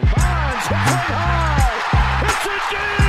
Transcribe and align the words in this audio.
Bonds 0.00 0.66
hit 0.66 0.76
high. 1.10 2.26
It's 2.26 2.46
a 2.46 2.98
deep. 2.98 3.03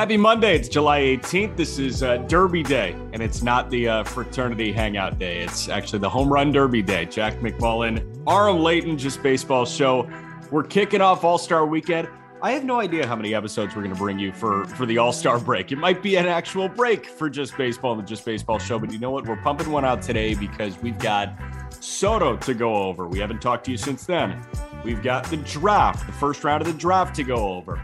Happy 0.00 0.16
Monday. 0.16 0.56
It's 0.56 0.66
July 0.66 1.00
18th. 1.00 1.58
This 1.58 1.78
is 1.78 2.02
uh, 2.02 2.16
Derby 2.26 2.62
Day, 2.62 2.96
and 3.12 3.22
it's 3.22 3.42
not 3.42 3.68
the 3.68 3.86
uh, 3.86 4.04
fraternity 4.04 4.72
hangout 4.72 5.18
day. 5.18 5.40
It's 5.40 5.68
actually 5.68 5.98
the 5.98 6.08
home 6.08 6.32
run 6.32 6.52
derby 6.52 6.80
day. 6.80 7.04
Jack 7.04 7.34
McMullen, 7.40 8.02
Aram 8.26 8.60
Leighton, 8.60 8.96
Just 8.96 9.22
Baseball 9.22 9.66
Show. 9.66 10.08
We're 10.50 10.62
kicking 10.62 11.02
off 11.02 11.22
All 11.22 11.36
Star 11.36 11.66
Weekend. 11.66 12.08
I 12.40 12.52
have 12.52 12.64
no 12.64 12.80
idea 12.80 13.06
how 13.06 13.14
many 13.14 13.34
episodes 13.34 13.76
we're 13.76 13.82
going 13.82 13.94
to 13.94 14.00
bring 14.00 14.18
you 14.18 14.32
for 14.32 14.64
for 14.68 14.86
the 14.86 14.96
All 14.96 15.12
Star 15.12 15.38
break. 15.38 15.70
It 15.70 15.76
might 15.76 16.02
be 16.02 16.16
an 16.16 16.24
actual 16.24 16.66
break 16.66 17.04
for 17.04 17.28
Just 17.28 17.58
Baseball 17.58 17.92
and 17.92 18.02
the 18.02 18.06
Just 18.06 18.24
Baseball 18.24 18.58
Show, 18.58 18.78
but 18.78 18.90
you 18.90 18.98
know 18.98 19.10
what? 19.10 19.26
We're 19.26 19.36
pumping 19.36 19.70
one 19.70 19.84
out 19.84 20.00
today 20.00 20.32
because 20.34 20.80
we've 20.80 20.98
got 20.98 21.38
Soto 21.78 22.38
to 22.38 22.54
go 22.54 22.74
over. 22.74 23.06
We 23.06 23.18
haven't 23.18 23.42
talked 23.42 23.66
to 23.66 23.70
you 23.70 23.76
since 23.76 24.06
then. 24.06 24.42
We've 24.82 25.02
got 25.02 25.28
the 25.28 25.36
draft, 25.36 26.06
the 26.06 26.12
first 26.14 26.42
round 26.42 26.62
of 26.62 26.68
the 26.68 26.78
draft 26.78 27.14
to 27.16 27.22
go 27.22 27.36
over. 27.36 27.78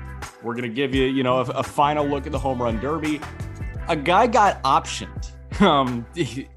We're 0.46 0.54
going 0.54 0.70
to 0.70 0.74
give 0.74 0.94
you, 0.94 1.06
you 1.06 1.24
know, 1.24 1.38
a, 1.38 1.42
a 1.42 1.62
final 1.64 2.06
look 2.06 2.24
at 2.24 2.30
the 2.30 2.38
home 2.38 2.62
run 2.62 2.78
derby. 2.78 3.20
A 3.88 3.96
guy 3.96 4.26
got 4.28 4.62
optioned. 4.62 5.32
Um, 5.58 6.04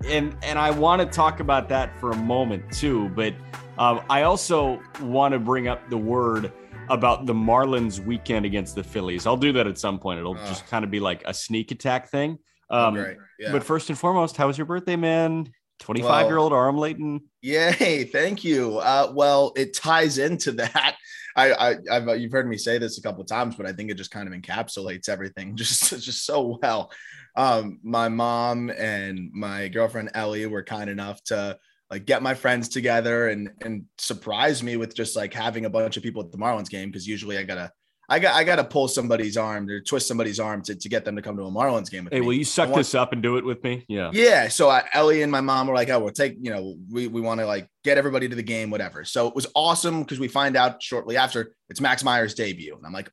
and 0.09 0.35
and 0.43 0.59
I 0.59 0.71
want 0.71 1.01
to 1.01 1.05
talk 1.05 1.39
about 1.39 1.69
that 1.69 1.97
for 2.01 2.11
a 2.11 2.17
moment 2.17 2.69
too, 2.73 3.07
but 3.09 3.33
um, 3.77 4.01
I 4.09 4.23
also 4.23 4.81
want 5.01 5.31
to 5.31 5.39
bring 5.39 5.69
up 5.69 5.89
the 5.89 5.97
word 5.97 6.51
about 6.89 7.25
the 7.25 7.33
Marlins 7.33 8.03
weekend 8.03 8.45
against 8.45 8.75
the 8.75 8.83
Phillies. 8.83 9.25
I'll 9.25 9.37
do 9.37 9.53
that 9.53 9.67
at 9.67 9.77
some 9.77 9.99
point. 9.99 10.19
It'll 10.19 10.35
just 10.35 10.67
kind 10.67 10.83
of 10.83 10.91
be 10.91 10.99
like 10.99 11.23
a 11.25 11.33
sneak 11.33 11.71
attack 11.71 12.09
thing. 12.09 12.39
Um. 12.69 12.97
Yeah. 13.39 13.53
But 13.53 13.63
first 13.63 13.89
and 13.89 13.97
foremost, 13.97 14.35
how 14.35 14.47
was 14.47 14.57
your 14.57 14.67
birthday, 14.67 14.97
man? 14.97 15.49
25 15.79 16.27
year 16.27 16.37
old 16.37 16.51
Aram 16.51 16.77
Leighton. 16.77 17.21
Yay, 17.41 18.03
thank 18.03 18.43
you. 18.43 18.79
Uh, 18.79 19.13
well, 19.15 19.53
it 19.55 19.73
ties 19.73 20.17
into 20.17 20.51
that. 20.53 20.97
I, 21.39 21.69
I, 21.69 21.75
I've, 21.91 22.07
uh, 22.07 22.13
you've 22.13 22.31
heard 22.31 22.47
me 22.47 22.57
say 22.57 22.77
this 22.77 22.97
a 22.97 23.01
couple 23.01 23.21
of 23.21 23.27
times, 23.27 23.55
but 23.55 23.65
I 23.65 23.71
think 23.71 23.89
it 23.89 23.95
just 23.95 24.11
kind 24.11 24.27
of 24.27 24.33
encapsulates 24.33 25.07
everything 25.07 25.55
just, 25.55 25.89
just 25.89 26.25
so 26.25 26.59
well. 26.61 26.91
Um, 27.35 27.79
my 27.83 28.09
mom 28.09 28.69
and 28.69 29.31
my 29.33 29.69
girlfriend 29.69 30.11
Ellie 30.13 30.45
were 30.45 30.63
kind 30.63 30.89
enough 30.89 31.23
to 31.25 31.57
like 31.89 32.05
get 32.05 32.21
my 32.21 32.33
friends 32.35 32.69
together 32.69 33.29
and 33.29 33.49
and 33.61 33.85
surprise 33.97 34.61
me 34.61 34.77
with 34.77 34.95
just 34.95 35.15
like 35.15 35.33
having 35.33 35.65
a 35.65 35.69
bunch 35.69 35.97
of 35.97 36.03
people 36.03 36.21
at 36.21 36.31
the 36.31 36.37
Marlins 36.37 36.69
game 36.69 36.89
because 36.89 37.07
usually 37.07 37.37
I 37.37 37.43
gotta 37.43 37.71
I 38.09 38.19
got 38.19 38.35
I 38.35 38.43
gotta 38.43 38.63
pull 38.63 38.87
somebody's 38.87 39.37
arm 39.37 39.69
or 39.69 39.79
twist 39.81 40.07
somebody's 40.07 40.39
arm 40.39 40.61
to, 40.63 40.75
to 40.75 40.89
get 40.89 41.05
them 41.05 41.15
to 41.15 41.21
come 41.21 41.37
to 41.37 41.43
a 41.43 41.51
Marlins 41.51 41.91
game. 41.91 42.05
With 42.05 42.13
Hey, 42.13 42.19
me. 42.21 42.25
will 42.25 42.33
you 42.33 42.43
suck 42.43 42.69
want- 42.69 42.79
this 42.79 42.95
up 42.95 43.13
and 43.13 43.21
do 43.21 43.37
it 43.37 43.45
with 43.45 43.63
me? 43.63 43.85
Yeah. 43.87 44.09
yeah. 44.13 44.47
So 44.47 44.69
I, 44.69 44.83
Ellie 44.93 45.21
and 45.21 45.31
my 45.31 45.41
mom 45.41 45.67
were 45.67 45.75
like, 45.75 45.89
"Oh, 45.89 45.99
we'll 45.99 46.11
take 46.11 46.35
you 46.41 46.49
know, 46.51 46.75
we 46.91 47.07
we 47.07 47.21
want 47.21 47.39
to 47.39 47.45
like 47.45 47.69
get 47.83 47.97
everybody 47.97 48.27
to 48.27 48.35
the 48.35 48.43
game, 48.43 48.69
whatever." 48.71 49.05
So 49.05 49.27
it 49.27 49.35
was 49.35 49.47
awesome 49.55 50.01
because 50.01 50.19
we 50.19 50.27
find 50.27 50.57
out 50.57 50.81
shortly 50.81 51.17
after 51.17 51.53
it's 51.69 51.79
Max 51.81 52.03
Meyer's 52.03 52.33
debut, 52.33 52.75
and 52.75 52.85
I'm 52.85 52.93
like, 52.93 53.11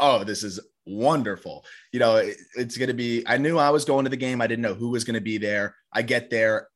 "Oh, 0.00 0.24
this 0.24 0.42
is 0.42 0.58
wonderful." 0.86 1.64
You 1.92 2.00
know, 2.00 2.16
it- 2.16 2.36
it's 2.56 2.76
gonna 2.76 2.94
be. 2.94 3.22
I 3.26 3.36
knew 3.36 3.58
I 3.58 3.70
was 3.70 3.84
going 3.84 4.04
to 4.04 4.10
the 4.10 4.16
game. 4.16 4.40
I 4.40 4.46
didn't 4.46 4.62
know 4.62 4.74
who 4.74 4.90
was 4.90 5.04
gonna 5.04 5.20
be 5.20 5.38
there. 5.38 5.74
I 5.92 6.02
get 6.02 6.30
there, 6.30 6.68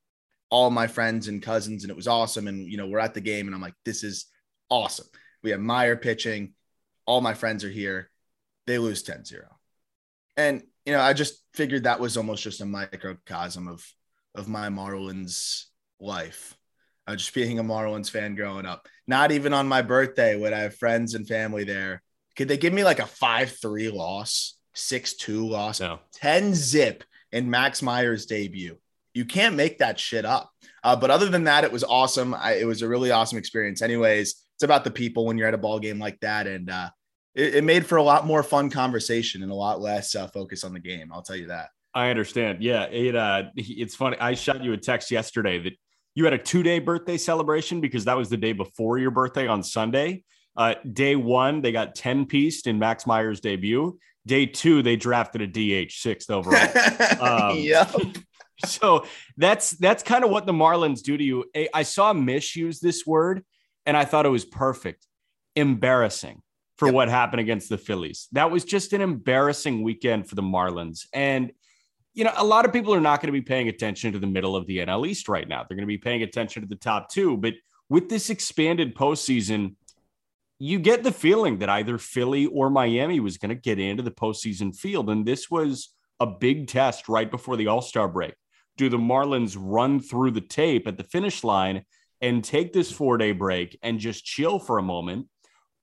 all 0.50 0.70
my 0.70 0.86
friends 0.86 1.28
and 1.28 1.42
cousins, 1.42 1.84
and 1.84 1.90
it 1.90 1.96
was 1.96 2.08
awesome. 2.08 2.46
And 2.48 2.66
you 2.70 2.76
know, 2.76 2.86
we're 2.86 2.98
at 2.98 3.14
the 3.14 3.20
game, 3.20 3.46
and 3.46 3.54
I'm 3.54 3.62
like, 3.62 3.74
"This 3.84 4.02
is 4.04 4.26
awesome." 4.70 5.06
We 5.42 5.50
have 5.50 5.60
Meyer 5.60 5.96
pitching. 5.96 6.54
All 7.06 7.20
my 7.20 7.34
friends 7.34 7.64
are 7.64 7.70
here. 7.70 8.10
They 8.66 8.78
lose 8.78 9.02
10-0. 9.04 9.42
And 10.36 10.62
you 10.84 10.92
know, 10.92 11.00
I 11.00 11.12
just 11.12 11.42
figured 11.54 11.84
that 11.84 12.00
was 12.00 12.16
almost 12.16 12.42
just 12.42 12.60
a 12.60 12.66
microcosm 12.66 13.68
of 13.68 13.86
of 14.34 14.48
my 14.48 14.68
Marlins 14.68 15.64
life. 16.00 16.56
Uh, 17.06 17.16
just 17.16 17.34
being 17.34 17.58
a 17.58 17.64
Marlins 17.64 18.10
fan 18.10 18.34
growing 18.34 18.66
up. 18.66 18.88
Not 19.06 19.30
even 19.30 19.52
on 19.52 19.68
my 19.68 19.82
birthday 19.82 20.36
would 20.36 20.52
I 20.52 20.60
have 20.60 20.76
friends 20.76 21.14
and 21.14 21.28
family 21.28 21.64
there. 21.64 22.02
Could 22.34 22.48
they 22.48 22.56
give 22.56 22.72
me 22.72 22.82
like 22.82 22.98
a 22.98 23.02
5-3 23.02 23.92
loss, 23.92 24.56
6-2 24.74 25.48
loss, 25.48 25.80
No. 25.80 26.00
10 26.14 26.54
zip 26.54 27.04
in 27.30 27.50
Max 27.50 27.82
Meyer's 27.82 28.26
debut? 28.26 28.78
You 29.12 29.24
can't 29.24 29.54
make 29.54 29.78
that 29.78 30.00
shit 30.00 30.24
up. 30.24 30.50
Uh, 30.82 30.96
but 30.96 31.10
other 31.10 31.28
than 31.28 31.44
that, 31.44 31.62
it 31.62 31.70
was 31.70 31.84
awesome. 31.84 32.34
I, 32.34 32.54
it 32.54 32.66
was 32.66 32.82
a 32.82 32.88
really 32.88 33.10
awesome 33.10 33.38
experience. 33.38 33.82
Anyways, 33.82 34.42
it's 34.56 34.62
about 34.62 34.84
the 34.84 34.90
people 34.90 35.26
when 35.26 35.36
you're 35.38 35.48
at 35.48 35.54
a 35.54 35.58
ball 35.58 35.78
game 35.78 35.98
like 35.98 36.20
that, 36.20 36.46
and 36.46 36.70
uh, 36.70 36.90
it, 37.34 37.56
it 37.56 37.64
made 37.64 37.86
for 37.86 37.96
a 37.96 38.02
lot 38.02 38.26
more 38.26 38.42
fun 38.42 38.70
conversation 38.70 39.42
and 39.42 39.50
a 39.50 39.54
lot 39.54 39.80
less 39.80 40.14
uh, 40.14 40.26
focus 40.28 40.64
on 40.64 40.72
the 40.72 40.80
game. 40.80 41.10
I'll 41.12 41.22
tell 41.22 41.36
you 41.36 41.48
that. 41.48 41.68
I 41.94 42.10
understand. 42.10 42.62
Yeah, 42.62 42.84
it 42.84 43.14
uh 43.14 43.44
it's 43.54 43.94
funny. 43.94 44.16
I 44.18 44.34
shot 44.34 44.64
you 44.64 44.72
a 44.72 44.76
text 44.76 45.10
yesterday 45.10 45.60
that 45.60 45.74
you 46.16 46.24
had 46.24 46.32
a 46.32 46.38
two-day 46.38 46.80
birthday 46.80 47.16
celebration 47.16 47.80
because 47.80 48.04
that 48.06 48.16
was 48.16 48.28
the 48.28 48.36
day 48.36 48.52
before 48.52 48.98
your 48.98 49.12
birthday 49.12 49.46
on 49.46 49.62
Sunday. 49.62 50.24
Uh 50.56 50.74
day 50.92 51.14
1 51.14 51.60
they 51.62 51.70
got 51.70 51.94
10 51.94 52.26
pieced 52.26 52.66
in 52.66 52.78
Max 52.80 53.06
Meyer's 53.06 53.40
debut. 53.40 53.96
Day 54.26 54.44
2 54.46 54.82
they 54.82 54.96
drafted 54.96 55.42
a 55.42 55.46
DH 55.46 55.92
6th 55.92 56.30
overall. 56.30 56.68
Um, 57.20 57.58
yep. 57.58 57.94
so 58.66 59.06
that's 59.36 59.70
that's 59.72 60.02
kind 60.02 60.24
of 60.24 60.30
what 60.30 60.46
the 60.46 60.52
Marlins 60.52 61.00
do 61.00 61.16
to 61.16 61.22
you. 61.22 61.44
I- 61.54 61.68
I 61.72 61.82
saw 61.84 62.12
Mish 62.12 62.56
use 62.56 62.80
this 62.80 63.06
word 63.06 63.44
and 63.86 63.96
I 63.96 64.04
thought 64.04 64.26
it 64.26 64.30
was 64.30 64.44
perfect. 64.44 65.06
Embarrassing 65.56 66.42
for 66.76 66.86
Yep. 66.86 66.94
what 66.94 67.08
happened 67.08 67.40
against 67.40 67.68
the 67.68 67.78
Phillies. 67.78 68.28
That 68.32 68.50
was 68.50 68.64
just 68.64 68.92
an 68.92 69.00
embarrassing 69.00 69.82
weekend 69.82 70.28
for 70.28 70.34
the 70.34 70.42
Marlins. 70.42 71.06
And 71.12 71.52
you 72.16 72.22
know, 72.22 72.32
a 72.36 72.44
lot 72.44 72.64
of 72.64 72.72
people 72.72 72.94
are 72.94 73.00
not 73.00 73.20
going 73.20 73.26
to 73.26 73.32
be 73.32 73.42
paying 73.42 73.68
attention 73.68 74.12
to 74.12 74.20
the 74.20 74.26
middle 74.26 74.54
of 74.54 74.66
the 74.68 74.78
NL 74.78 75.04
East 75.04 75.28
right 75.28 75.48
now. 75.48 75.64
They're 75.64 75.76
going 75.76 75.82
to 75.82 75.86
be 75.86 75.98
paying 75.98 76.22
attention 76.22 76.62
to 76.62 76.68
the 76.68 76.76
top 76.76 77.10
two. 77.10 77.36
But 77.36 77.54
with 77.88 78.08
this 78.08 78.30
expanded 78.30 78.94
postseason, 78.94 79.74
you 80.60 80.78
get 80.78 81.02
the 81.02 81.10
feeling 81.10 81.58
that 81.58 81.68
either 81.68 81.98
Philly 81.98 82.46
or 82.46 82.70
Miami 82.70 83.18
was 83.18 83.36
going 83.36 83.48
to 83.48 83.56
get 83.56 83.80
into 83.80 84.04
the 84.04 84.12
postseason 84.12 84.76
field. 84.76 85.10
And 85.10 85.26
this 85.26 85.50
was 85.50 85.92
a 86.20 86.26
big 86.26 86.68
test 86.68 87.08
right 87.08 87.28
before 87.28 87.56
the 87.56 87.66
All 87.66 87.82
Star 87.82 88.06
break. 88.06 88.34
Do 88.76 88.88
the 88.88 88.96
Marlins 88.96 89.56
run 89.58 89.98
through 89.98 90.30
the 90.30 90.40
tape 90.40 90.86
at 90.86 90.96
the 90.96 91.04
finish 91.04 91.42
line 91.42 91.84
and 92.24 92.42
take 92.42 92.72
this 92.72 92.90
four 92.90 93.18
day 93.18 93.32
break 93.32 93.78
and 93.82 94.00
just 94.00 94.24
chill 94.24 94.58
for 94.58 94.78
a 94.78 94.82
moment? 94.82 95.28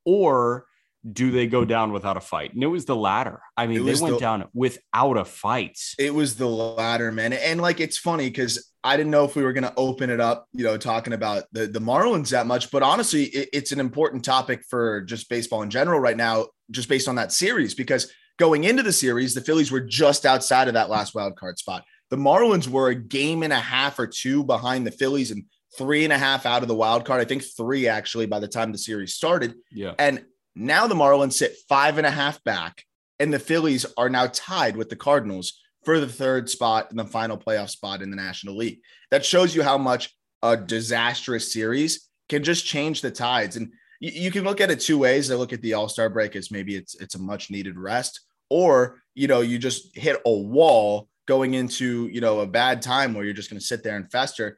Or 0.06 0.66
do 1.10 1.32
they 1.32 1.48
go 1.48 1.66
down 1.66 1.92
without 1.92 2.18
a 2.18 2.22
fight? 2.22 2.54
And 2.54 2.64
it 2.64 2.68
was 2.68 2.86
the 2.86 2.96
latter. 2.96 3.42
I 3.56 3.68
mean, 3.68 3.86
they 3.86 3.96
went 3.96 4.16
the- 4.16 4.20
down 4.20 4.48
without 4.54 5.18
a 5.18 5.26
fight. 5.26 5.80
It 6.00 6.14
was 6.14 6.36
the 6.36 6.48
latter, 6.48 7.12
man. 7.12 7.34
And 7.34 7.62
like 7.62 7.80
it's 7.80 7.98
funny 7.98 8.30
because 8.30 8.72
I 8.84 8.98
didn't 8.98 9.12
know 9.12 9.24
if 9.24 9.36
we 9.36 9.44
were 9.44 9.54
going 9.54 9.64
to 9.64 9.74
open 9.78 10.10
it 10.10 10.20
up, 10.20 10.48
you 10.54 10.64
know, 10.64 10.78
talking 10.78 11.14
about 11.14 11.44
the, 11.52 11.68
the 11.68 11.80
Marlins 11.80 12.32
that 12.32 12.48
much. 12.48 12.72
But 12.72 12.82
honestly, 12.82 13.26
it, 13.26 13.50
it's 13.54 13.72
an 13.72 13.80
important 13.80 14.26
topic 14.26 14.64
for 14.68 15.02
just 15.02 15.30
baseball 15.30 15.62
in 15.62 15.70
general 15.70 16.00
right 16.00 16.18
now, 16.18 16.48
just 16.72 16.90
based 16.90 17.08
on 17.08 17.16
that 17.16 17.32
series. 17.32 17.76
Because 17.76 18.12
going 18.38 18.64
into 18.64 18.82
the 18.82 18.94
series, 18.94 19.36
the 19.36 19.42
Phillies 19.42 19.72
were 19.72 19.82
just 19.82 20.26
outside 20.26 20.68
of 20.68 20.74
that 20.74 20.90
last 20.90 21.14
wild 21.14 21.36
card 21.36 21.60
spot. 21.60 21.84
The 22.10 22.18
Marlins 22.18 22.68
were 22.68 22.90
a 22.90 22.96
game 22.96 23.44
and 23.44 23.54
a 23.54 23.60
half 23.60 23.98
or 24.00 24.08
two 24.08 24.44
behind 24.44 24.86
the 24.86 24.92
Phillies 24.92 25.32
and 25.32 25.46
three 25.78 26.04
and 26.04 26.14
a 26.14 26.18
half 26.18 26.46
out 26.46 26.62
of 26.62 26.68
the 26.68 26.76
wild 26.76 27.06
card. 27.06 27.22
I 27.22 27.26
think 27.26 27.44
three 27.44 27.88
actually 27.88 28.26
by 28.26 28.40
the 28.40 28.48
time 28.48 28.72
the 28.72 28.78
series 28.78 29.14
started. 29.14 29.56
Yeah. 29.72 29.94
And 29.98 30.26
now 30.56 30.88
the 30.88 30.96
Marlins 30.96 31.34
sit 31.34 31.56
five 31.70 31.98
and 31.98 32.08
a 32.08 32.12
half 32.12 32.44
back, 32.44 32.84
and 33.20 33.34
the 33.34 33.40
Phillies 33.40 33.86
are 33.98 34.10
now 34.10 34.28
tied 34.28 34.76
with 34.76 34.90
the 34.90 34.96
Cardinals 34.96 35.60
for 35.84 36.00
the 36.00 36.08
third 36.08 36.50
spot 36.50 36.90
and 36.92 37.00
the 37.00 37.06
final 37.06 37.38
playoff 37.38 37.70
spot 37.70 38.02
in 38.02 38.10
the 38.10 38.16
National 38.16 38.56
League. 38.56 38.80
That 39.10 39.26
shows 39.26 39.56
you 39.56 39.64
how 39.64 39.78
much 39.78 40.16
a 40.44 40.58
disastrous 40.58 41.54
series 41.54 42.10
can 42.30 42.44
just 42.44 42.66
change 42.66 43.02
the 43.02 43.12
tides. 43.12 43.56
And 43.56 43.72
you, 44.00 44.12
you 44.12 44.32
can 44.32 44.44
look 44.44 44.62
at 44.62 44.72
it 44.72 44.80
two 44.80 44.98
ways. 44.98 45.32
I 45.32 45.36
look 45.36 45.54
at 45.54 45.62
the 45.62 45.74
All 45.74 45.90
Star 45.90 46.10
break 46.10 46.36
as 46.36 46.52
maybe 46.52 46.76
it's 46.76 46.96
it's 46.96 47.16
a 47.16 47.20
much 47.20 47.50
needed 47.50 47.78
rest, 47.78 48.22
or 48.50 49.02
you 49.16 49.28
know 49.28 49.42
you 49.42 49.58
just 49.58 49.96
hit 49.98 50.22
a 50.26 50.32
wall 50.32 51.08
going 51.28 51.54
into 51.54 52.10
you 52.12 52.22
know 52.22 52.42
a 52.42 52.48
bad 52.48 52.82
time 52.82 53.14
where 53.14 53.24
you're 53.24 53.34
just 53.34 53.50
going 53.50 53.60
to 53.60 53.66
sit 53.66 53.84
there 53.84 53.96
and 53.96 54.12
fester. 54.12 54.58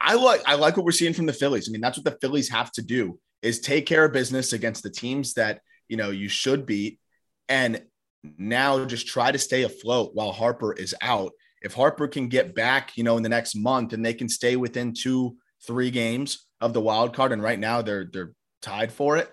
I 0.00 0.14
like 0.14 0.42
I 0.46 0.54
like 0.54 0.76
what 0.76 0.86
we're 0.86 0.92
seeing 0.92 1.14
from 1.14 1.26
the 1.26 1.32
Phillies. 1.32 1.68
I 1.68 1.72
mean, 1.72 1.80
that's 1.80 1.98
what 1.98 2.04
the 2.04 2.18
Phillies 2.20 2.48
have 2.50 2.70
to 2.72 2.82
do 2.82 3.18
is 3.42 3.60
take 3.60 3.86
care 3.86 4.04
of 4.04 4.12
business 4.12 4.52
against 4.52 4.82
the 4.82 4.90
teams 4.90 5.34
that 5.34 5.60
you 5.88 5.96
know 5.96 6.10
you 6.10 6.28
should 6.28 6.66
beat, 6.66 6.98
and 7.48 7.82
now 8.36 8.84
just 8.84 9.06
try 9.06 9.30
to 9.30 9.38
stay 9.38 9.62
afloat 9.62 10.10
while 10.14 10.32
Harper 10.32 10.72
is 10.72 10.94
out. 11.00 11.32
If 11.62 11.74
Harper 11.74 12.06
can 12.06 12.28
get 12.28 12.54
back, 12.54 12.96
you 12.96 13.04
know, 13.04 13.16
in 13.16 13.22
the 13.22 13.28
next 13.28 13.56
month 13.56 13.92
and 13.92 14.04
they 14.04 14.14
can 14.14 14.28
stay 14.28 14.56
within 14.56 14.94
two, 14.94 15.36
three 15.66 15.90
games 15.90 16.46
of 16.60 16.72
the 16.72 16.80
wild 16.80 17.14
card, 17.14 17.32
and 17.32 17.42
right 17.42 17.58
now 17.58 17.82
they're 17.82 18.08
they're 18.12 18.32
tied 18.62 18.92
for 18.92 19.16
it, 19.16 19.30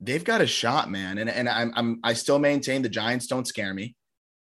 they've 0.00 0.24
got 0.24 0.40
a 0.40 0.46
shot, 0.46 0.90
man. 0.90 1.18
And 1.18 1.30
and 1.30 1.48
I'm, 1.48 1.72
I'm 1.76 2.00
I 2.02 2.14
still 2.14 2.38
maintain 2.38 2.82
the 2.82 2.88
Giants 2.88 3.26
don't 3.26 3.46
scare 3.46 3.72
me. 3.72 3.94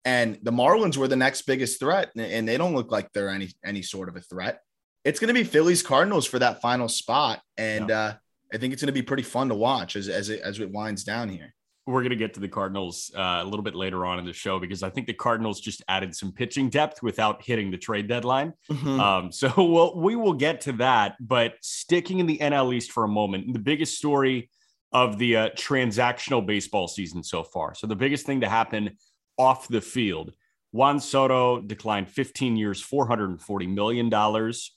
And 0.04 0.38
the 0.42 0.52
Marlins 0.52 0.96
were 0.96 1.08
the 1.08 1.16
next 1.16 1.42
biggest 1.42 1.80
threat, 1.80 2.10
and 2.16 2.48
they 2.48 2.56
don't 2.56 2.74
look 2.74 2.92
like 2.92 3.12
they're 3.12 3.28
any 3.28 3.50
any 3.64 3.82
sort 3.82 4.08
of 4.08 4.16
a 4.16 4.20
threat. 4.20 4.60
It's 5.06 5.20
going 5.20 5.28
to 5.28 5.34
be 5.34 5.44
Phillies 5.44 5.82
Cardinals 5.82 6.26
for 6.26 6.38
that 6.38 6.60
final 6.60 6.88
spot, 6.88 7.40
and 7.56 7.88
yeah. 7.88 7.98
uh, 7.98 8.14
I 8.52 8.58
think 8.58 8.72
it's 8.72 8.82
going 8.82 8.94
to 8.94 9.00
be 9.00 9.02
pretty 9.02 9.22
fun 9.22 9.48
to 9.48 9.54
watch 9.54 9.96
as 9.96 10.08
as 10.08 10.28
it 10.28 10.40
as 10.40 10.60
it 10.60 10.70
winds 10.70 11.04
down 11.04 11.28
here 11.28 11.54
we're 11.86 12.00
going 12.00 12.10
to 12.10 12.16
get 12.16 12.34
to 12.34 12.40
the 12.40 12.48
Cardinals 12.48 13.12
uh, 13.16 13.40
a 13.42 13.44
little 13.44 13.62
bit 13.62 13.76
later 13.76 14.04
on 14.04 14.18
in 14.18 14.24
the 14.24 14.32
show 14.32 14.58
because 14.58 14.82
I 14.82 14.90
think 14.90 15.06
the 15.06 15.14
Cardinals 15.14 15.60
just 15.60 15.84
added 15.88 16.14
some 16.16 16.32
pitching 16.32 16.68
depth 16.68 17.00
without 17.00 17.44
hitting 17.44 17.70
the 17.70 17.78
trade 17.78 18.08
deadline. 18.08 18.54
Mm-hmm. 18.70 19.00
Um, 19.00 19.32
so 19.32 19.52
we'll, 19.56 19.96
we 19.96 20.16
will 20.16 20.32
get 20.32 20.60
to 20.62 20.72
that. 20.72 21.14
But 21.20 21.54
sticking 21.60 22.18
in 22.18 22.26
the 22.26 22.38
NL 22.38 22.74
East 22.74 22.90
for 22.90 23.04
a 23.04 23.08
moment, 23.08 23.52
the 23.52 23.60
biggest 23.60 23.96
story 23.96 24.50
of 24.90 25.18
the 25.18 25.36
uh, 25.36 25.48
transactional 25.50 26.44
baseball 26.44 26.88
season 26.88 27.22
so 27.22 27.44
far. 27.44 27.74
So 27.74 27.86
the 27.86 27.96
biggest 27.96 28.26
thing 28.26 28.40
to 28.40 28.48
happen 28.48 28.96
off 29.38 29.68
the 29.68 29.80
field. 29.80 30.32
Juan 30.76 31.00
Soto 31.00 31.60
declined 31.60 32.08
15 32.08 32.56
years, 32.56 32.84
$440 32.84 33.68
million 33.68 34.10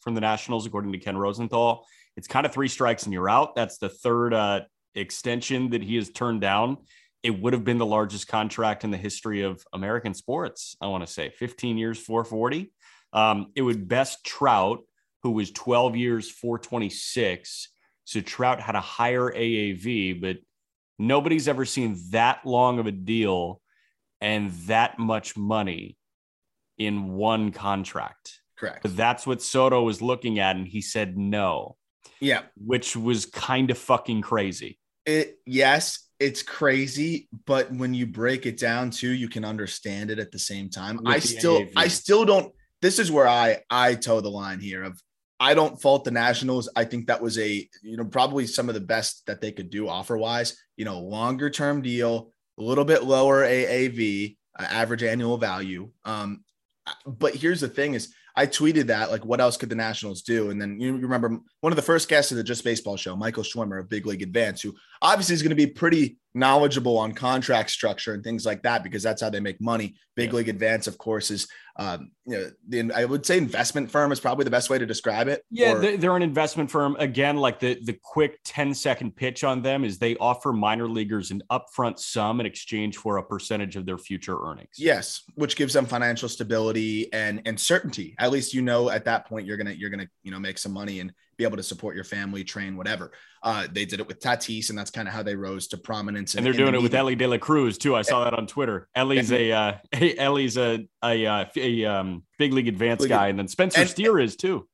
from 0.02 0.16
the 0.16 0.22
Nationals, 0.22 0.66
according 0.66 0.92
to 0.94 0.98
Ken 0.98 1.18
Rosenthal. 1.18 1.86
It's 2.16 2.28
kind 2.28 2.46
of 2.46 2.54
three 2.54 2.68
strikes 2.68 3.04
and 3.04 3.14
you're 3.14 3.30
out. 3.30 3.56
That's 3.56 3.78
the 3.78 3.90
third 3.90 4.34
uh, 4.34 4.62
extension 4.96 5.70
that 5.72 5.84
he 5.84 5.96
has 5.98 6.10
turned 6.10 6.42
down 6.42 6.78
it 7.24 7.42
would 7.42 7.54
have 7.54 7.64
been 7.64 7.78
the 7.78 7.86
largest 7.86 8.28
contract 8.28 8.84
in 8.84 8.92
the 8.92 8.98
history 8.98 9.42
of 9.42 9.64
American 9.74 10.14
sports. 10.14 10.76
I 10.82 10.88
want 10.88 11.06
to 11.06 11.12
say 11.12 11.30
15 11.30 11.78
years, 11.78 12.00
440. 12.00 12.72
Um, 13.12 13.52
it 13.56 13.62
would 13.62 13.88
best 13.88 14.24
Trout, 14.24 14.80
who 15.24 15.32
was 15.32 15.52
12 15.52 15.96
years, 15.96 16.32
426. 16.32 17.70
So 18.06 18.22
Trout 18.22 18.62
had 18.62 18.76
a 18.76 18.82
higher 18.82 19.32
AAV, 19.32 20.22
but 20.22 20.38
nobody's 20.98 21.48
ever 21.48 21.66
seen 21.66 21.98
that 22.12 22.46
long 22.46 22.80
of 22.80 22.88
a 22.88 22.92
deal 22.92 23.62
and 24.22 24.52
that 24.68 25.00
much 25.00 25.38
money 25.38 25.98
in 26.78 27.14
one 27.14 27.52
contract. 27.52 28.40
Correct. 28.58 28.82
But 28.82 28.96
that's 28.98 29.26
what 29.26 29.42
Soto 29.42 29.84
was 29.84 30.02
looking 30.02 30.40
at, 30.40 30.56
and 30.56 30.68
he 30.68 30.82
said 30.82 31.18
no. 31.18 31.78
Yeah. 32.20 32.42
Which 32.58 32.96
was 32.96 33.26
kind 33.26 33.72
of 33.72 33.78
fucking 33.78 34.22
crazy. 34.22 34.80
It 35.06 35.40
yes, 35.46 36.10
it's 36.20 36.44
crazy, 36.44 37.30
but 37.46 37.72
when 37.74 37.94
you 37.94 38.06
break 38.06 38.46
it 38.46 38.58
down 38.58 38.92
too, 38.92 39.12
you 39.12 39.30
can 39.30 39.46
understand 39.46 40.12
it 40.12 40.20
at 40.20 40.32
the 40.32 40.40
same 40.40 40.70
time. 40.70 40.98
With 40.98 41.08
I 41.08 41.20
still 41.20 41.62
AAV. 41.62 41.72
I 41.76 41.88
still 41.88 42.26
don't 42.26 42.54
this 42.82 43.00
is 43.00 43.12
where 43.12 43.28
I 43.28 43.62
I 43.70 43.96
toe 43.96 44.22
the 44.22 44.30
line 44.30 44.60
here 44.60 44.84
of 44.84 45.02
I 45.40 45.54
don't 45.54 45.82
fault 45.82 46.04
the 46.04 46.12
Nationals. 46.12 46.68
I 46.76 46.84
think 46.84 47.08
that 47.08 47.22
was 47.22 47.38
a, 47.38 47.68
you 47.82 47.96
know, 47.96 48.04
probably 48.04 48.46
some 48.46 48.68
of 48.68 48.76
the 48.76 48.82
best 48.82 49.26
that 49.28 49.40
they 49.40 49.54
could 49.54 49.70
do 49.70 49.88
offer 49.88 50.18
wise, 50.18 50.58
you 50.76 50.84
know, 50.84 51.00
longer 51.00 51.50
term 51.50 51.82
deal, 51.82 52.34
a 52.60 52.64
little 52.64 52.86
bit 52.86 53.04
lower 53.04 53.44
AAV, 53.44 54.38
uh, 54.60 54.64
average 54.64 55.04
annual 55.04 55.38
value. 55.38 55.90
Um, 56.06 56.44
but 57.06 57.36
here's 57.36 57.62
the 57.62 57.68
thing 57.68 57.94
is 57.94 58.14
I 58.36 58.46
tweeted 58.46 58.88
that, 58.88 59.12
like, 59.12 59.26
what 59.26 59.42
else 59.42 59.58
could 59.58 59.70
the 59.70 59.76
Nationals 59.76 60.22
do? 60.22 60.50
And 60.50 60.62
then 60.62 60.80
you 60.80 60.96
remember 60.98 61.40
one 61.62 61.74
of 61.74 61.76
the 61.76 61.82
first 61.82 62.08
guests 62.08 62.32
of 62.32 62.38
the 62.38 62.44
Just 62.44 62.64
Baseball 62.64 62.98
show, 62.98 63.16
Michael 63.16 63.44
Schwimmer 63.44 63.80
of 63.80 63.90
Big 63.90 64.06
League 64.06 64.22
Advance, 64.22 64.62
who 64.62 64.76
obviously 65.02 65.36
is 65.36 65.42
going 65.42 65.50
to 65.50 65.56
be 65.56 65.68
pretty 65.68 66.18
knowledgeable 66.34 66.98
on 66.98 67.14
contract 67.14 67.72
structure 67.72 68.14
and 68.14 68.24
things 68.24 68.46
like 68.46 68.62
that 68.64 68.84
because 68.84 69.02
that's 69.02 69.22
how 69.22 69.30
they 69.30 69.40
make 69.40 69.60
money. 69.60 69.96
Big 70.16 70.30
yeah. 70.30 70.38
League 70.38 70.50
Advance, 70.50 70.88
of 70.88 70.98
course, 70.98 71.32
is 71.32 71.48
um, 71.78 72.12
you 72.26 72.38
know, 72.38 72.52
the, 72.68 72.92
I 72.94 73.06
would 73.06 73.26
say 73.26 73.38
investment 73.38 73.90
firm 73.90 74.12
is 74.12 74.20
probably 74.20 74.44
the 74.44 74.52
best 74.52 74.70
way 74.70 74.78
to 74.78 74.86
describe 74.86 75.30
it. 75.30 75.44
Yeah, 75.50 75.76
or, 75.76 75.98
they're 75.98 76.16
an 76.16 76.22
investment 76.22 76.70
firm. 76.70 76.98
Again, 77.00 77.38
like 77.38 77.60
the 77.60 77.80
the 77.84 77.98
quick 78.04 78.38
10 78.44 78.74
second 78.74 79.16
pitch 79.16 79.46
on 79.46 79.62
them 79.62 79.86
is 79.86 79.98
they 79.98 80.18
offer 80.18 80.52
minor 80.52 80.90
leaguers 80.90 81.32
an 81.32 81.42
upfront 81.50 81.98
sum 81.98 82.42
in 82.42 82.46
exchange 82.46 82.98
for 82.98 83.18
a 83.18 83.24
percentage 83.24 83.78
of 83.78 83.86
their 83.86 83.98
future 83.98 84.38
earnings. 84.44 84.76
Yes, 84.78 85.24
which 85.36 85.56
gives 85.56 85.74
them 85.74 85.86
financial 85.86 86.28
stability 86.28 87.12
and 87.14 87.42
and 87.46 87.58
certainty. 87.58 88.14
At 88.20 88.32
least 88.32 88.54
you 88.54 88.62
know 88.62 88.90
at 88.90 89.06
that 89.06 89.26
point 89.26 89.48
you're 89.48 89.58
gonna 89.58 89.72
you're 89.72 89.90
gonna 89.90 90.10
you 90.22 90.32
know 90.32 90.40
make 90.40 90.58
some 90.58 90.74
money 90.74 91.00
and 91.00 91.14
be 91.40 91.46
able 91.46 91.58
to 91.58 91.64
support 91.64 91.96
your 91.96 92.04
family, 92.04 92.44
train, 92.44 92.76
whatever. 92.76 93.14
Uh, 93.42 93.66
they 93.72 93.86
did 93.86 94.02
it 94.02 94.08
with 94.08 94.20
Tatis, 94.20 94.70
and 94.70 94.78
that's 94.78 94.92
kind 94.92 95.08
of 95.08 95.14
how 95.14 95.24
they 95.24 95.36
rose 95.36 95.68
to 95.70 95.78
prominence. 95.78 96.36
And, 96.36 96.46
they're 96.46 96.52
doing 96.52 96.74
the 96.74 96.80
it 96.80 96.84
with 96.84 96.94
Elly 96.94 97.16
De 97.16 97.26
La 97.26 97.38
Cruz 97.38 97.78
too. 97.78 97.96
I 97.96 98.02
saw 98.02 98.26
that 98.26 98.34
on 98.34 98.46
Twitter. 98.46 98.90
Elly's 98.94 99.32
a 99.32 99.52
uh, 99.52 99.74
Elly's 99.94 100.58
a 100.58 100.86
a, 101.02 101.26
uh, 101.26 101.46
a 101.56 101.86
um, 101.86 102.24
big 102.38 102.52
league 102.52 102.68
advance 102.68 103.06
guy, 103.06 103.30
and 103.30 103.40
then 103.40 103.48
Spencer 103.48 103.82
and, 103.82 103.90
Steer 103.90 104.20
is 104.20 104.36
too. 104.36 104.68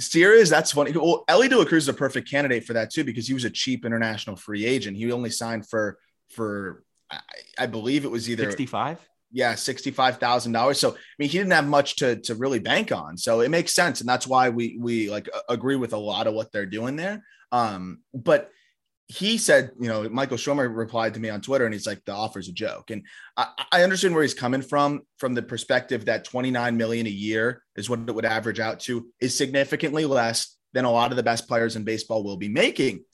Steer 0.00 0.32
is 0.32 0.48
that's 0.48 0.72
funny. 0.72 0.92
Well, 0.92 1.24
Elly 1.28 1.48
De 1.48 1.58
La 1.58 1.66
Cruz 1.66 1.84
is 1.84 1.88
a 1.88 1.94
perfect 1.94 2.30
candidate 2.30 2.64
for 2.64 2.72
that 2.72 2.90
too 2.90 3.04
because 3.04 3.28
he 3.28 3.34
was 3.34 3.44
a 3.44 3.50
cheap 3.50 3.84
international 3.84 4.36
free 4.36 4.64
agent. 4.64 4.96
He 4.96 5.12
only 5.12 5.30
signed 5.30 5.68
for 5.68 5.98
for 6.30 6.82
I, 7.10 7.20
I 7.58 7.66
believe 7.66 8.06
it 8.06 8.10
was 8.10 8.30
either 8.30 8.50
65 8.50 9.06
yeah, 9.32 9.54
sixty-five 9.54 10.18
thousand 10.18 10.52
dollars. 10.52 10.78
So 10.78 10.90
I 10.90 10.96
mean, 11.18 11.28
he 11.28 11.38
didn't 11.38 11.52
have 11.52 11.66
much 11.66 11.96
to 11.96 12.16
to 12.22 12.34
really 12.34 12.58
bank 12.58 12.92
on. 12.92 13.16
So 13.16 13.40
it 13.40 13.50
makes 13.50 13.72
sense, 13.72 14.00
and 14.00 14.08
that's 14.08 14.26
why 14.26 14.48
we 14.48 14.76
we 14.80 15.10
like 15.10 15.28
agree 15.48 15.76
with 15.76 15.92
a 15.92 15.98
lot 15.98 16.26
of 16.26 16.34
what 16.34 16.52
they're 16.52 16.66
doing 16.66 16.96
there. 16.96 17.24
Um, 17.52 18.00
but 18.12 18.50
he 19.08 19.38
said, 19.38 19.70
you 19.78 19.88
know, 19.88 20.08
Michael 20.08 20.36
Schwimmer 20.36 20.74
replied 20.74 21.14
to 21.14 21.20
me 21.20 21.28
on 21.28 21.40
Twitter, 21.40 21.64
and 21.64 21.72
he's 21.72 21.86
like, 21.86 22.04
the 22.04 22.12
offer's 22.12 22.48
a 22.48 22.52
joke. 22.52 22.90
And 22.90 23.04
I, 23.36 23.46
I 23.70 23.82
understand 23.84 24.14
where 24.14 24.24
he's 24.24 24.34
coming 24.34 24.62
from, 24.62 25.02
from 25.18 25.32
the 25.32 25.42
perspective 25.42 26.06
that 26.06 26.24
twenty-nine 26.24 26.76
million 26.76 27.06
a 27.06 27.10
year 27.10 27.62
is 27.76 27.88
what 27.88 28.00
it 28.00 28.14
would 28.14 28.24
average 28.24 28.58
out 28.58 28.80
to, 28.80 29.06
is 29.20 29.36
significantly 29.36 30.06
less 30.06 30.56
than 30.72 30.84
a 30.84 30.90
lot 30.90 31.12
of 31.12 31.16
the 31.16 31.22
best 31.22 31.46
players 31.46 31.76
in 31.76 31.84
baseball 31.84 32.24
will 32.24 32.36
be 32.36 32.48
making. 32.48 33.04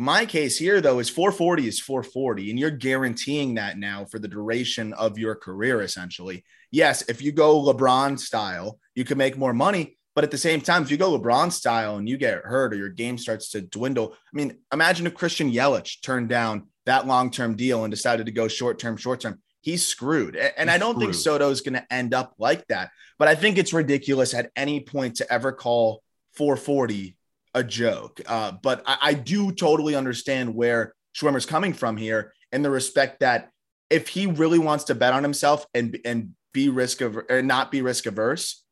My 0.00 0.26
case 0.26 0.56
here, 0.56 0.80
though, 0.80 1.00
is 1.00 1.10
440 1.10 1.66
is 1.66 1.80
440, 1.80 2.50
and 2.50 2.58
you're 2.58 2.70
guaranteeing 2.70 3.54
that 3.54 3.78
now 3.78 4.04
for 4.04 4.20
the 4.20 4.28
duration 4.28 4.92
of 4.92 5.18
your 5.18 5.34
career, 5.34 5.82
essentially. 5.82 6.44
Yes, 6.70 7.02
if 7.08 7.20
you 7.20 7.32
go 7.32 7.60
LeBron 7.60 8.16
style, 8.16 8.78
you 8.94 9.04
can 9.04 9.18
make 9.18 9.36
more 9.36 9.52
money. 9.52 9.98
But 10.14 10.22
at 10.22 10.30
the 10.30 10.38
same 10.38 10.60
time, 10.60 10.84
if 10.84 10.92
you 10.92 10.96
go 10.98 11.18
LeBron 11.18 11.50
style 11.50 11.96
and 11.96 12.08
you 12.08 12.16
get 12.16 12.44
hurt 12.44 12.72
or 12.72 12.76
your 12.76 12.90
game 12.90 13.18
starts 13.18 13.50
to 13.50 13.60
dwindle, 13.60 14.12
I 14.12 14.36
mean, 14.36 14.58
imagine 14.72 15.04
if 15.08 15.14
Christian 15.14 15.50
Yelich 15.50 16.00
turned 16.00 16.28
down 16.28 16.68
that 16.86 17.08
long 17.08 17.32
term 17.32 17.56
deal 17.56 17.82
and 17.82 17.90
decided 17.90 18.26
to 18.26 18.32
go 18.32 18.46
short 18.46 18.78
term, 18.78 18.96
short 18.96 19.18
term. 19.18 19.42
He's 19.62 19.84
screwed. 19.84 20.36
And 20.36 20.70
He's 20.70 20.76
I 20.76 20.78
don't 20.78 20.94
screwed. 20.94 21.06
think 21.06 21.14
Soto 21.14 21.50
is 21.50 21.60
going 21.60 21.74
to 21.74 21.92
end 21.92 22.14
up 22.14 22.34
like 22.38 22.64
that. 22.68 22.90
But 23.18 23.26
I 23.26 23.34
think 23.34 23.58
it's 23.58 23.72
ridiculous 23.72 24.32
at 24.32 24.52
any 24.54 24.78
point 24.78 25.16
to 25.16 25.32
ever 25.32 25.50
call 25.50 26.04
440 26.34 27.16
a 27.54 27.64
joke. 27.64 28.20
Uh, 28.26 28.52
but 28.62 28.82
I, 28.86 28.98
I, 29.02 29.14
do 29.14 29.52
totally 29.52 29.94
understand 29.94 30.54
where 30.54 30.94
Schwimmer's 31.16 31.46
coming 31.46 31.72
from 31.72 31.96
here 31.96 32.32
in 32.52 32.62
the 32.62 32.70
respect 32.70 33.20
that 33.20 33.50
if 33.90 34.08
he 34.08 34.26
really 34.26 34.58
wants 34.58 34.84
to 34.84 34.94
bet 34.94 35.12
on 35.12 35.22
himself 35.22 35.66
and 35.74 35.98
and 36.04 36.34
be 36.52 36.68
risk 36.68 37.00
of 37.00 37.18
or 37.28 37.42
not 37.42 37.70
be 37.70 37.82
risk 37.82 38.06
averse, 38.06 38.64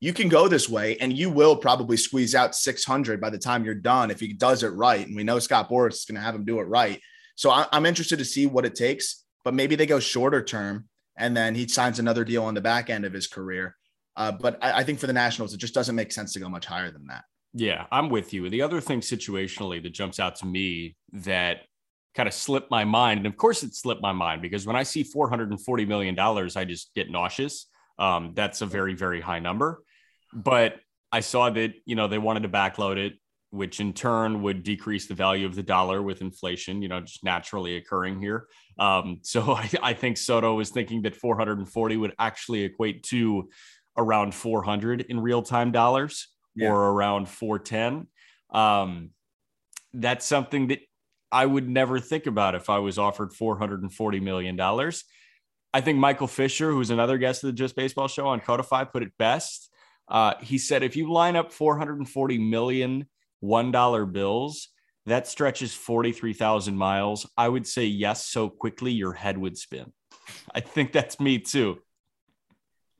you 0.00 0.12
can 0.12 0.28
go 0.28 0.48
this 0.48 0.68
way 0.68 0.96
and 0.98 1.12
you 1.12 1.30
will 1.30 1.56
probably 1.56 1.96
squeeze 1.96 2.34
out 2.34 2.54
600 2.54 3.20
by 3.20 3.30
the 3.30 3.38
time 3.38 3.64
you're 3.64 3.74
done 3.74 4.10
if 4.10 4.20
he 4.20 4.32
does 4.32 4.62
it 4.62 4.68
right. 4.68 5.06
And 5.06 5.16
we 5.16 5.24
know 5.24 5.38
Scott 5.38 5.68
Boras 5.68 5.94
is 5.94 6.04
going 6.04 6.16
to 6.16 6.22
have 6.22 6.34
him 6.34 6.44
do 6.44 6.60
it 6.60 6.64
right. 6.64 7.00
So 7.34 7.50
I, 7.50 7.66
I'm 7.72 7.86
interested 7.86 8.18
to 8.18 8.24
see 8.24 8.46
what 8.46 8.64
it 8.64 8.74
takes, 8.74 9.24
but 9.44 9.54
maybe 9.54 9.76
they 9.76 9.86
go 9.86 10.00
shorter 10.00 10.42
term 10.42 10.88
and 11.16 11.36
then 11.36 11.54
he 11.54 11.66
signs 11.66 11.98
another 11.98 12.24
deal 12.24 12.44
on 12.44 12.54
the 12.54 12.60
back 12.60 12.90
end 12.90 13.04
of 13.04 13.12
his 13.12 13.26
career. 13.26 13.76
Uh, 14.16 14.32
but 14.32 14.58
I, 14.62 14.80
I 14.80 14.84
think 14.84 14.98
for 14.98 15.06
the 15.06 15.12
Nationals, 15.12 15.52
it 15.52 15.58
just 15.58 15.74
doesn't 15.74 15.94
make 15.94 16.12
sense 16.12 16.32
to 16.32 16.40
go 16.40 16.48
much 16.48 16.66
higher 16.66 16.90
than 16.90 17.06
that. 17.08 17.24
Yeah, 17.54 17.86
I'm 17.90 18.10
with 18.10 18.32
you. 18.32 18.44
And 18.44 18.52
The 18.52 18.62
other 18.62 18.80
thing 18.80 19.00
situationally 19.00 19.82
that 19.82 19.90
jumps 19.90 20.20
out 20.20 20.36
to 20.36 20.46
me 20.46 20.96
that 21.12 21.62
kind 22.14 22.26
of 22.26 22.34
slipped 22.34 22.70
my 22.70 22.84
mind, 22.84 23.18
and 23.18 23.26
of 23.26 23.36
course 23.36 23.62
it 23.62 23.74
slipped 23.74 24.02
my 24.02 24.12
mind 24.12 24.42
because 24.42 24.66
when 24.66 24.76
I 24.76 24.82
see 24.82 25.02
440 25.02 25.84
million 25.86 26.14
dollars, 26.14 26.56
I 26.56 26.64
just 26.64 26.92
get 26.94 27.10
nauseous. 27.10 27.66
Um, 27.98 28.32
that's 28.34 28.60
a 28.60 28.66
very 28.66 28.94
very 28.94 29.20
high 29.20 29.38
number, 29.40 29.82
but 30.32 30.76
I 31.10 31.20
saw 31.20 31.50
that 31.50 31.72
you 31.84 31.94
know 31.96 32.06
they 32.08 32.18
wanted 32.18 32.42
to 32.42 32.48
backload 32.48 32.96
it. 32.96 33.14
which 33.50 33.80
in 33.80 33.94
turn 33.94 34.42
would 34.42 34.62
decrease 34.62 35.06
the 35.06 35.14
value 35.14 35.46
of 35.46 35.54
the 35.54 35.62
dollar 35.62 36.02
with 36.02 36.20
inflation, 36.20 36.82
you 36.82 36.88
know, 36.88 37.00
just 37.00 37.24
naturally 37.24 37.76
occurring 37.76 38.20
here. 38.20 38.46
Um, 38.78 39.20
so 39.22 39.52
I, 39.62 39.70
I, 39.82 39.94
think 39.94 40.18
Soto 40.18 40.54
was 40.54 40.68
thinking 40.68 41.00
that 41.02 41.16
440 41.16 41.96
would 41.96 42.14
actually 42.18 42.62
equate 42.64 43.04
to 43.04 43.48
around 43.96 44.34
400 44.34 45.00
in 45.08 45.18
real 45.18 45.42
time 45.42 45.72
dollars 45.72 46.28
yeah. 46.58 46.70
or 46.70 46.90
around 46.90 47.28
410. 47.28 48.06
Um, 48.50 49.10
that's 49.92 50.26
something 50.26 50.68
that 50.68 50.80
I 51.30 51.44
would 51.44 51.68
never 51.68 52.00
think 52.00 52.26
about 52.26 52.54
if 52.54 52.70
I 52.70 52.78
was 52.78 52.98
offered 52.98 53.32
$440 53.32 54.22
million. 54.22 54.58
I 55.74 55.80
think 55.80 55.98
Michael 55.98 56.26
Fisher, 56.26 56.70
who's 56.70 56.90
another 56.90 57.18
guest 57.18 57.44
of 57.44 57.48
the 57.48 57.52
Just 57.52 57.76
Baseball 57.76 58.08
show 58.08 58.28
on 58.28 58.40
Codify, 58.40 58.84
put 58.84 59.02
it 59.02 59.12
best. 59.18 59.70
Uh, 60.08 60.34
he 60.40 60.56
said, 60.56 60.82
if 60.82 60.96
you 60.96 61.12
line 61.12 61.36
up 61.36 61.52
440 61.52 62.38
million 62.38 63.06
$1 63.44 64.12
bills, 64.12 64.68
that 65.06 65.26
stretches 65.26 65.74
43,000 65.74 66.76
miles. 66.76 67.26
I 67.36 67.48
would 67.48 67.66
say 67.66 67.84
yes 67.84 68.24
so 68.26 68.48
quickly 68.48 68.92
your 68.92 69.12
head 69.12 69.36
would 69.36 69.58
spin. 69.58 69.92
I 70.54 70.60
think 70.60 70.92
that's 70.92 71.20
me 71.20 71.38
too. 71.38 71.78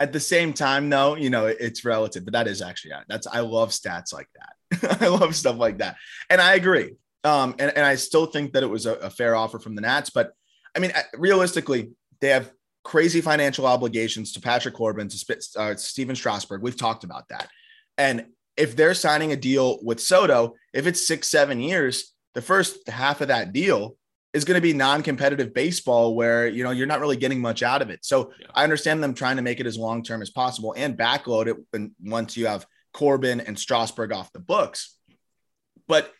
At 0.00 0.12
the 0.12 0.20
same 0.20 0.52
time, 0.52 0.88
though, 0.88 1.16
you 1.16 1.28
know, 1.28 1.46
it's 1.46 1.84
relative, 1.84 2.24
but 2.24 2.32
that 2.32 2.46
is 2.46 2.62
actually, 2.62 2.92
that's, 3.08 3.26
I 3.26 3.40
love 3.40 3.70
stats 3.70 4.12
like 4.12 4.28
that. 4.36 5.00
I 5.02 5.08
love 5.08 5.34
stuff 5.34 5.56
like 5.56 5.78
that. 5.78 5.96
And 6.30 6.40
I 6.40 6.54
agree. 6.54 6.92
Um, 7.24 7.56
and, 7.58 7.76
and 7.76 7.84
I 7.84 7.96
still 7.96 8.26
think 8.26 8.52
that 8.52 8.62
it 8.62 8.68
was 8.68 8.86
a, 8.86 8.94
a 8.94 9.10
fair 9.10 9.34
offer 9.34 9.58
from 9.58 9.74
the 9.74 9.80
Nats. 9.80 10.10
But 10.10 10.32
I 10.76 10.78
mean, 10.78 10.92
realistically, 11.14 11.90
they 12.20 12.28
have 12.28 12.52
crazy 12.84 13.20
financial 13.20 13.66
obligations 13.66 14.32
to 14.32 14.40
Patrick 14.40 14.74
Corbin, 14.74 15.08
to 15.08 15.38
uh, 15.56 15.74
Stephen 15.76 16.16
Strasburg. 16.16 16.62
We've 16.62 16.76
talked 16.76 17.04
about 17.04 17.28
that. 17.28 17.48
And 17.96 18.26
if 18.56 18.76
they're 18.76 18.94
signing 18.94 19.32
a 19.32 19.36
deal 19.36 19.78
with 19.82 20.00
Soto, 20.00 20.54
if 20.72 20.86
it's 20.86 21.06
six, 21.06 21.28
seven 21.28 21.60
years, 21.60 22.14
the 22.34 22.42
first 22.42 22.88
half 22.88 23.20
of 23.20 23.28
that 23.28 23.52
deal 23.52 23.96
is 24.34 24.44
going 24.44 24.56
to 24.56 24.62
be 24.62 24.72
non-competitive 24.72 25.54
baseball 25.54 26.14
where 26.14 26.46
you 26.46 26.62
know 26.62 26.70
you're 26.70 26.86
not 26.86 27.00
really 27.00 27.16
getting 27.16 27.40
much 27.40 27.62
out 27.62 27.82
of 27.82 27.90
it. 27.90 28.04
So 28.04 28.32
yeah. 28.40 28.46
I 28.54 28.64
understand 28.64 29.02
them 29.02 29.14
trying 29.14 29.36
to 29.36 29.42
make 29.42 29.60
it 29.60 29.66
as 29.66 29.78
long-term 29.78 30.22
as 30.22 30.30
possible 30.30 30.74
and 30.76 30.98
backload 30.98 31.46
it 31.46 31.56
when 31.70 31.94
once 32.02 32.36
you 32.36 32.46
have 32.46 32.66
Corbin 32.92 33.40
and 33.40 33.58
Strasburg 33.58 34.12
off 34.12 34.32
the 34.32 34.40
books. 34.40 34.96
But 35.86 36.12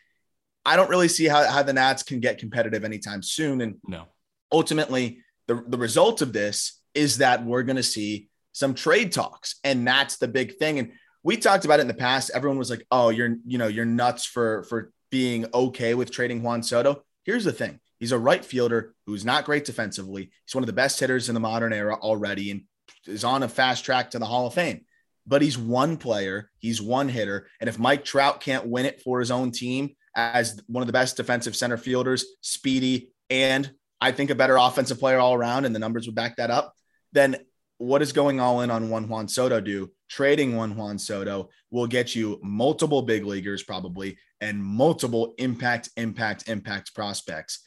I 0.65 0.77
don't 0.77 0.91
really 0.91 1.09
see 1.09 1.27
how, 1.27 1.47
how 1.49 1.62
the 1.62 1.73
Nats 1.73 2.03
can 2.03 2.21
get 2.21 2.38
competitive 2.38 2.85
anytime 2.85 3.23
soon. 3.23 3.61
And 3.61 3.77
no, 3.87 4.05
ultimately, 4.53 5.23
the, 5.47 5.65
the 5.67 5.79
result 5.79 6.23
of 6.23 6.33
this 6.33 6.81
is 6.95 7.19
that 7.19 7.45
we're 7.45 7.62
going 7.62 7.77
to 7.77 7.83
see 7.83 8.29
some 8.53 8.75
trade 8.75 9.12
talks. 9.12 9.57
And 9.65 9.87
that's 9.87 10.19
the 10.19 10.29
big 10.29 10.57
thing. 10.57 10.79
And 10.79 10.93
we 11.23 11.37
talked 11.37 11.65
about 11.65 11.79
it 11.79 11.83
in 11.83 11.88
the 11.88 11.95
past. 11.95 12.31
Everyone 12.35 12.59
was 12.59 12.71
like, 12.71 12.85
oh, 12.91 13.11
you're, 13.11 13.37
you 13.47 13.59
know, 13.59 13.67
you're 13.67 13.85
nuts 13.85 14.25
for, 14.25 14.65
for 14.65 14.93
being 15.11 15.47
okay 15.55 15.95
with 15.95 16.11
trading 16.11 16.43
Juan 16.43 16.62
Soto. 16.62 17.03
Here's 17.25 17.45
the 17.45 17.53
thing. 17.53 17.81
He's 17.99 18.12
a 18.12 18.19
right 18.19 18.45
fielder 18.45 18.95
who's 19.07 19.25
not 19.25 19.45
great 19.45 19.64
defensively. 19.64 20.31
He's 20.45 20.55
one 20.55 20.62
of 20.62 20.69
the 20.69 20.73
best 20.73 21.00
hitters 21.00 21.28
in 21.28 21.35
the 21.35 21.40
modern 21.40 21.73
era 21.73 21.95
already 21.95 22.50
and 22.50 22.62
is 23.07 23.25
on 23.25 23.43
a 23.43 23.49
fast 23.49 23.85
track 23.85 24.11
to 24.11 24.19
the 24.19 24.26
Hall 24.26 24.47
of 24.47 24.55
Fame. 24.55 24.85
But 25.26 25.43
he's 25.43 25.59
one 25.59 25.97
player, 25.99 26.50
he's 26.59 26.81
one 26.81 27.09
hitter. 27.09 27.49
And 27.61 27.69
if 27.69 27.78
Mike 27.78 28.05
Trout 28.05 28.40
can't 28.40 28.67
win 28.67 28.87
it 28.87 29.02
for 29.02 29.21
his 29.21 29.31
own 29.31 29.50
team, 29.50 29.95
as 30.14 30.61
one 30.67 30.83
of 30.83 30.87
the 30.87 30.93
best 30.93 31.17
defensive 31.17 31.55
center 31.55 31.76
fielders, 31.76 32.25
speedy, 32.40 33.12
and 33.31 33.71
I 34.00 34.12
think 34.12 34.31
a 34.31 34.35
better 34.35 34.57
offensive 34.57 34.99
player 34.99 35.19
all 35.19 35.35
around, 35.35 35.64
and 35.64 35.75
the 35.75 35.78
numbers 35.78 36.07
would 36.07 36.14
back 36.14 36.37
that 36.37 36.50
up, 36.50 36.75
then 37.12 37.37
what 37.78 38.02
is 38.02 38.12
going 38.12 38.40
all 38.40 38.62
in 38.62 38.71
on 38.71 38.90
one 38.90 39.09
Juan 39.09 39.28
Soto 39.28 39.61
do? 39.61 39.90
Trading 40.09 40.57
one 40.57 40.76
Juan 40.76 40.99
Soto 40.99 41.50
will 41.71 41.87
get 41.87 42.14
you 42.14 42.40
multiple 42.43 43.02
big 43.02 43.25
leaguers, 43.25 43.62
probably, 43.62 44.19
and 44.40 44.62
multiple 44.64 45.35
impact, 45.38 45.90
impact, 45.97 46.49
impact 46.49 46.95
prospects. 46.95 47.64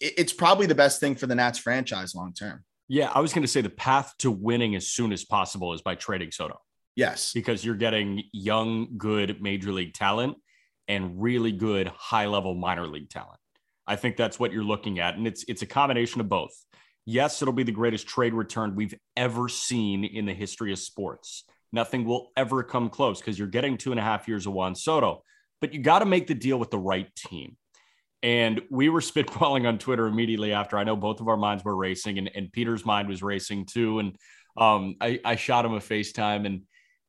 It's 0.00 0.32
probably 0.32 0.66
the 0.66 0.74
best 0.74 1.00
thing 1.00 1.16
for 1.16 1.26
the 1.26 1.34
Nats 1.34 1.58
franchise 1.58 2.14
long 2.14 2.32
term. 2.32 2.64
Yeah, 2.88 3.10
I 3.12 3.20
was 3.20 3.32
going 3.32 3.42
to 3.42 3.48
say 3.48 3.60
the 3.60 3.70
path 3.70 4.14
to 4.18 4.30
winning 4.30 4.76
as 4.76 4.88
soon 4.88 5.12
as 5.12 5.24
possible 5.24 5.72
is 5.72 5.82
by 5.82 5.96
trading 5.96 6.30
Soto. 6.30 6.60
Yes. 6.94 7.32
Because 7.32 7.64
you're 7.64 7.74
getting 7.74 8.22
young, 8.32 8.96
good 8.96 9.42
major 9.42 9.72
league 9.72 9.92
talent 9.92 10.36
and 10.88 11.20
really 11.20 11.52
good 11.52 11.88
high 11.88 12.26
level 12.26 12.54
minor 12.54 12.86
league 12.86 13.10
talent. 13.10 13.40
I 13.86 13.96
think 13.96 14.16
that's 14.16 14.38
what 14.38 14.52
you're 14.52 14.64
looking 14.64 14.98
at. 14.98 15.16
And 15.16 15.26
it's 15.26 15.44
it's 15.48 15.62
a 15.62 15.66
combination 15.66 16.20
of 16.20 16.28
both. 16.28 16.52
Yes, 17.04 17.40
it'll 17.40 17.54
be 17.54 17.62
the 17.62 17.72
greatest 17.72 18.08
trade 18.08 18.34
return 18.34 18.74
we've 18.74 18.94
ever 19.16 19.48
seen 19.48 20.04
in 20.04 20.26
the 20.26 20.34
history 20.34 20.72
of 20.72 20.78
sports. 20.78 21.44
Nothing 21.72 22.04
will 22.04 22.32
ever 22.36 22.62
come 22.62 22.88
close 22.88 23.20
because 23.20 23.38
you're 23.38 23.48
getting 23.48 23.76
two 23.76 23.92
and 23.92 24.00
a 24.00 24.02
half 24.02 24.26
years 24.26 24.46
of 24.46 24.54
Juan 24.54 24.74
Soto, 24.74 25.22
but 25.60 25.72
you 25.72 25.80
got 25.80 26.00
to 26.00 26.04
make 26.04 26.26
the 26.26 26.34
deal 26.34 26.58
with 26.58 26.70
the 26.70 26.78
right 26.78 27.14
team. 27.14 27.56
And 28.26 28.60
we 28.70 28.88
were 28.88 29.00
spitballing 29.00 29.68
on 29.68 29.78
Twitter 29.78 30.08
immediately 30.08 30.52
after. 30.52 30.76
I 30.76 30.82
know 30.82 30.96
both 30.96 31.20
of 31.20 31.28
our 31.28 31.36
minds 31.36 31.64
were 31.64 31.76
racing, 31.76 32.18
and, 32.18 32.28
and 32.34 32.50
Peter's 32.50 32.84
mind 32.84 33.08
was 33.08 33.22
racing 33.22 33.66
too. 33.66 34.00
And 34.00 34.16
um, 34.56 34.96
I, 35.00 35.20
I 35.24 35.36
shot 35.36 35.64
him 35.64 35.74
a 35.74 35.78
FaceTime, 35.78 36.44
and 36.44 36.62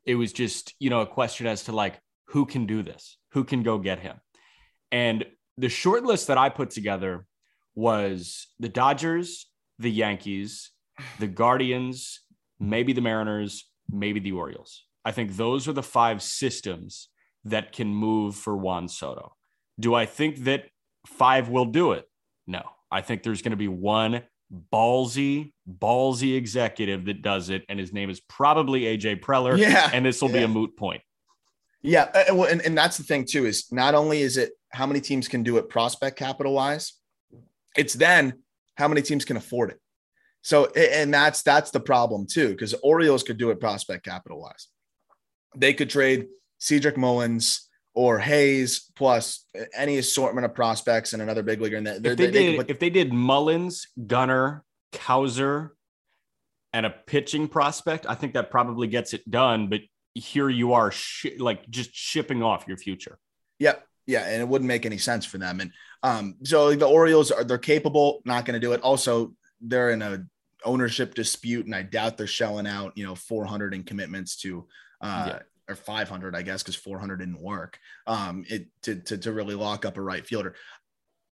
it 0.05 0.13
was 0.13 0.31
just, 0.31 0.75
you 0.77 0.91
know, 0.91 1.01
a 1.01 1.07
question 1.07 1.47
as 1.47 1.63
to 1.63 1.71
like, 1.71 1.99
who 2.27 2.45
can 2.45 2.67
do 2.67 2.83
this? 2.83 3.17
Who 3.31 3.43
can 3.45 3.63
go 3.63 3.79
get 3.79 3.99
him? 3.99 4.17
And 4.91 5.25
the 5.57 5.69
short 5.69 6.03
list 6.03 6.27
that 6.27 6.37
I 6.37 6.49
put 6.49 6.69
together 6.69 7.25
was 7.73 8.45
the 8.59 8.69
Dodgers, 8.69 9.47
the 9.79 9.89
Yankees, 9.89 10.69
the 11.17 11.25
Guardians, 11.25 12.21
maybe 12.59 12.93
the 12.93 13.01
Mariners, 13.01 13.65
maybe 13.89 14.19
the 14.19 14.33
Orioles. 14.33 14.83
I 15.03 15.13
think 15.13 15.35
those 15.35 15.67
are 15.67 15.73
the 15.73 15.81
five 15.81 16.21
systems 16.21 17.09
that 17.43 17.71
can 17.71 17.87
move 17.87 18.35
for 18.35 18.55
Juan 18.55 18.87
Soto. 18.87 19.35
Do 19.79 19.95
I 19.95 20.05
think 20.05 20.43
that 20.43 20.65
five 21.07 21.49
will 21.49 21.65
do 21.65 21.93
it? 21.93 22.07
No. 22.45 22.63
I 22.91 23.01
think 23.01 23.23
there's 23.23 23.41
going 23.41 23.51
to 23.51 23.57
be 23.57 23.67
one 23.67 24.23
ballsy, 24.71 25.53
ballsy 25.69 26.37
executive 26.37 27.05
that 27.05 27.21
does 27.21 27.49
it, 27.49 27.65
and 27.69 27.79
his 27.79 27.91
name 27.91 28.09
is 28.09 28.19
probably 28.21 28.81
AJ 28.81 29.21
Preller. 29.21 29.57
Yeah, 29.57 29.89
and 29.93 30.05
this 30.05 30.21
will 30.21 30.29
yeah. 30.29 30.37
be 30.37 30.43
a 30.43 30.47
moot 30.47 30.77
point. 30.77 31.01
Yeah, 31.81 32.03
uh, 32.13 32.35
well, 32.35 32.49
and, 32.49 32.61
and 32.61 32.77
that's 32.77 32.97
the 32.97 33.03
thing 33.03 33.25
too 33.25 33.45
is 33.45 33.71
not 33.71 33.93
only 33.93 34.21
is 34.21 34.37
it 34.37 34.51
how 34.71 34.85
many 34.85 35.01
teams 35.01 35.27
can 35.27 35.43
do 35.43 35.57
it 35.57 35.69
prospect 35.69 36.17
capital 36.17 36.53
wise, 36.53 36.93
it's 37.75 37.93
then 37.93 38.41
how 38.75 38.87
many 38.87 39.01
teams 39.01 39.25
can 39.25 39.37
afford 39.37 39.71
it. 39.71 39.79
So, 40.41 40.65
and 40.67 41.13
that's 41.13 41.41
that's 41.41 41.71
the 41.71 41.79
problem 41.79 42.25
too, 42.25 42.49
because 42.49 42.73
Orioles 42.75 43.23
could 43.23 43.37
do 43.37 43.49
it 43.51 43.59
prospect 43.59 44.05
capital 44.05 44.39
wise. 44.41 44.67
They 45.55 45.73
could 45.73 45.89
trade 45.89 46.27
Cedric 46.57 46.97
Mullins 46.97 47.66
or 47.97 48.19
Hays 48.19 48.91
plus 48.95 49.43
any 49.75 49.97
assortment 49.97 50.45
of 50.45 50.53
prospects 50.53 51.13
and 51.13 51.21
another 51.23 51.41
big 51.41 51.59
leaguer. 51.59 51.77
And 51.77 51.87
if 51.87 52.03
they, 52.03 52.13
they 52.13 52.31
did, 52.31 52.57
put, 52.57 52.69
if 52.69 52.77
they 52.77 52.91
did 52.91 53.11
Mullins, 53.11 53.87
Gunnar, 54.05 54.63
Cowser, 54.93 55.71
and 56.73 56.85
a 56.85 56.91
pitching 56.91 57.47
prospect, 57.47 58.05
I 58.07 58.13
think 58.13 58.35
that 58.35 58.51
probably 58.51 58.85
gets 58.85 59.15
it 59.15 59.27
done. 59.31 59.67
But 59.67 59.81
here 60.13 60.47
you 60.47 60.73
are, 60.73 60.91
sh- 60.91 61.39
like 61.39 61.67
just 61.71 61.89
shipping 61.91 62.43
off 62.43 62.65
your 62.67 62.77
future. 62.77 63.17
Yep. 63.57 63.83
Yeah, 64.05 64.27
and 64.27 64.43
it 64.43 64.47
wouldn't 64.47 64.67
make 64.67 64.85
any 64.85 64.99
sense 64.99 65.25
for 65.25 65.39
them. 65.39 65.59
And 65.59 65.71
um, 66.03 66.35
so 66.43 66.75
the 66.75 66.85
Orioles 66.85 67.31
are 67.31 67.43
they're 67.43 67.57
capable, 67.57 68.21
not 68.25 68.45
going 68.45 68.53
to 68.53 68.59
do 68.59 68.73
it. 68.73 68.81
Also, 68.81 69.33
they're 69.59 69.89
in 69.89 70.03
a 70.03 70.23
ownership 70.63 71.15
dispute, 71.15 71.65
and 71.65 71.73
I 71.73 71.81
doubt 71.81 72.15
they're 72.15 72.27
shelling 72.27 72.67
out 72.67 72.95
you 72.95 73.07
know 73.07 73.15
400 73.15 73.73
in 73.73 73.83
commitments 73.83 74.37
to 74.41 74.67
uh, 75.01 75.25
yeah. 75.29 75.39
Or 75.67 75.75
500, 75.75 76.35
I 76.35 76.41
guess, 76.41 76.63
because 76.63 76.75
400 76.75 77.17
didn't 77.17 77.41
work. 77.41 77.79
Um, 78.05 78.45
it 78.47 78.67
to, 78.83 78.95
to 78.95 79.17
to 79.17 79.31
really 79.31 79.55
lock 79.55 79.85
up 79.85 79.97
a 79.97 80.01
right 80.01 80.25
fielder. 80.25 80.55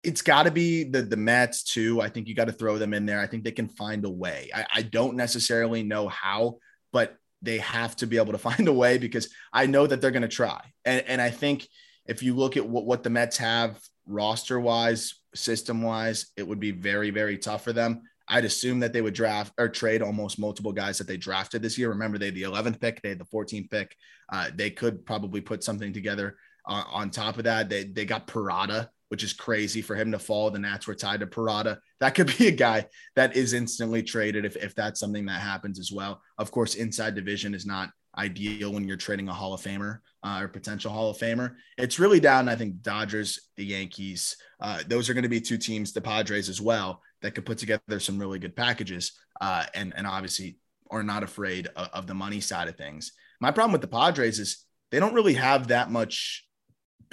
It's 0.02 0.22
got 0.22 0.44
to 0.44 0.50
be 0.50 0.84
the 0.84 1.02
the 1.02 1.16
Mets 1.16 1.62
too. 1.62 2.00
I 2.00 2.08
think 2.08 2.28
you 2.28 2.34
got 2.34 2.46
to 2.46 2.52
throw 2.52 2.78
them 2.78 2.94
in 2.94 3.06
there. 3.06 3.20
I 3.20 3.26
think 3.26 3.44
they 3.44 3.52
can 3.52 3.68
find 3.68 4.04
a 4.04 4.10
way. 4.10 4.50
I, 4.54 4.66
I 4.74 4.82
don't 4.82 5.16
necessarily 5.16 5.82
know 5.82 6.08
how, 6.08 6.58
but 6.92 7.16
they 7.42 7.58
have 7.58 7.96
to 7.96 8.06
be 8.06 8.16
able 8.16 8.32
to 8.32 8.38
find 8.50 8.66
a 8.68 8.72
way 8.72 8.98
because 8.98 9.28
I 9.52 9.66
know 9.66 9.86
that 9.86 10.00
they're 10.00 10.10
going 10.10 10.22
to 10.22 10.28
try. 10.28 10.60
And 10.84 11.04
and 11.06 11.20
I 11.20 11.30
think 11.30 11.68
if 12.06 12.22
you 12.22 12.34
look 12.34 12.56
at 12.56 12.68
what, 12.68 12.84
what 12.84 13.02
the 13.02 13.10
Mets 13.10 13.36
have 13.38 13.78
roster 14.06 14.58
wise, 14.58 15.14
system 15.34 15.82
wise, 15.82 16.26
it 16.36 16.46
would 16.46 16.60
be 16.60 16.70
very, 16.70 17.10
very 17.10 17.38
tough 17.38 17.64
for 17.64 17.72
them. 17.72 18.02
I'd 18.28 18.44
assume 18.44 18.80
that 18.80 18.92
they 18.92 19.02
would 19.02 19.14
draft 19.14 19.52
or 19.58 19.68
trade 19.68 20.02
almost 20.02 20.38
multiple 20.38 20.72
guys 20.72 20.98
that 20.98 21.06
they 21.06 21.16
drafted 21.16 21.62
this 21.62 21.76
year. 21.76 21.90
Remember, 21.90 22.18
they 22.18 22.26
had 22.26 22.34
the 22.34 22.42
11th 22.42 22.80
pick, 22.80 23.02
they 23.02 23.10
had 23.10 23.18
the 23.18 23.24
14th 23.24 23.70
pick. 23.70 23.96
Uh, 24.32 24.50
they 24.54 24.70
could 24.70 25.04
probably 25.04 25.40
put 25.40 25.64
something 25.64 25.92
together 25.92 26.36
on 26.66 27.10
top 27.10 27.38
of 27.38 27.44
that. 27.44 27.68
They, 27.68 27.84
they 27.84 28.04
got 28.04 28.26
Parada, 28.26 28.88
which 29.08 29.24
is 29.24 29.32
crazy 29.32 29.82
for 29.82 29.94
him 29.94 30.12
to 30.12 30.18
fall. 30.18 30.50
The 30.50 30.58
Nats 30.58 30.86
were 30.86 30.94
tied 30.94 31.20
to 31.20 31.26
Parada. 31.26 31.78
That 32.00 32.14
could 32.14 32.36
be 32.38 32.48
a 32.48 32.52
guy 32.52 32.86
that 33.16 33.36
is 33.36 33.52
instantly 33.52 34.02
traded 34.02 34.44
if, 34.44 34.56
if 34.56 34.74
that's 34.74 35.00
something 35.00 35.26
that 35.26 35.40
happens 35.40 35.78
as 35.78 35.92
well. 35.92 36.22
Of 36.38 36.50
course, 36.50 36.74
inside 36.74 37.14
division 37.14 37.54
is 37.54 37.66
not 37.66 37.90
ideal 38.16 38.72
when 38.72 38.86
you're 38.86 38.96
trading 38.96 39.28
a 39.28 39.34
Hall 39.34 39.54
of 39.54 39.60
Famer 39.60 40.00
uh, 40.22 40.40
or 40.42 40.48
potential 40.48 40.92
Hall 40.92 41.10
of 41.10 41.16
Famer. 41.16 41.54
It's 41.78 41.98
really 41.98 42.20
down, 42.20 42.48
I 42.48 42.56
think, 42.56 42.82
Dodgers, 42.82 43.48
the 43.56 43.64
Yankees. 43.64 44.36
Uh, 44.60 44.82
those 44.86 45.08
are 45.08 45.14
going 45.14 45.22
to 45.22 45.28
be 45.28 45.40
two 45.40 45.58
teams, 45.58 45.92
the 45.92 46.00
Padres 46.00 46.48
as 46.48 46.60
well, 46.60 47.02
that 47.22 47.34
could 47.34 47.46
put 47.46 47.58
together 47.58 47.98
some 47.98 48.18
really 48.18 48.38
good 48.38 48.56
packages 48.56 49.12
uh, 49.40 49.64
and, 49.74 49.92
and 49.96 50.06
obviously 50.06 50.58
are 50.90 51.02
not 51.02 51.22
afraid 51.22 51.68
of, 51.76 51.88
of 51.92 52.06
the 52.06 52.14
money 52.14 52.40
side 52.40 52.68
of 52.68 52.76
things. 52.76 53.12
My 53.40 53.50
problem 53.50 53.72
with 53.72 53.80
the 53.80 53.88
Padres 53.88 54.38
is 54.38 54.64
they 54.90 55.00
don't 55.00 55.14
really 55.14 55.34
have 55.34 55.68
that 55.68 55.90
much 55.90 56.44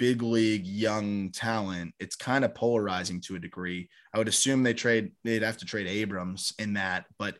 big 0.00 0.22
league 0.22 0.66
young 0.66 1.30
talent, 1.30 1.92
it's 2.00 2.16
kind 2.16 2.42
of 2.42 2.54
polarizing 2.54 3.20
to 3.20 3.36
a 3.36 3.38
degree. 3.38 3.86
I 4.14 4.18
would 4.18 4.28
assume 4.28 4.62
they 4.62 4.72
trade 4.72 5.12
they'd 5.24 5.42
have 5.42 5.58
to 5.58 5.66
trade 5.66 5.86
Abrams 5.86 6.54
in 6.58 6.72
that, 6.74 7.04
but 7.18 7.36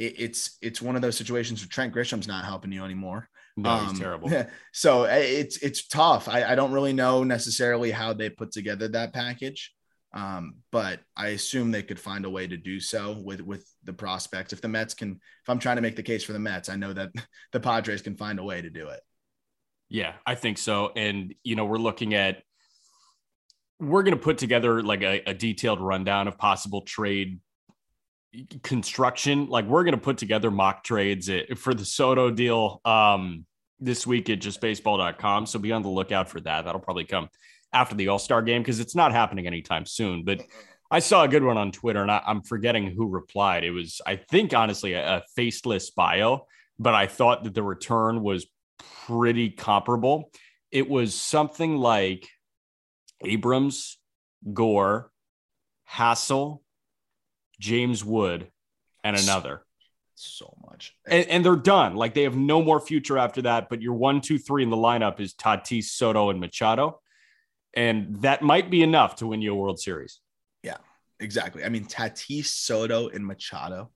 it, 0.00 0.18
it's 0.18 0.58
it's 0.60 0.82
one 0.82 0.96
of 0.96 1.02
those 1.02 1.16
situations 1.16 1.60
where 1.60 1.68
Trent 1.68 1.92
Grisham's 1.92 2.26
not 2.26 2.44
helping 2.44 2.72
you 2.72 2.84
anymore. 2.84 3.28
No, 3.56 3.78
he's 3.78 3.90
um, 3.90 4.00
terrible. 4.00 4.46
So 4.72 5.04
eh, 5.04 5.18
it's 5.18 5.58
it's 5.58 5.86
tough. 5.86 6.28
I, 6.28 6.42
I 6.42 6.54
don't 6.56 6.72
really 6.72 6.92
know 6.92 7.22
necessarily 7.22 7.92
how 7.92 8.12
they 8.14 8.30
put 8.30 8.50
together 8.50 8.88
that 8.88 9.12
package. 9.12 9.72
Um, 10.14 10.56
but 10.70 11.00
I 11.16 11.28
assume 11.28 11.70
they 11.70 11.82
could 11.82 11.98
find 11.98 12.24
a 12.24 12.30
way 12.30 12.46
to 12.46 12.56
do 12.56 12.80
so 12.80 13.16
with 13.24 13.40
with 13.40 13.66
the 13.84 13.92
prospects. 13.92 14.52
If 14.52 14.60
the 14.60 14.68
Mets 14.68 14.94
can, 14.94 15.12
if 15.12 15.48
I'm 15.48 15.58
trying 15.58 15.76
to 15.76 15.82
make 15.82 15.96
the 15.96 16.02
case 16.02 16.22
for 16.22 16.32
the 16.32 16.38
Mets, 16.38 16.68
I 16.68 16.76
know 16.76 16.92
that 16.92 17.10
the 17.52 17.60
Padres 17.60 18.02
can 18.02 18.16
find 18.16 18.38
a 18.38 18.44
way 18.44 18.60
to 18.60 18.70
do 18.70 18.88
it. 18.88 19.00
Yeah, 19.88 20.14
I 20.26 20.34
think 20.34 20.58
so. 20.58 20.92
And 20.96 21.34
you 21.42 21.56
know, 21.56 21.64
we're 21.64 21.78
looking 21.78 22.14
at 22.14 22.42
we're 23.80 24.02
going 24.02 24.16
to 24.16 24.22
put 24.22 24.38
together 24.38 24.82
like 24.82 25.02
a, 25.02 25.22
a 25.26 25.34
detailed 25.34 25.80
rundown 25.80 26.28
of 26.28 26.38
possible 26.38 26.82
trade 26.82 27.40
construction. 28.62 29.46
Like 29.46 29.66
we're 29.66 29.84
going 29.84 29.94
to 29.94 30.00
put 30.00 30.18
together 30.18 30.50
mock 30.50 30.84
trades 30.84 31.28
for 31.56 31.74
the 31.74 31.84
Soto 31.84 32.30
deal 32.30 32.80
um, 32.84 33.44
this 33.80 34.06
week 34.06 34.30
at 34.30 34.40
justbaseball.com. 34.40 35.46
So 35.46 35.58
be 35.58 35.72
on 35.72 35.82
the 35.82 35.88
lookout 35.88 36.28
for 36.28 36.40
that. 36.40 36.64
That'll 36.64 36.80
probably 36.80 37.04
come 37.04 37.28
after 37.72 37.94
the 37.94 38.08
All 38.08 38.18
Star 38.18 38.42
game 38.42 38.62
because 38.62 38.80
it's 38.80 38.94
not 38.94 39.12
happening 39.12 39.46
anytime 39.46 39.86
soon. 39.86 40.24
But 40.24 40.42
I 40.90 40.98
saw 40.98 41.24
a 41.24 41.28
good 41.28 41.42
one 41.42 41.56
on 41.56 41.72
Twitter 41.72 42.02
and 42.02 42.10
I, 42.10 42.22
am 42.26 42.42
forgetting 42.42 42.90
who 42.90 43.08
replied. 43.08 43.64
It 43.64 43.70
was, 43.70 44.00
I 44.06 44.16
think, 44.16 44.54
honestly, 44.54 44.92
a, 44.92 45.16
a 45.16 45.22
faceless 45.34 45.90
bio, 45.90 46.46
but 46.78 46.94
I 46.94 47.06
thought 47.06 47.44
that 47.44 47.54
the 47.54 47.62
return 47.62 48.22
was 48.22 48.46
pretty 49.06 49.50
comparable. 49.50 50.30
It 50.70 50.88
was 50.88 51.14
something 51.14 51.76
like 51.76 52.28
Abrams, 53.24 53.98
Gore, 54.52 55.10
Hassell, 55.90 56.60
James 57.58 58.04
Wood, 58.04 58.50
and 59.04 59.16
another. 59.16 59.64
So 60.14 60.54
much. 60.68 60.94
And, 61.06 61.26
and, 61.28 61.44
they're 61.44 61.56
done. 61.56 61.96
Like 61.96 62.14
they 62.14 62.22
have 62.22 62.36
no 62.36 62.62
more 62.62 62.80
future 62.80 63.18
after 63.18 63.42
that. 63.42 63.68
But 63.68 63.82
your 63.82 63.94
one, 63.94 64.20
two, 64.20 64.38
three 64.38 64.62
in 64.62 64.70
the 64.70 64.76
lineup 64.76 65.20
is 65.20 65.34
Tatis, 65.34 65.84
Soto, 65.84 66.30
and 66.30 66.38
Machado. 66.38 67.00
And 67.74 68.22
that 68.22 68.42
might 68.42 68.70
be 68.70 68.82
enough 68.82 69.16
to 69.16 69.26
win 69.26 69.42
you 69.42 69.52
a 69.52 69.56
World 69.56 69.80
Series. 69.80 70.20
Yeah, 70.62 70.76
exactly. 71.20 71.64
I 71.64 71.68
mean, 71.68 71.86
Tatis, 71.86 72.46
Soto, 72.46 73.08
and 73.08 73.26
Machado. 73.26 73.90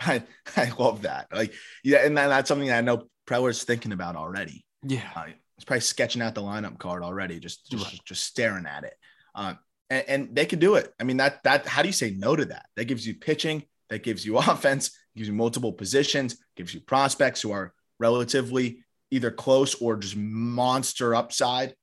I, 0.00 0.22
I 0.56 0.70
love 0.78 1.02
that. 1.02 1.26
Like, 1.32 1.52
yeah, 1.84 2.04
and 2.04 2.16
that's 2.16 2.48
something 2.48 2.68
that 2.68 2.78
I 2.78 2.80
know 2.80 3.04
Preller's 3.26 3.64
thinking 3.64 3.92
about 3.92 4.16
already. 4.16 4.64
Yeah. 4.82 5.08
Uh, 5.14 5.26
he's 5.56 5.64
probably 5.64 5.80
sketching 5.80 6.22
out 6.22 6.34
the 6.34 6.42
lineup 6.42 6.78
card 6.78 7.02
already, 7.02 7.38
just 7.38 7.70
just, 7.70 7.84
right. 7.84 8.00
just 8.04 8.24
staring 8.24 8.66
at 8.66 8.84
it. 8.84 8.94
Uh, 9.34 9.54
and, 9.90 10.04
and, 10.08 10.34
they 10.34 10.46
could 10.46 10.60
do 10.60 10.76
it. 10.76 10.92
I 10.98 11.04
mean, 11.04 11.18
that 11.18 11.42
that 11.44 11.66
how 11.66 11.82
do 11.82 11.88
you 11.88 11.92
say 11.92 12.12
no 12.16 12.34
to 12.34 12.44
that? 12.46 12.66
That 12.76 12.86
gives 12.86 13.06
you 13.06 13.14
pitching, 13.14 13.64
that 13.90 14.02
gives 14.02 14.24
you 14.24 14.38
offense, 14.38 14.96
gives 15.14 15.28
you 15.28 15.34
multiple 15.34 15.72
positions, 15.72 16.38
gives 16.56 16.72
you 16.72 16.80
prospects 16.80 17.42
who 17.42 17.52
are 17.52 17.74
relatively 17.98 18.84
either 19.10 19.30
close 19.30 19.74
or 19.76 19.96
just 19.96 20.16
monster 20.16 21.14
upside. 21.14 21.74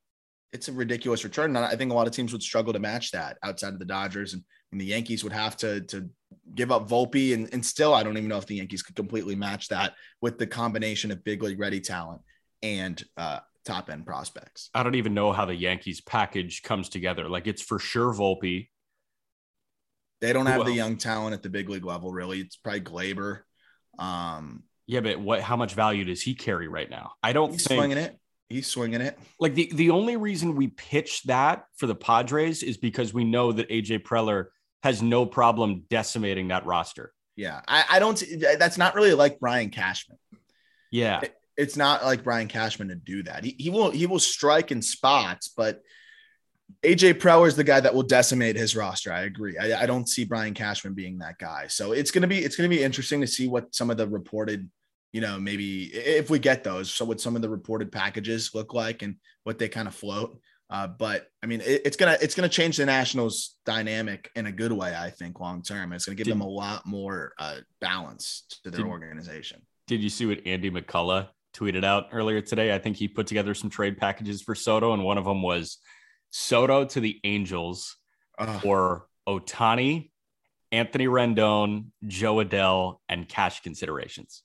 It's 0.54 0.70
a 0.70 0.72
ridiculous 0.72 1.24
return. 1.24 1.56
And 1.56 1.66
I 1.66 1.76
think 1.76 1.92
a 1.92 1.96
lot 1.96 2.08
of 2.08 2.14
teams 2.14 2.32
would 2.32 2.42
struggle 2.42 2.74
to 2.74 2.80
match 2.80 3.12
that 3.12 3.38
outside 3.44 3.74
of 3.74 3.80
the 3.80 3.86
Dodgers 3.86 4.34
and, 4.34 4.44
and 4.72 4.80
the 4.80 4.86
Yankees 4.86 5.24
would 5.24 5.34
have 5.34 5.58
to, 5.58 5.82
to 5.82 6.10
give 6.56 6.72
up 6.72 6.90
Volpe. 6.90 7.34
And, 7.34 7.50
and 7.54 7.66
still, 7.66 7.94
I 7.94 8.04
don't 8.04 8.18
even 8.18 8.30
know 8.30 8.38
if 8.38 8.46
the 8.46 8.56
Yankees 8.56 8.82
could 8.82 8.96
completely 8.96 9.36
match 9.36 9.68
that 9.70 9.94
with 10.22 10.38
the 10.38 10.48
combination 10.48 11.12
of 11.12 11.24
big 11.24 11.44
league 11.44 11.60
ready 11.60 11.82
talent 11.82 12.22
and 12.64 13.04
uh, 13.18 13.40
top 13.66 13.90
end 13.90 14.06
prospects. 14.06 14.70
I 14.74 14.84
don't 14.84 14.96
even 14.96 15.14
know 15.14 15.34
how 15.34 15.46
the 15.46 15.56
Yankees 15.56 16.02
package 16.02 16.64
comes 16.64 16.90
together. 16.90 17.28
Like 17.28 17.46
it's 17.48 17.62
for 17.62 17.78
sure 17.78 18.14
Volpe. 18.14 18.70
They 20.22 20.34
don't 20.34 20.48
have 20.48 20.66
the 20.66 20.72
young 20.72 20.98
talent 20.98 21.36
at 21.36 21.44
the 21.44 21.50
big 21.50 21.70
league 21.70 21.86
level, 21.86 22.12
really. 22.12 22.40
It's 22.40 22.56
probably 22.56 22.82
Gleyber. 22.82 23.42
Um, 24.00 24.64
yeah, 24.88 25.02
but 25.02 25.20
what? 25.20 25.42
How 25.42 25.58
much 25.58 25.74
value 25.74 26.06
does 26.06 26.22
he 26.22 26.34
carry 26.34 26.68
right 26.68 26.90
now? 26.90 27.12
I 27.22 27.34
don't 27.34 27.52
He's 27.52 27.68
think 27.68 27.78
swinging 27.78 27.98
it. 27.98 28.18
He's 28.50 28.68
swinging 28.68 29.02
it. 29.02 29.20
Like 29.40 29.54
the 29.54 29.70
the 29.74 29.92
only 29.92 30.16
reason 30.16 30.56
we 30.56 30.68
pitch 30.68 31.24
that 31.24 31.66
for 31.76 31.86
the 31.86 31.96
Padres 31.96 32.64
is 32.64 32.78
because 32.78 33.14
we 33.14 33.26
know 33.26 33.52
that 33.52 33.70
AJ 33.70 34.04
Preller 34.04 34.46
has 34.84 35.02
no 35.02 35.26
problem 35.26 35.84
decimating 35.90 36.48
that 36.48 36.66
roster. 36.66 37.14
Yeah, 37.36 37.62
I, 37.68 37.84
I 37.92 38.00
don't. 38.00 38.22
That's 38.58 38.78
not 38.78 38.96
really 38.96 39.14
like 39.14 39.40
Brian 39.40 39.70
Cashman. 39.70 40.18
Yeah, 40.90 41.20
it, 41.22 41.36
it's 41.58 41.76
not 41.76 42.06
like 42.06 42.24
Brian 42.24 42.48
Cashman 42.48 42.88
to 42.88 42.96
do 42.96 43.24
that. 43.24 43.44
He, 43.44 43.56
he 43.60 43.70
will 43.70 43.92
he 43.92 44.06
will 44.06 44.20
strike 44.20 44.72
in 44.72 44.82
spots, 44.82 45.50
but 45.50 45.82
AJ 46.84 47.16
Preller 47.16 47.48
is 47.48 47.56
the 47.56 47.64
guy 47.64 47.80
that 47.80 47.94
will 47.94 48.04
decimate 48.04 48.56
his 48.56 48.76
roster. 48.76 49.12
I 49.12 49.22
agree. 49.22 49.58
I, 49.58 49.84
I 49.84 49.86
don't 49.86 50.08
see 50.08 50.26
Brian 50.26 50.54
Cashman 50.54 50.94
being 50.94 51.20
that 51.20 51.38
guy. 51.38 51.68
So 51.68 51.92
it's 51.94 52.12
gonna 52.12 52.28
be 52.28 52.40
it's 52.40 52.56
gonna 52.56 52.70
be 52.70 52.84
interesting 52.84 53.22
to 53.22 53.28
see 53.28 53.48
what 53.48 53.74
some 53.74 53.90
of 53.90 53.98
the 53.98 54.08
reported, 54.08 54.70
you 55.18 55.22
know, 55.22 55.40
maybe 55.40 55.86
if 55.86 56.30
we 56.30 56.38
get 56.38 56.64
those, 56.64 56.94
so 56.94 57.04
what 57.04 57.20
some 57.20 57.36
of 57.36 57.42
the 57.42 57.50
reported 57.50 57.92
packages 57.92 58.52
look 58.54 58.76
like 58.76 59.02
and 59.02 59.16
what 59.46 59.58
they 59.58 59.68
kind 59.68 59.88
of 59.88 59.96
float. 59.96 60.40
Uh, 60.70 60.86
but 60.86 61.26
I 61.42 61.48
mean, 61.48 61.62
it, 61.62 61.82
it's 61.86 61.98
gonna 61.98 62.16
it's 62.22 62.36
gonna 62.36 62.48
change 62.48 62.78
the 62.78 62.86
Nationals' 62.86 63.56
dynamic 63.66 64.30
in 64.36 64.46
a 64.46 64.52
good 64.52 64.72
way. 64.72 64.96
I 64.96 65.10
think 65.10 65.40
long 65.40 65.64
term, 65.64 65.92
it's 65.92 66.06
gonna 66.06 66.16
give 66.16 66.26
did, 66.26 66.34
them 66.34 66.42
a 66.42 66.48
lot 66.48 66.86
more 66.86 67.34
uh, 67.40 67.62
balance 67.82 68.44
to 68.64 68.70
their 68.70 68.84
did, 68.84 68.92
organization. 68.92 69.64
Did 69.88 70.04
you 70.04 70.10
see 70.12 70.28
what 70.28 70.46
Andy 70.46 70.70
McCullough 70.70 71.30
tweeted 71.56 71.84
out 71.84 72.10
earlier 72.12 72.40
today? 72.40 72.76
I 72.76 72.78
think 72.78 72.98
he 72.98 73.08
put 73.08 73.26
together 73.26 73.56
some 73.56 73.72
trade 73.72 73.98
packages 73.98 74.44
for 74.44 74.54
Soto, 74.54 74.94
and 74.94 75.04
one 75.04 75.18
of 75.18 75.26
them 75.26 75.42
was 75.42 75.80
Soto 76.30 76.86
to 76.86 77.00
the 77.00 77.20
Angels 77.24 77.96
uh, 78.38 78.60
or 78.64 79.08
Ohtani, 79.28 80.12
Anthony 80.72 81.08
Rendon, 81.08 81.86
Jo 82.06 82.36
Adell, 82.36 82.98
and 83.10 83.28
cash 83.28 83.62
considerations. 83.62 84.44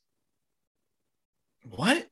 What? 1.65 2.07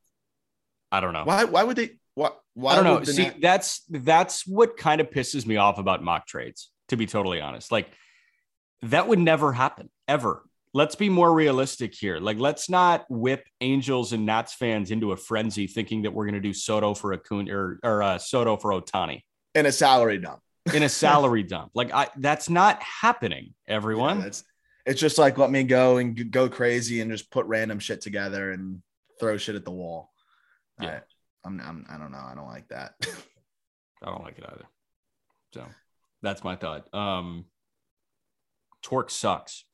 I 0.92 1.00
don't 1.00 1.12
know. 1.12 1.24
Why? 1.24 1.44
Why 1.44 1.64
would 1.64 1.76
they? 1.76 1.98
What? 2.14 2.40
Why 2.54 2.72
I 2.72 2.76
don't 2.76 2.84
know. 2.84 3.04
See, 3.04 3.26
not- 3.26 3.40
that's 3.40 3.82
that's 3.88 4.46
what 4.46 4.76
kind 4.76 5.00
of 5.00 5.10
pisses 5.10 5.46
me 5.46 5.56
off 5.56 5.78
about 5.78 6.02
mock 6.02 6.26
trades. 6.26 6.70
To 6.88 6.96
be 6.96 7.06
totally 7.06 7.40
honest, 7.40 7.70
like 7.70 7.88
that 8.82 9.06
would 9.06 9.18
never 9.18 9.52
happen 9.52 9.90
ever. 10.08 10.42
Let's 10.72 10.94
be 10.94 11.08
more 11.08 11.32
realistic 11.32 11.94
here. 11.94 12.18
Like, 12.18 12.38
let's 12.38 12.70
not 12.70 13.04
whip 13.08 13.44
Angels 13.60 14.12
and 14.12 14.24
Nats 14.24 14.54
fans 14.54 14.92
into 14.92 15.10
a 15.12 15.16
frenzy 15.16 15.66
thinking 15.66 16.02
that 16.02 16.12
we're 16.12 16.26
going 16.26 16.34
to 16.34 16.40
do 16.40 16.54
Soto 16.54 16.94
for 16.94 17.12
Acuna 17.12 17.52
or, 17.52 17.80
or 17.82 18.02
uh, 18.04 18.18
Soto 18.18 18.56
for 18.56 18.70
Ohtani 18.70 19.22
in 19.54 19.66
a 19.66 19.72
salary 19.72 20.18
dump. 20.18 20.40
in 20.74 20.82
a 20.82 20.88
salary 20.88 21.42
dump. 21.42 21.70
Like 21.74 21.92
I 21.92 22.08
that's 22.16 22.48
not 22.48 22.82
happening, 22.82 23.54
everyone. 23.66 24.18
Yeah, 24.18 24.24
that's 24.24 24.44
it's 24.86 25.00
just 25.00 25.18
like 25.18 25.38
let 25.38 25.50
me 25.50 25.64
go 25.64 25.96
and 25.96 26.30
go 26.30 26.48
crazy 26.48 27.00
and 27.00 27.10
just 27.10 27.30
put 27.30 27.46
random 27.46 27.78
shit 27.78 28.00
together 28.00 28.52
and 28.52 28.82
throw 29.20 29.36
shit 29.36 29.54
at 29.54 29.64
the 29.64 29.70
wall. 29.70 30.10
Yeah. 30.80 31.00
I, 31.44 31.48
I'm, 31.48 31.60
I'm 31.60 31.86
I 31.88 31.98
don't 31.98 32.12
know. 32.12 32.18
I 32.18 32.34
don't 32.34 32.48
like 32.48 32.68
that. 32.68 32.94
I 34.02 34.06
don't 34.06 34.24
like 34.24 34.38
it 34.38 34.44
either. 34.44 34.64
So 35.52 35.64
that's 36.22 36.42
my 36.42 36.56
thought. 36.56 36.92
Um 36.94 37.44
Torque 38.82 39.10
sucks. 39.10 39.64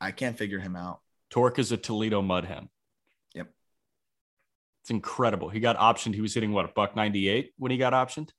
I 0.00 0.10
can't 0.10 0.38
figure 0.38 0.58
him 0.58 0.74
out. 0.74 1.00
Torque 1.28 1.58
is 1.58 1.70
a 1.70 1.76
Toledo 1.76 2.22
mud 2.22 2.46
hen. 2.46 2.70
Yep. 3.34 3.48
It's 4.82 4.90
incredible. 4.90 5.50
He 5.50 5.60
got 5.60 5.76
optioned. 5.76 6.14
He 6.14 6.22
was 6.22 6.32
hitting 6.32 6.52
what 6.52 6.64
a 6.64 6.68
buck 6.68 6.96
98 6.96 7.52
when 7.58 7.70
he 7.70 7.76
got 7.76 7.92
optioned 7.92 8.30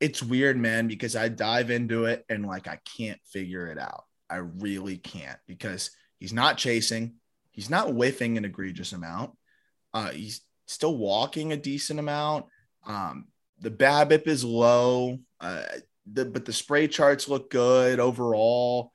it's 0.00 0.22
weird, 0.22 0.56
man, 0.56 0.86
because 0.86 1.16
I 1.16 1.28
dive 1.28 1.70
into 1.70 2.04
it 2.04 2.24
and 2.28 2.46
like 2.46 2.68
I 2.68 2.78
can't 2.96 3.20
figure 3.24 3.66
it 3.66 3.78
out. 3.78 4.04
I 4.30 4.36
really 4.36 4.96
can't 4.96 5.38
because 5.46 5.90
he's 6.18 6.32
not 6.32 6.58
chasing, 6.58 7.14
he's 7.50 7.70
not 7.70 7.92
whiffing 7.92 8.36
an 8.36 8.44
egregious 8.44 8.92
amount. 8.92 9.32
Uh, 9.98 10.10
he's 10.10 10.42
still 10.66 10.96
walking 10.96 11.52
a 11.52 11.56
decent 11.56 11.98
amount. 11.98 12.46
Um, 12.86 13.26
the 13.60 13.70
BABIP 13.70 14.28
is 14.28 14.44
low, 14.44 15.18
uh, 15.40 15.62
the, 16.12 16.24
but 16.24 16.44
the 16.44 16.52
spray 16.52 16.86
charts 16.86 17.28
look 17.28 17.50
good 17.50 17.98
overall. 17.98 18.92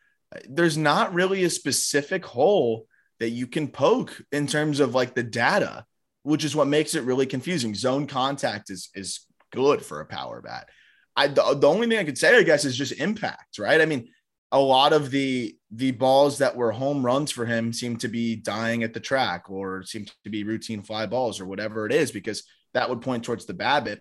There's 0.48 0.78
not 0.78 1.14
really 1.14 1.44
a 1.44 1.50
specific 1.50 2.26
hole 2.26 2.88
that 3.20 3.30
you 3.30 3.48
can 3.48 3.68
poke 3.68 4.22
in 4.32 4.48
terms 4.48 4.80
of 4.80 4.96
like 4.96 5.14
the 5.14 5.24
data, 5.24 5.86
which 6.24 6.46
is 6.46 6.56
what 6.56 6.68
makes 6.68 6.96
it 6.96 7.04
really 7.04 7.26
confusing. 7.26 7.76
Zone 7.76 8.08
contact 8.08 8.70
is 8.70 8.90
is 8.96 9.28
good 9.52 9.84
for 9.84 10.00
a 10.00 10.06
power 10.06 10.42
bat. 10.42 10.70
I 11.18 11.28
the, 11.28 11.58
the 11.60 11.68
only 11.68 11.88
thing 11.88 12.00
I 12.00 12.06
could 12.06 12.18
say, 12.18 12.38
I 12.38 12.44
guess, 12.44 12.64
is 12.64 12.78
just 12.78 12.94
impact, 12.94 13.60
right? 13.60 13.82
I 13.82 13.86
mean, 13.86 14.08
a 14.54 14.60
lot 14.60 14.94
of 14.94 15.10
the 15.10 15.58
the 15.72 15.92
balls 15.92 16.38
that 16.38 16.56
were 16.56 16.72
home 16.72 17.04
runs 17.04 17.32
for 17.32 17.46
him 17.46 17.74
seem 17.74 17.98
to 17.98 18.08
be 18.08 18.36
dying 18.36 18.84
at 18.84 18.94
the 18.94 19.00
track 19.00 19.50
or 19.50 19.84
seem 19.84 20.06
to 20.24 20.30
be 20.30 20.44
routine 20.44 20.84
fly 20.84 21.08
balls 21.08 21.42
or 21.42 21.46
whatever 21.46 21.88
it 21.88 21.92
is, 21.92 22.12
because 22.12 22.44
that 22.76 22.88
would 22.90 23.02
point 23.02 23.24
towards 23.24 23.46
the 23.46 23.56
BABIP. 23.56 24.00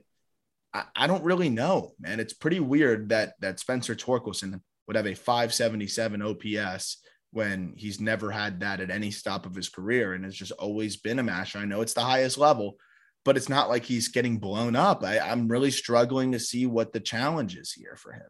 I, 0.74 0.84
I 0.94 1.06
don't 1.06 1.24
really 1.24 1.48
know, 1.48 1.92
man. 1.98 2.20
It's 2.20 2.34
pretty 2.34 2.60
weird 2.60 3.08
that 3.08 3.32
that 3.40 3.60
Spencer 3.60 3.94
Torkelson 3.94 4.60
would 4.86 4.96
have 4.96 5.06
a 5.06 5.14
577 5.14 6.22
OPS 6.22 6.98
when 7.30 7.72
he's 7.76 7.98
never 7.98 8.30
had 8.30 8.60
that 8.60 8.80
at 8.80 8.90
any 8.90 9.10
stop 9.10 9.46
of 9.46 9.54
his 9.54 9.70
career 9.70 10.12
and 10.12 10.22
has 10.24 10.36
just 10.36 10.52
always 10.52 10.98
been 10.98 11.18
a 11.18 11.22
masher. 11.22 11.58
I 11.58 11.64
know 11.64 11.80
it's 11.80 11.94
the 11.94 12.02
highest 12.02 12.36
level, 12.36 12.74
but 13.24 13.38
it's 13.38 13.48
not 13.48 13.70
like 13.70 13.86
he's 13.86 14.08
getting 14.08 14.36
blown 14.36 14.76
up. 14.76 15.02
I, 15.02 15.18
I'm 15.18 15.48
really 15.48 15.70
struggling 15.70 16.32
to 16.32 16.38
see 16.38 16.66
what 16.66 16.92
the 16.92 17.00
challenge 17.00 17.56
is 17.56 17.72
here 17.72 17.96
for 17.96 18.12
him. 18.12 18.28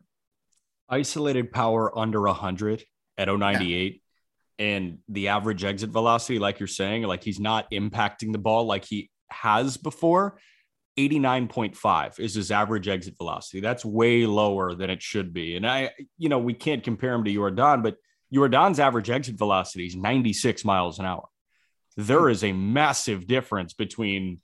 Isolated 0.89 1.53
power 1.53 1.97
under 1.97 2.23
100 2.23 2.85
at 3.19 3.29
098 3.29 4.03
yeah. 4.59 4.67
and 4.67 4.99
the 5.09 5.29
average 5.29 5.65
exit 5.65 5.91
velocity, 5.91 6.39
like 6.39 6.61
you're 6.61 6.67
saying, 6.67 7.05
like 7.05 7.23
he's 7.23 7.41
not 7.41 7.71
impacting 7.71 8.33
the 8.33 8.39
ball 8.39 8.67
like 8.67 8.85
he 8.85 9.11
has 9.31 9.77
before. 9.77 10.39
89.5 10.99 12.21
is 12.21 12.35
his 12.35 12.51
average 12.51 12.87
exit 12.87 13.17
velocity. 13.17 13.61
That's 13.61 13.85
way 13.85 14.27
lower 14.27 14.75
than 14.75 14.91
it 14.91 15.03
should 15.03 15.33
be. 15.33 15.57
And 15.57 15.67
I, 15.67 15.91
you 16.19 16.29
know, 16.29 16.39
we 16.39 16.53
can't 16.53 16.85
compare 16.85 17.15
him 17.15 17.25
to 17.25 17.33
Yordan, 17.33 17.83
but 17.83 17.97
Yordan's 18.33 18.79
average 18.79 19.09
exit 19.09 19.37
velocity 19.37 19.87
is 19.87 19.97
96 19.97 20.65
miles 20.65 20.99
an 20.99 21.07
hour. 21.07 21.25
There 21.97 22.29
is 22.29 22.45
a 22.45 22.53
massive 22.53 23.27
difference 23.27 23.73
between 23.73 24.41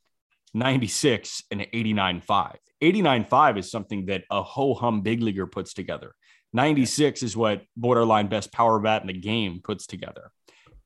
96 0.54 1.42
and 1.50 1.60
89.5. 1.60 2.56
89.5 2.82 3.58
is 3.58 3.70
something 3.70 4.06
that 4.06 4.24
a 4.30 4.42
ho 4.42 4.74
hum 4.74 5.02
big 5.02 5.22
leaguer 5.22 5.46
puts 5.46 5.74
together. 5.74 6.14
96 6.52 7.22
is 7.22 7.36
what 7.36 7.62
borderline 7.76 8.28
best 8.28 8.52
power 8.52 8.78
bat 8.78 9.02
in 9.02 9.08
the 9.08 9.12
game 9.12 9.60
puts 9.62 9.86
together. 9.86 10.30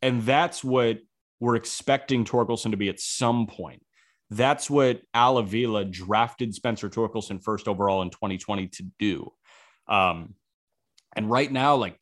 And 0.00 0.22
that's 0.22 0.64
what 0.64 0.98
we're 1.40 1.56
expecting 1.56 2.24
Torkelson 2.24 2.72
to 2.72 2.76
be 2.76 2.88
at 2.88 3.00
some 3.00 3.46
point. 3.46 3.82
That's 4.30 4.70
what 4.70 5.02
Al 5.12 5.38
Avila 5.38 5.84
drafted 5.84 6.54
Spencer 6.54 6.88
Torkelson 6.88 7.42
first 7.42 7.68
overall 7.68 8.02
in 8.02 8.10
2020 8.10 8.68
to 8.68 8.84
do. 8.98 9.32
Um, 9.86 10.34
and 11.14 11.30
right 11.30 11.50
now, 11.50 11.76
like 11.76 11.98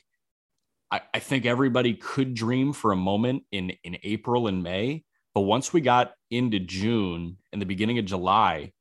I, 0.91 1.01
I 1.13 1.19
think 1.19 1.45
everybody 1.45 1.95
could 1.95 2.35
dream 2.35 2.73
for 2.73 2.93
a 2.93 2.97
moment 2.97 3.45
in 3.51 3.73
in 3.83 3.97
April 4.03 4.47
and 4.47 4.63
May, 4.63 5.05
but 5.35 5.43
once 5.43 5.73
we 5.73 5.81
got 5.81 6.13
into 6.31 6.59
June 6.59 7.37
and 7.53 7.61
the 7.61 7.67
beginning 7.67 7.99
of 7.99 8.05
July, 8.05 8.73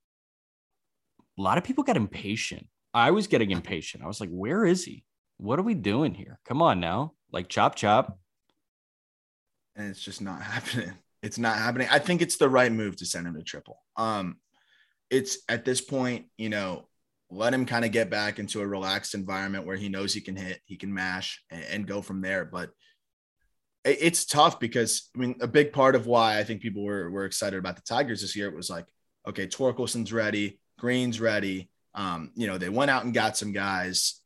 a 1.37 1.41
lot 1.41 1.57
of 1.57 1.63
people 1.63 1.83
got 1.83 1.97
impatient. 1.97 2.67
I 2.93 3.11
was 3.11 3.27
getting 3.27 3.51
impatient. 3.51 4.03
I 4.03 4.07
was 4.07 4.19
like, 4.19 4.29
where 4.29 4.65
is 4.65 4.83
he? 4.83 5.03
What 5.37 5.59
are 5.59 5.63
we 5.63 5.73
doing 5.73 6.13
here? 6.13 6.39
Come 6.45 6.61
on 6.61 6.79
now. 6.79 7.13
Like 7.31 7.47
chop 7.47 7.75
chop. 7.75 8.17
And 9.75 9.89
it's 9.89 10.01
just 10.01 10.21
not 10.21 10.41
happening. 10.43 10.93
It's 11.21 11.37
not 11.37 11.57
happening. 11.57 11.87
I 11.91 11.99
think 11.99 12.21
it's 12.21 12.37
the 12.37 12.49
right 12.49 12.71
move 12.71 12.95
to 12.97 13.05
send 13.05 13.27
him 13.27 13.35
to 13.35 13.43
triple. 13.43 13.79
Um, 13.97 14.37
it's 15.09 15.39
at 15.49 15.65
this 15.65 15.81
point, 15.81 16.27
you 16.37 16.49
know, 16.49 16.87
let 17.31 17.53
him 17.53 17.65
kind 17.65 17.85
of 17.85 17.91
get 17.91 18.09
back 18.09 18.39
into 18.39 18.61
a 18.61 18.67
relaxed 18.67 19.13
environment 19.13 19.65
where 19.65 19.75
he 19.75 19.89
knows 19.89 20.13
he 20.13 20.21
can 20.21 20.35
hit, 20.35 20.59
he 20.65 20.77
can 20.77 20.93
mash, 20.93 21.43
and, 21.51 21.63
and 21.71 21.87
go 21.87 22.01
from 22.01 22.21
there. 22.21 22.45
But 22.45 22.69
it, 23.83 23.97
it's 24.01 24.25
tough 24.25 24.59
because 24.59 25.09
I 25.15 25.19
mean, 25.19 25.35
a 25.41 25.47
big 25.47 25.73
part 25.73 25.95
of 25.95 26.07
why 26.07 26.39
I 26.39 26.43
think 26.43 26.61
people 26.61 26.83
were 26.83 27.09
were 27.09 27.25
excited 27.25 27.59
about 27.59 27.75
the 27.75 27.83
Tigers 27.83 28.21
this 28.21 28.35
year 28.35 28.53
was 28.53 28.69
like, 28.69 28.85
okay, 29.27 29.47
Torkelson's 29.47 30.13
ready, 30.13 30.59
Greene's 30.79 31.21
ready. 31.21 31.69
Um, 31.95 32.31
you 32.35 32.47
know, 32.47 32.57
they 32.57 32.69
went 32.69 32.91
out 32.91 33.03
and 33.03 33.13
got 33.13 33.37
some 33.37 33.51
guys. 33.51 34.21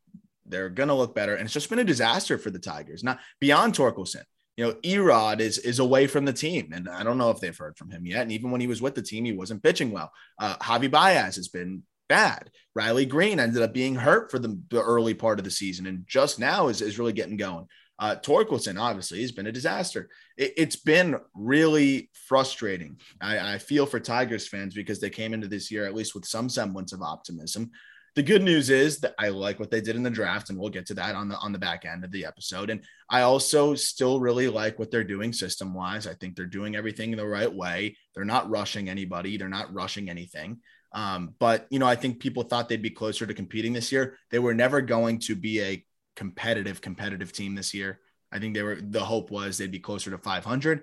They're 0.46 0.68
gonna 0.68 0.94
look 0.94 1.14
better, 1.14 1.34
and 1.34 1.44
it's 1.44 1.54
just 1.54 1.70
been 1.70 1.78
a 1.78 1.84
disaster 1.84 2.38
for 2.38 2.50
the 2.50 2.58
Tigers. 2.58 3.02
Not 3.02 3.18
beyond 3.40 3.74
Torkelson. 3.74 4.24
You 4.56 4.66
know, 4.66 4.72
Erod 4.84 5.40
is 5.40 5.58
is 5.58 5.78
away 5.78 6.06
from 6.06 6.24
the 6.24 6.32
team, 6.32 6.72
and 6.72 6.88
I 6.88 7.02
don't 7.02 7.18
know 7.18 7.30
if 7.30 7.40
they've 7.40 7.56
heard 7.56 7.76
from 7.76 7.90
him 7.90 8.06
yet. 8.06 8.22
And 8.22 8.32
even 8.32 8.50
when 8.50 8.60
he 8.60 8.66
was 8.66 8.82
with 8.82 8.94
the 8.94 9.02
team, 9.02 9.24
he 9.24 9.32
wasn't 9.32 9.62
pitching 9.62 9.90
well. 9.90 10.12
Uh, 10.38 10.56
Javi 10.56 10.90
Baez 10.90 11.36
has 11.36 11.48
been 11.48 11.82
bad. 12.08 12.50
Riley 12.74 13.06
Greene 13.06 13.40
ended 13.40 13.62
up 13.62 13.72
being 13.72 13.94
hurt 13.94 14.30
for 14.30 14.38
the, 14.38 14.60
the 14.70 14.82
early 14.82 15.14
part 15.14 15.38
of 15.38 15.44
the 15.44 15.50
season 15.50 15.86
and 15.86 16.04
just 16.06 16.38
now 16.38 16.68
is, 16.68 16.82
is 16.82 16.98
really 16.98 17.12
getting 17.12 17.36
going. 17.36 17.66
Uh, 17.98 18.16
Torkelson, 18.16 18.80
obviously, 18.80 19.20
has 19.20 19.32
been 19.32 19.46
a 19.46 19.52
disaster. 19.52 20.08
It, 20.36 20.58
has 20.58 20.76
been 20.76 21.16
really 21.34 22.10
frustrating. 22.12 22.98
I, 23.20 23.54
I, 23.54 23.58
feel 23.58 23.86
for 23.86 24.00
Tigers 24.00 24.48
fans 24.48 24.74
because 24.74 25.00
they 25.00 25.10
came 25.10 25.32
into 25.32 25.46
this 25.46 25.70
year 25.70 25.86
at 25.86 25.94
least 25.94 26.14
with 26.14 26.24
some 26.24 26.48
semblance 26.48 26.92
of 26.92 27.02
optimism. 27.02 27.70
The 28.16 28.22
good 28.22 28.42
news 28.42 28.70
is 28.70 28.98
that 29.00 29.14
I 29.18 29.28
like 29.28 29.58
what 29.58 29.70
they 29.70 29.80
did 29.80 29.96
in 29.96 30.02
the 30.04 30.10
draft, 30.10 30.50
and 30.50 30.58
we'll 30.58 30.70
get 30.70 30.86
to 30.86 30.94
that 30.94 31.16
on 31.16 31.28
the 31.28 31.36
on 31.38 31.52
the 31.52 31.58
back 31.58 31.84
end 31.84 32.04
of 32.04 32.12
the 32.12 32.24
episode. 32.24 32.70
And 32.70 32.82
I 33.10 33.22
also 33.22 33.74
still 33.74 34.20
really 34.20 34.48
like 34.48 34.78
what 34.78 34.90
they're 34.90 35.04
doing 35.04 35.32
system 35.32 35.74
wise. 35.74 36.06
I 36.06 36.14
think 36.14 36.36
they're 36.36 36.46
doing 36.46 36.76
everything 36.76 37.10
in 37.10 37.18
the 37.18 37.26
right 37.26 37.52
way. 37.52 37.96
They're 38.14 38.24
not 38.24 38.50
rushing 38.50 38.88
anybody. 38.88 39.36
They're 39.36 39.48
not 39.48 39.74
rushing 39.74 40.10
anything. 40.10 40.58
Um, 40.92 41.34
but 41.40 41.66
you 41.70 41.80
know, 41.80 41.88
I 41.88 41.96
think 41.96 42.20
people 42.20 42.44
thought 42.44 42.68
they'd 42.68 42.80
be 42.80 42.90
closer 42.90 43.26
to 43.26 43.34
competing 43.34 43.72
this 43.72 43.90
year. 43.90 44.16
They 44.30 44.38
were 44.38 44.54
never 44.54 44.80
going 44.80 45.18
to 45.20 45.34
be 45.34 45.60
a 45.60 45.84
competitive, 46.16 46.80
competitive 46.80 47.32
team 47.32 47.54
this 47.54 47.74
year. 47.74 48.00
I 48.32 48.38
think 48.38 48.54
they 48.54 48.62
were. 48.62 48.78
The 48.80 49.04
hope 49.04 49.30
was 49.30 49.58
they'd 49.58 49.70
be 49.70 49.78
closer 49.78 50.10
to 50.10 50.18
500. 50.18 50.82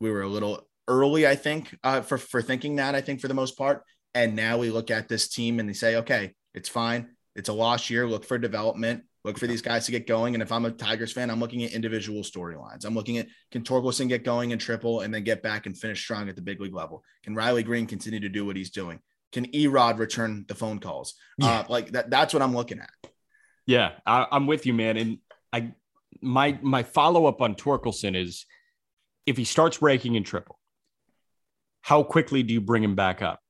We 0.00 0.10
were 0.10 0.22
a 0.22 0.28
little 0.28 0.68
early, 0.88 1.26
I 1.26 1.36
think, 1.36 1.76
uh, 1.84 2.00
for 2.00 2.18
for 2.18 2.42
thinking 2.42 2.76
that. 2.76 2.94
I 2.94 3.00
think 3.00 3.20
for 3.20 3.28
the 3.28 3.34
most 3.34 3.56
part. 3.56 3.84
And 4.14 4.36
now 4.36 4.58
we 4.58 4.70
look 4.70 4.90
at 4.90 5.08
this 5.08 5.28
team 5.28 5.58
and 5.58 5.68
they 5.68 5.72
say, 5.72 5.96
okay, 5.96 6.34
it's 6.54 6.68
fine. 6.68 7.08
It's 7.34 7.48
a 7.48 7.52
lost 7.52 7.88
year. 7.88 8.06
Look 8.06 8.24
for 8.24 8.36
development. 8.36 9.04
Look 9.24 9.38
for 9.38 9.46
these 9.46 9.62
guys 9.62 9.86
to 9.86 9.92
get 9.92 10.06
going. 10.06 10.34
And 10.34 10.42
if 10.42 10.50
I'm 10.50 10.64
a 10.64 10.70
Tigers 10.70 11.12
fan, 11.12 11.30
I'm 11.30 11.38
looking 11.38 11.62
at 11.62 11.72
individual 11.72 12.22
storylines. 12.22 12.84
I'm 12.84 12.94
looking 12.94 13.18
at 13.18 13.28
can 13.52 13.62
Torkelson 13.62 14.08
get 14.08 14.24
going 14.24 14.50
in 14.50 14.58
triple 14.58 15.00
and 15.00 15.14
then 15.14 15.22
get 15.22 15.42
back 15.42 15.66
and 15.66 15.78
finish 15.78 16.02
strong 16.02 16.28
at 16.28 16.34
the 16.34 16.42
big 16.42 16.60
league 16.60 16.74
level? 16.74 17.04
Can 17.22 17.34
Riley 17.34 17.62
Greene 17.62 17.86
continue 17.86 18.20
to 18.20 18.28
do 18.28 18.44
what 18.44 18.56
he's 18.56 18.70
doing? 18.70 18.98
Can 19.30 19.46
Erod 19.52 19.98
return 19.98 20.44
the 20.48 20.54
phone 20.54 20.80
calls? 20.80 21.14
Yeah. 21.38 21.60
Uh, 21.60 21.64
like 21.68 21.92
that, 21.92 22.10
that's 22.10 22.34
what 22.34 22.42
I'm 22.42 22.54
looking 22.54 22.80
at. 22.80 22.90
Yeah, 23.66 23.92
I, 24.06 24.26
I'm 24.30 24.46
with 24.46 24.66
you, 24.66 24.74
man. 24.74 24.96
And 24.96 25.18
I, 25.52 25.72
my 26.20 26.58
my 26.62 26.82
follow 26.82 27.26
up 27.26 27.40
on 27.40 27.54
Torkelson 27.54 28.16
is, 28.16 28.46
if 29.26 29.36
he 29.36 29.44
starts 29.44 29.78
breaking 29.78 30.14
in 30.14 30.24
triple, 30.24 30.58
how 31.80 32.02
quickly 32.02 32.42
do 32.42 32.54
you 32.54 32.60
bring 32.60 32.82
him 32.82 32.94
back 32.94 33.22
up? 33.22 33.40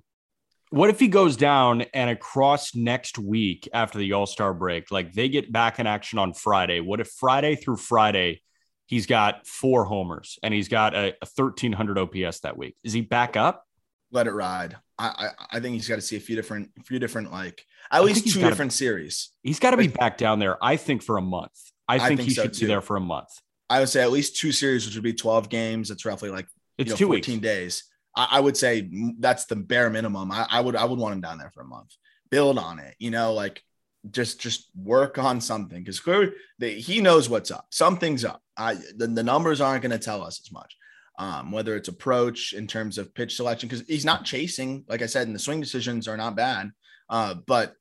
What 0.70 0.88
if 0.88 0.98
he 0.98 1.08
goes 1.08 1.36
down 1.36 1.82
and 1.92 2.08
across 2.08 2.74
next 2.74 3.18
week 3.18 3.68
after 3.74 3.98
the 3.98 4.14
All 4.14 4.26
Star 4.26 4.54
break, 4.54 4.90
like 4.90 5.12
they 5.12 5.28
get 5.28 5.52
back 5.52 5.78
in 5.78 5.86
action 5.86 6.18
on 6.18 6.32
Friday? 6.32 6.80
What 6.80 7.00
if 7.00 7.08
Friday 7.08 7.56
through 7.56 7.76
Friday 7.76 8.42
he's 8.86 9.06
got 9.06 9.46
four 9.46 9.84
homers 9.84 10.38
and 10.42 10.52
he's 10.52 10.68
got 10.68 10.94
a, 10.94 11.14
a 11.20 11.28
1300 11.36 11.98
OPS 11.98 12.40
that 12.40 12.56
week? 12.56 12.76
Is 12.82 12.94
he 12.94 13.02
back 13.02 13.36
up? 13.36 13.66
Let 14.10 14.26
it 14.26 14.32
ride. 14.32 14.76
I, 14.98 15.30
I 15.50 15.60
think 15.60 15.74
he's 15.74 15.88
got 15.88 15.96
to 15.96 16.00
see 16.00 16.16
a 16.16 16.20
few 16.20 16.36
different, 16.36 16.70
a 16.78 16.82
few 16.82 16.98
different, 16.98 17.32
like 17.32 17.66
at 17.92 18.04
least 18.04 18.26
two 18.32 18.40
different 18.40 18.72
be, 18.72 18.76
series. 18.76 19.30
He's 19.42 19.58
got 19.58 19.72
to 19.72 19.76
be 19.76 19.88
back 19.88 20.16
down 20.16 20.38
there. 20.38 20.62
I 20.62 20.76
think 20.76 21.02
for 21.02 21.18
a 21.18 21.22
month. 21.22 21.52
I 21.88 21.98
think, 21.98 22.04
I 22.04 22.16
think 22.16 22.20
he 22.28 22.34
so 22.34 22.42
should 22.42 22.54
too. 22.54 22.60
be 22.60 22.66
there 22.66 22.80
for 22.80 22.96
a 22.96 23.00
month. 23.00 23.28
I 23.68 23.80
would 23.80 23.88
say 23.88 24.02
at 24.02 24.10
least 24.10 24.36
two 24.36 24.52
series, 24.52 24.86
which 24.86 24.94
would 24.94 25.04
be 25.04 25.12
12 25.12 25.48
games. 25.48 25.90
It's 25.90 26.04
roughly 26.04 26.30
like 26.30 26.46
it's 26.78 26.88
you 26.88 26.92
know, 26.92 26.96
two 26.96 27.06
14 27.06 27.34
weeks. 27.34 27.42
days. 27.42 27.84
I, 28.16 28.28
I, 28.32 28.40
would 28.40 28.56
say 28.56 28.88
that's 29.18 29.46
the 29.46 29.56
bare 29.56 29.90
minimum. 29.90 30.30
I, 30.30 30.46
I 30.50 30.60
would, 30.60 30.76
I 30.76 30.84
would 30.84 30.98
want 30.98 31.14
him 31.14 31.20
down 31.20 31.38
there 31.38 31.50
for 31.54 31.62
a 31.62 31.66
month. 31.66 31.94
Build 32.30 32.58
on 32.58 32.78
it, 32.78 32.94
you 32.98 33.10
know, 33.10 33.32
like 33.34 33.62
just, 34.10 34.40
just 34.40 34.70
work 34.76 35.18
on 35.18 35.40
something 35.40 35.78
because 35.78 36.00
clearly 36.00 36.32
he 36.60 37.00
knows 37.00 37.28
what's 37.28 37.50
up. 37.50 37.66
Something's 37.70 38.24
up. 38.24 38.42
I, 38.56 38.74
the, 38.96 39.06
the 39.06 39.22
numbers 39.22 39.60
aren't 39.60 39.82
going 39.82 39.92
to 39.92 39.98
tell 39.98 40.22
us 40.22 40.40
as 40.44 40.52
much 40.52 40.76
um, 41.18 41.52
whether 41.52 41.76
it's 41.76 41.88
approach 41.88 42.52
in 42.52 42.66
terms 42.66 42.98
of 42.98 43.14
pitch 43.14 43.36
selection, 43.36 43.68
because 43.68 43.86
he's 43.86 44.04
not 44.04 44.24
chasing, 44.24 44.84
like 44.88 45.02
I 45.02 45.06
said, 45.06 45.26
and 45.26 45.34
the 45.34 45.40
swing 45.40 45.60
decisions 45.60 46.08
are 46.08 46.16
not 46.16 46.36
bad. 46.36 46.70
Uh, 47.08 47.34
but 47.46 47.74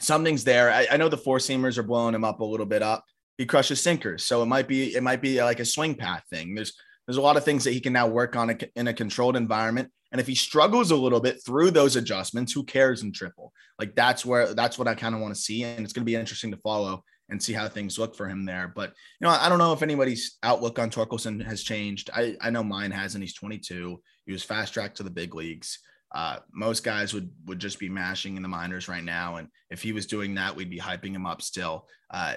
something's 0.00 0.44
there. 0.44 0.70
I, 0.70 0.86
I, 0.92 0.96
know 0.96 1.08
the 1.08 1.16
four 1.16 1.38
seamers 1.38 1.78
are 1.78 1.82
blowing 1.82 2.14
him 2.14 2.24
up 2.24 2.40
a 2.40 2.44
little 2.44 2.66
bit 2.66 2.82
up. 2.82 3.04
He 3.38 3.46
crushes 3.46 3.80
sinkers, 3.80 4.24
so 4.24 4.42
it 4.42 4.46
might 4.46 4.68
be 4.68 4.94
it 4.94 5.02
might 5.02 5.20
be 5.20 5.42
like 5.42 5.60
a 5.60 5.64
swing 5.64 5.94
path 5.94 6.24
thing. 6.30 6.54
There's 6.54 6.74
there's 7.06 7.18
a 7.18 7.22
lot 7.22 7.36
of 7.36 7.44
things 7.44 7.64
that 7.64 7.72
he 7.72 7.80
can 7.80 7.92
now 7.92 8.06
work 8.06 8.34
on 8.36 8.58
in 8.74 8.88
a 8.88 8.94
controlled 8.94 9.36
environment. 9.36 9.90
And 10.12 10.20
if 10.20 10.26
he 10.26 10.34
struggles 10.34 10.90
a 10.90 10.96
little 10.96 11.20
bit 11.20 11.44
through 11.44 11.72
those 11.72 11.96
adjustments, 11.96 12.52
who 12.52 12.64
cares 12.64 13.02
in 13.02 13.12
triple? 13.12 13.52
Like 13.78 13.94
that's 13.94 14.24
where 14.24 14.54
that's 14.54 14.78
what 14.78 14.88
I 14.88 14.94
kind 14.94 15.14
of 15.14 15.20
want 15.20 15.34
to 15.34 15.40
see, 15.40 15.64
and 15.64 15.84
it's 15.84 15.92
going 15.92 16.04
to 16.04 16.10
be 16.10 16.16
interesting 16.16 16.50
to 16.52 16.56
follow 16.58 17.04
and 17.28 17.42
see 17.42 17.52
how 17.52 17.68
things 17.68 17.98
look 17.98 18.14
for 18.14 18.28
him 18.28 18.44
there. 18.44 18.72
But 18.74 18.90
you 19.20 19.26
know, 19.26 19.30
I 19.30 19.48
don't 19.48 19.58
know 19.58 19.72
if 19.72 19.82
anybody's 19.82 20.38
outlook 20.42 20.78
on 20.78 20.90
Torkelson 20.90 21.44
has 21.44 21.62
changed. 21.62 22.10
I, 22.14 22.36
I 22.40 22.50
know 22.50 22.62
mine 22.62 22.92
has, 22.92 23.14
and 23.14 23.22
he's 23.22 23.34
22. 23.34 24.00
He 24.26 24.32
was 24.32 24.42
fast 24.42 24.74
tracked 24.74 24.98
to 24.98 25.02
the 25.02 25.10
big 25.10 25.34
leagues. 25.34 25.80
Uh, 26.14 26.38
most 26.52 26.84
guys 26.84 27.12
would 27.12 27.30
would 27.46 27.58
just 27.58 27.78
be 27.78 27.88
mashing 27.88 28.36
in 28.36 28.42
the 28.42 28.48
minors 28.48 28.88
right 28.88 29.04
now, 29.04 29.36
and 29.36 29.48
if 29.70 29.82
he 29.82 29.92
was 29.92 30.06
doing 30.06 30.34
that, 30.34 30.54
we'd 30.54 30.70
be 30.70 30.78
hyping 30.78 31.12
him 31.12 31.26
up 31.26 31.42
still. 31.42 31.86
Uh, 32.10 32.34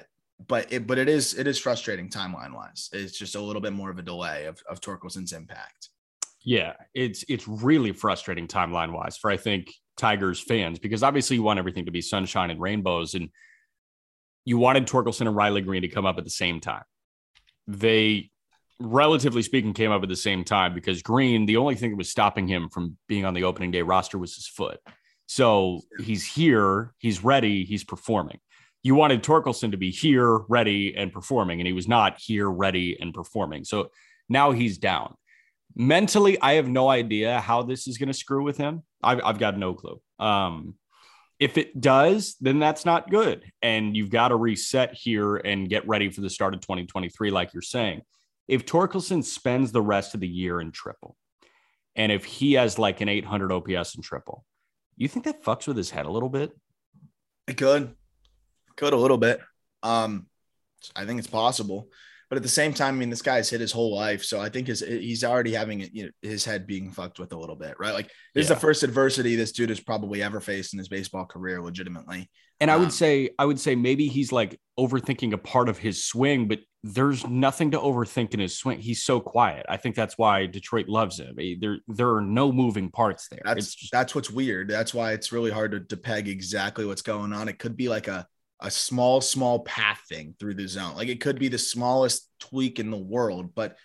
but 0.47 0.71
it 0.71 0.87
but 0.87 0.97
it 0.97 1.09
is 1.09 1.33
it 1.37 1.47
is 1.47 1.59
frustrating 1.59 2.09
timeline 2.09 2.53
wise. 2.53 2.89
It's 2.93 3.17
just 3.17 3.35
a 3.35 3.41
little 3.41 3.61
bit 3.61 3.73
more 3.73 3.89
of 3.89 3.99
a 3.99 4.03
delay 4.03 4.45
of 4.45 4.61
of 4.69 4.81
Torkelson's 4.81 5.33
impact. 5.33 5.89
Yeah, 6.43 6.73
it's 6.93 7.23
it's 7.27 7.47
really 7.47 7.91
frustrating 7.91 8.47
timeline 8.47 8.93
wise 8.93 9.17
for 9.17 9.29
I 9.29 9.37
think 9.37 9.71
Tigers 9.97 10.39
fans 10.39 10.79
because 10.79 11.03
obviously 11.03 11.35
you 11.35 11.43
want 11.43 11.59
everything 11.59 11.85
to 11.85 11.91
be 11.91 12.01
sunshine 12.01 12.49
and 12.49 12.61
rainbows 12.61 13.15
and 13.15 13.29
you 14.45 14.57
wanted 14.57 14.87
Torkelson 14.87 15.27
and 15.27 15.35
Riley 15.35 15.61
Greene 15.61 15.81
to 15.83 15.87
come 15.87 16.05
up 16.05 16.17
at 16.17 16.23
the 16.23 16.29
same 16.29 16.59
time. 16.59 16.83
They, 17.67 18.31
relatively 18.79 19.41
speaking, 19.41 19.73
came 19.73 19.91
up 19.91 20.03
at 20.03 20.09
the 20.09 20.15
same 20.15 20.43
time 20.43 20.73
because 20.73 21.01
Greene, 21.01 21.45
the 21.45 21.57
only 21.57 21.75
thing 21.75 21.91
that 21.91 21.97
was 21.97 22.09
stopping 22.09 22.47
him 22.47 22.69
from 22.69 22.97
being 23.07 23.25
on 23.25 23.33
the 23.33 23.43
opening 23.43 23.71
day 23.71 23.81
roster 23.81 24.17
was 24.17 24.35
his 24.35 24.47
foot. 24.47 24.79
So 25.27 25.81
he's 25.99 26.25
here, 26.25 26.93
he's 26.97 27.23
ready, 27.23 27.65
he's 27.65 27.83
performing. 27.83 28.39
You 28.81 28.95
wanted 28.95 29.21
Torkelson 29.21 29.71
to 29.71 29.77
be 29.77 29.91
here, 29.91 30.37
ready, 30.47 30.95
and 30.95 31.11
performing, 31.11 31.59
and 31.59 31.67
he 31.67 31.73
was 31.73 31.87
not 31.87 32.19
here, 32.19 32.49
ready, 32.49 32.97
and 32.99 33.13
performing. 33.13 33.65
So 33.65 33.91
now 34.29 34.51
he's 34.51 34.77
down. 34.77 35.15
Mentally, 35.75 36.39
I 36.41 36.53
have 36.53 36.67
no 36.67 36.89
idea 36.89 37.41
how 37.41 37.63
this 37.63 37.87
is 37.87 37.97
going 37.97 38.07
to 38.07 38.13
screw 38.13 38.43
with 38.43 38.57
him. 38.57 38.83
I've, 39.03 39.21
I've 39.23 39.39
got 39.39 39.57
no 39.57 39.73
clue. 39.73 40.01
Um, 40.17 40.75
if 41.39 41.57
it 41.57 41.79
does, 41.79 42.35
then 42.41 42.59
that's 42.59 42.85
not 42.85 43.09
good. 43.09 43.43
And 43.61 43.95
you've 43.95 44.09
got 44.09 44.29
to 44.29 44.35
reset 44.35 44.93
here 44.93 45.37
and 45.37 45.69
get 45.69 45.87
ready 45.87 46.09
for 46.09 46.21
the 46.21 46.29
start 46.29 46.53
of 46.53 46.61
2023, 46.61 47.31
like 47.31 47.53
you're 47.53 47.61
saying. 47.61 48.01
If 48.49 48.65
Torkelson 48.65 49.23
spends 49.23 49.71
the 49.71 49.81
rest 49.81 50.15
of 50.15 50.21
the 50.21 50.27
year 50.27 50.59
in 50.59 50.71
triple, 50.71 51.15
and 51.95 52.11
if 52.11 52.25
he 52.25 52.53
has 52.53 52.79
like 52.79 52.99
an 52.99 53.07
800 53.07 53.51
OPS 53.51 53.95
in 53.95 54.01
triple, 54.01 54.43
you 54.97 55.07
think 55.07 55.25
that 55.25 55.43
fucks 55.43 55.67
with 55.67 55.77
his 55.77 55.91
head 55.91 56.07
a 56.07 56.11
little 56.11 56.29
bit? 56.29 56.51
It 57.47 57.57
could, 57.57 57.95
could 58.75 58.93
a 58.93 58.97
little 58.97 59.19
bit. 59.19 59.39
Um, 59.83 60.25
I 60.95 61.05
think 61.05 61.19
it's 61.19 61.27
possible. 61.27 61.89
But 62.27 62.37
at 62.37 62.43
the 62.43 62.49
same 62.49 62.73
time, 62.73 62.95
I 62.95 62.97
mean, 62.97 63.09
this 63.11 63.21
guy's 63.21 63.49
hit 63.49 63.61
his 63.61 63.71
whole 63.71 63.95
life, 63.95 64.23
so 64.23 64.39
I 64.39 64.49
think 64.49 64.67
his 64.67 64.81
he's 64.81 65.23
already 65.23 65.53
having 65.53 65.81
you 65.91 66.03
know, 66.05 66.09
his 66.21 66.45
head 66.45 66.67
being 66.67 66.91
fucked 66.91 67.19
with 67.19 67.33
a 67.33 67.37
little 67.37 67.55
bit, 67.55 67.75
right? 67.79 67.93
Like 67.93 68.07
this 68.07 68.13
yeah. 68.35 68.41
is 68.41 68.47
the 68.49 68.55
first 68.55 68.83
adversity 68.83 69.35
this 69.35 69.51
dude 69.51 69.69
has 69.69 69.79
probably 69.79 70.21
ever 70.21 70.39
faced 70.39 70.73
in 70.73 70.79
his 70.79 70.89
baseball 70.89 71.25
career, 71.25 71.59
legitimately. 71.59 72.29
And 72.59 72.69
I 72.69 72.77
would 72.77 72.85
um, 72.85 72.91
say, 72.91 73.31
I 73.39 73.45
would 73.45 73.59
say 73.59 73.75
maybe 73.75 74.07
he's 74.07 74.31
like 74.31 74.59
overthinking 74.79 75.33
a 75.33 75.39
part 75.39 75.69
of 75.69 75.79
his 75.79 76.03
swing, 76.03 76.47
but 76.47 76.59
there's 76.83 77.27
nothing 77.27 77.71
to 77.71 77.79
overthink 77.79 78.33
in 78.33 78.39
his 78.39 78.57
swing. 78.57 78.79
He's 78.79 79.03
so 79.03 79.19
quiet. 79.19 79.65
I 79.67 79.77
think 79.77 79.95
that's 79.95 80.17
why 80.17 80.45
Detroit 80.45 80.87
loves 80.87 81.19
him. 81.19 81.35
Eh, 81.39 81.55
there, 81.59 81.79
there 81.87 82.15
are 82.15 82.21
no 82.21 82.51
moving 82.51 82.89
parts 82.89 83.27
there. 83.29 83.41
That's 83.43 83.75
just, 83.75 83.91
that's 83.91 84.15
what's 84.15 84.29
weird. 84.29 84.69
That's 84.69 84.93
why 84.93 85.11
it's 85.11 85.31
really 85.31 85.51
hard 85.51 85.71
to, 85.71 85.81
to 85.81 85.97
peg 85.97 86.29
exactly 86.29 86.85
what's 86.85 87.01
going 87.01 87.33
on. 87.33 87.49
It 87.49 87.59
could 87.59 87.75
be 87.75 87.89
like 87.89 88.07
a 88.07 88.27
a 88.61 88.69
small, 88.69 89.21
small 89.21 89.59
path 89.59 90.01
thing 90.09 90.35
through 90.39 90.55
the 90.55 90.67
zone. 90.67 90.95
Like 90.95 91.07
it 91.07 91.21
could 91.21 91.39
be 91.39 91.47
the 91.47 91.57
smallest 91.57 92.29
tweak 92.39 92.79
in 92.79 92.91
the 92.91 92.97
world, 92.97 93.55
but 93.55 93.77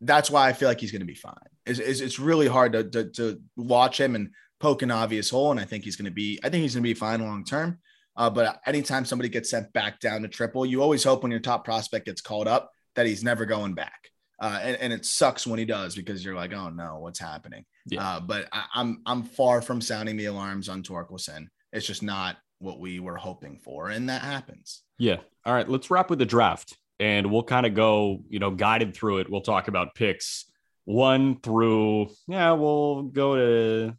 that's 0.00 0.30
why 0.30 0.48
I 0.48 0.52
feel 0.52 0.68
like 0.68 0.80
he's 0.80 0.92
going 0.92 1.00
to 1.00 1.06
be 1.06 1.14
fine. 1.14 1.34
It's, 1.64 1.78
it's, 1.78 2.00
it's 2.00 2.18
really 2.18 2.46
hard 2.46 2.72
to, 2.72 2.84
to, 2.84 3.04
to, 3.12 3.40
watch 3.56 3.98
him 3.98 4.14
and 4.14 4.30
poke 4.60 4.82
an 4.82 4.90
obvious 4.90 5.30
hole. 5.30 5.50
And 5.50 5.58
I 5.58 5.64
think 5.64 5.84
he's 5.84 5.96
going 5.96 6.06
to 6.06 6.12
be, 6.12 6.38
I 6.44 6.50
think 6.50 6.62
he's 6.62 6.74
going 6.74 6.84
to 6.84 6.88
be 6.88 6.94
fine 6.94 7.20
long 7.20 7.44
term. 7.44 7.78
Uh, 8.16 8.30
but 8.30 8.60
anytime 8.66 9.04
somebody 9.04 9.28
gets 9.28 9.50
sent 9.50 9.72
back 9.72 10.00
down 10.00 10.22
to 10.22 10.28
triple, 10.28 10.64
you 10.64 10.82
always 10.82 11.04
hope 11.04 11.22
when 11.22 11.30
your 11.30 11.40
top 11.40 11.64
prospect 11.64 12.06
gets 12.06 12.20
called 12.20 12.48
up 12.48 12.70
that 12.94 13.06
he's 13.06 13.22
never 13.22 13.44
going 13.44 13.74
back. 13.74 14.10
Uh, 14.38 14.58
and, 14.62 14.76
and, 14.76 14.92
it 14.92 15.06
sucks 15.06 15.46
when 15.46 15.58
he 15.58 15.64
does 15.64 15.94
because 15.94 16.22
you're 16.22 16.34
like, 16.34 16.52
oh 16.52 16.68
no, 16.68 16.98
what's 16.98 17.18
happening? 17.18 17.64
Yeah. 17.86 18.06
Uh, 18.06 18.20
but 18.20 18.48
I, 18.52 18.58
am 18.58 18.66
I'm, 18.74 19.02
I'm 19.06 19.22
far 19.22 19.62
from 19.62 19.80
sounding 19.80 20.18
the 20.18 20.26
alarms 20.26 20.68
on 20.68 20.82
Torkelson. 20.82 21.46
It's 21.72 21.86
just 21.86 22.02
not 22.02 22.36
what 22.58 22.78
we 22.78 23.00
were 23.00 23.16
hoping 23.16 23.58
for, 23.58 23.88
and 23.88 24.10
that 24.10 24.20
happens. 24.20 24.82
Yeah. 24.98 25.18
All 25.46 25.54
right. 25.54 25.68
Let's 25.68 25.90
wrap 25.90 26.10
with 26.10 26.18
the 26.18 26.26
draft, 26.26 26.76
and 27.00 27.30
we'll 27.30 27.44
kind 27.44 27.64
of 27.64 27.74
go, 27.74 28.24
you 28.28 28.38
know, 28.38 28.50
guided 28.50 28.94
through 28.94 29.18
it. 29.18 29.30
We'll 29.30 29.40
talk 29.40 29.68
about 29.68 29.94
picks 29.94 30.44
one 30.84 31.40
through. 31.40 32.08
Yeah, 32.28 32.52
we'll 32.52 33.04
go 33.04 33.36
to. 33.36 33.96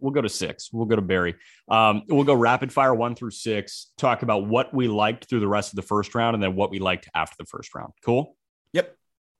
We'll 0.00 0.12
go 0.12 0.20
to 0.20 0.28
six. 0.28 0.72
We'll 0.72 0.86
go 0.86 0.96
to 0.96 1.02
Barry. 1.02 1.34
Um, 1.68 2.02
we'll 2.08 2.24
go 2.24 2.34
rapid 2.34 2.72
fire 2.72 2.94
one 2.94 3.14
through 3.14 3.32
six. 3.32 3.90
Talk 3.98 4.22
about 4.22 4.46
what 4.46 4.72
we 4.72 4.88
liked 4.88 5.28
through 5.28 5.40
the 5.40 5.48
rest 5.48 5.72
of 5.72 5.76
the 5.76 5.82
first 5.82 6.14
round, 6.14 6.34
and 6.34 6.42
then 6.42 6.54
what 6.54 6.70
we 6.70 6.78
liked 6.78 7.08
after 7.14 7.36
the 7.38 7.46
first 7.46 7.74
round. 7.74 7.92
Cool. 8.04 8.36
Yep. 8.72 8.94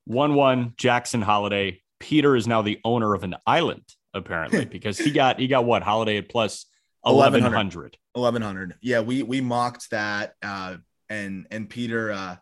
One 0.04 0.34
one. 0.34 0.74
Jackson 0.76 1.22
Holliday. 1.22 1.82
Peter 2.00 2.36
is 2.36 2.46
now 2.46 2.62
the 2.62 2.78
owner 2.84 3.14
of 3.14 3.24
an 3.24 3.34
island 3.46 3.82
apparently 4.14 4.64
because 4.76 4.98
he 4.98 5.10
got 5.10 5.38
he 5.38 5.46
got 5.46 5.64
what 5.64 5.82
Holliday 5.82 6.18
at 6.18 6.28
plus 6.28 6.66
1100 7.02 7.96
1100 8.12 8.74
yeah 8.80 9.00
we 9.00 9.22
we 9.22 9.40
mocked 9.40 9.90
that 9.90 10.34
uh 10.42 10.76
and 11.08 11.46
and 11.50 11.70
peter 11.70 12.10
uh 12.10 12.36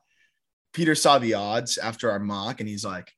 peter 0.72 0.94
saw 0.94 1.18
the 1.18 1.34
odds 1.34 1.78
after 1.78 2.10
our 2.10 2.18
mock 2.18 2.60
and 2.60 2.68
he's 2.68 2.84
like 2.84 3.12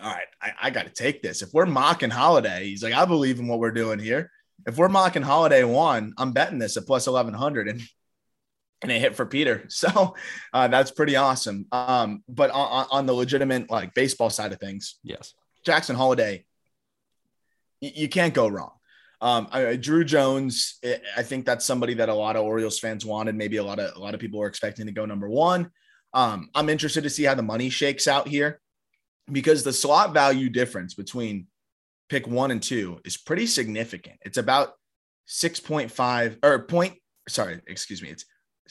all 0.00 0.10
right 0.10 0.26
i, 0.40 0.52
I 0.62 0.70
got 0.70 0.86
to 0.86 0.92
take 0.92 1.22
this. 1.22 1.42
If 1.42 1.52
we're 1.52 1.66
mocking 1.66 2.10
Holliday, 2.10 2.66
he's 2.66 2.82
like 2.82 2.94
i 2.94 3.04
believe 3.04 3.38
in 3.38 3.48
what 3.48 3.58
we're 3.58 3.70
doing 3.70 3.98
here. 3.98 4.30
If 4.66 4.76
we're 4.76 4.88
mocking 4.88 5.22
Holliday 5.22 5.64
one 5.64 6.14
i'm 6.18 6.32
betting 6.32 6.58
this 6.58 6.76
at 6.76 6.86
plus 6.86 7.06
1100 7.06 7.68
and 7.68 7.82
and 8.82 8.90
it 8.90 9.00
hit 9.00 9.14
for 9.14 9.26
peter. 9.26 9.64
So 9.68 10.14
uh, 10.52 10.68
that's 10.68 10.90
pretty 10.90 11.16
awesome. 11.16 11.66
Um 11.72 12.22
but 12.28 12.50
on, 12.50 12.86
on 12.90 13.06
the 13.06 13.12
legitimate 13.12 13.70
like 13.70 13.94
baseball 13.94 14.30
side 14.30 14.52
of 14.52 14.60
things 14.60 14.98
yes. 15.02 15.34
Jackson 15.64 15.96
Holliday 15.96 16.44
you 17.82 18.08
can't 18.08 18.32
go 18.32 18.46
wrong. 18.46 18.70
Um, 19.20 19.48
I, 19.52 19.60
Druw 19.76 20.04
Jones, 20.04 20.78
eh, 20.82 20.98
I 21.16 21.22
think 21.22 21.46
that's 21.46 21.64
somebody 21.64 21.94
that 21.94 22.08
a 22.08 22.14
lot 22.14 22.34
of 22.34 22.44
Orioles 22.44 22.78
fans 22.78 23.06
wanted. 23.06 23.36
Maybe 23.36 23.58
a 23.58 23.62
lot 23.62 23.78
of 23.78 23.96
a 23.96 23.98
lot 23.98 24.14
of 24.14 24.20
people 24.20 24.40
were 24.40 24.48
expecting 24.48 24.86
to 24.86 24.92
go 24.92 25.04
number 25.04 25.28
one. 25.28 25.70
Um, 26.14 26.48
I'm 26.54 26.68
interested 26.68 27.04
to 27.04 27.10
see 27.10 27.24
how 27.24 27.34
the 27.34 27.42
money 27.42 27.70
shakes 27.70 28.08
out 28.08 28.26
here 28.26 28.60
because 29.32 29.64
the 29.64 29.72
slot 29.72 30.12
value 30.12 30.48
difference 30.48 30.94
between 30.94 31.46
pick 32.08 32.26
one 32.26 32.50
and 32.50 32.62
two 32.62 33.00
is 33.04 33.16
pretty 33.16 33.46
significant. 33.46 34.18
It's 34.22 34.36
about 34.36 34.74
6.5 35.28 36.38
or 36.42 36.58
point, 36.66 36.94
sorry, 37.28 37.60
excuse 37.66 38.02
me. 38.02 38.10
It's 38.10 38.26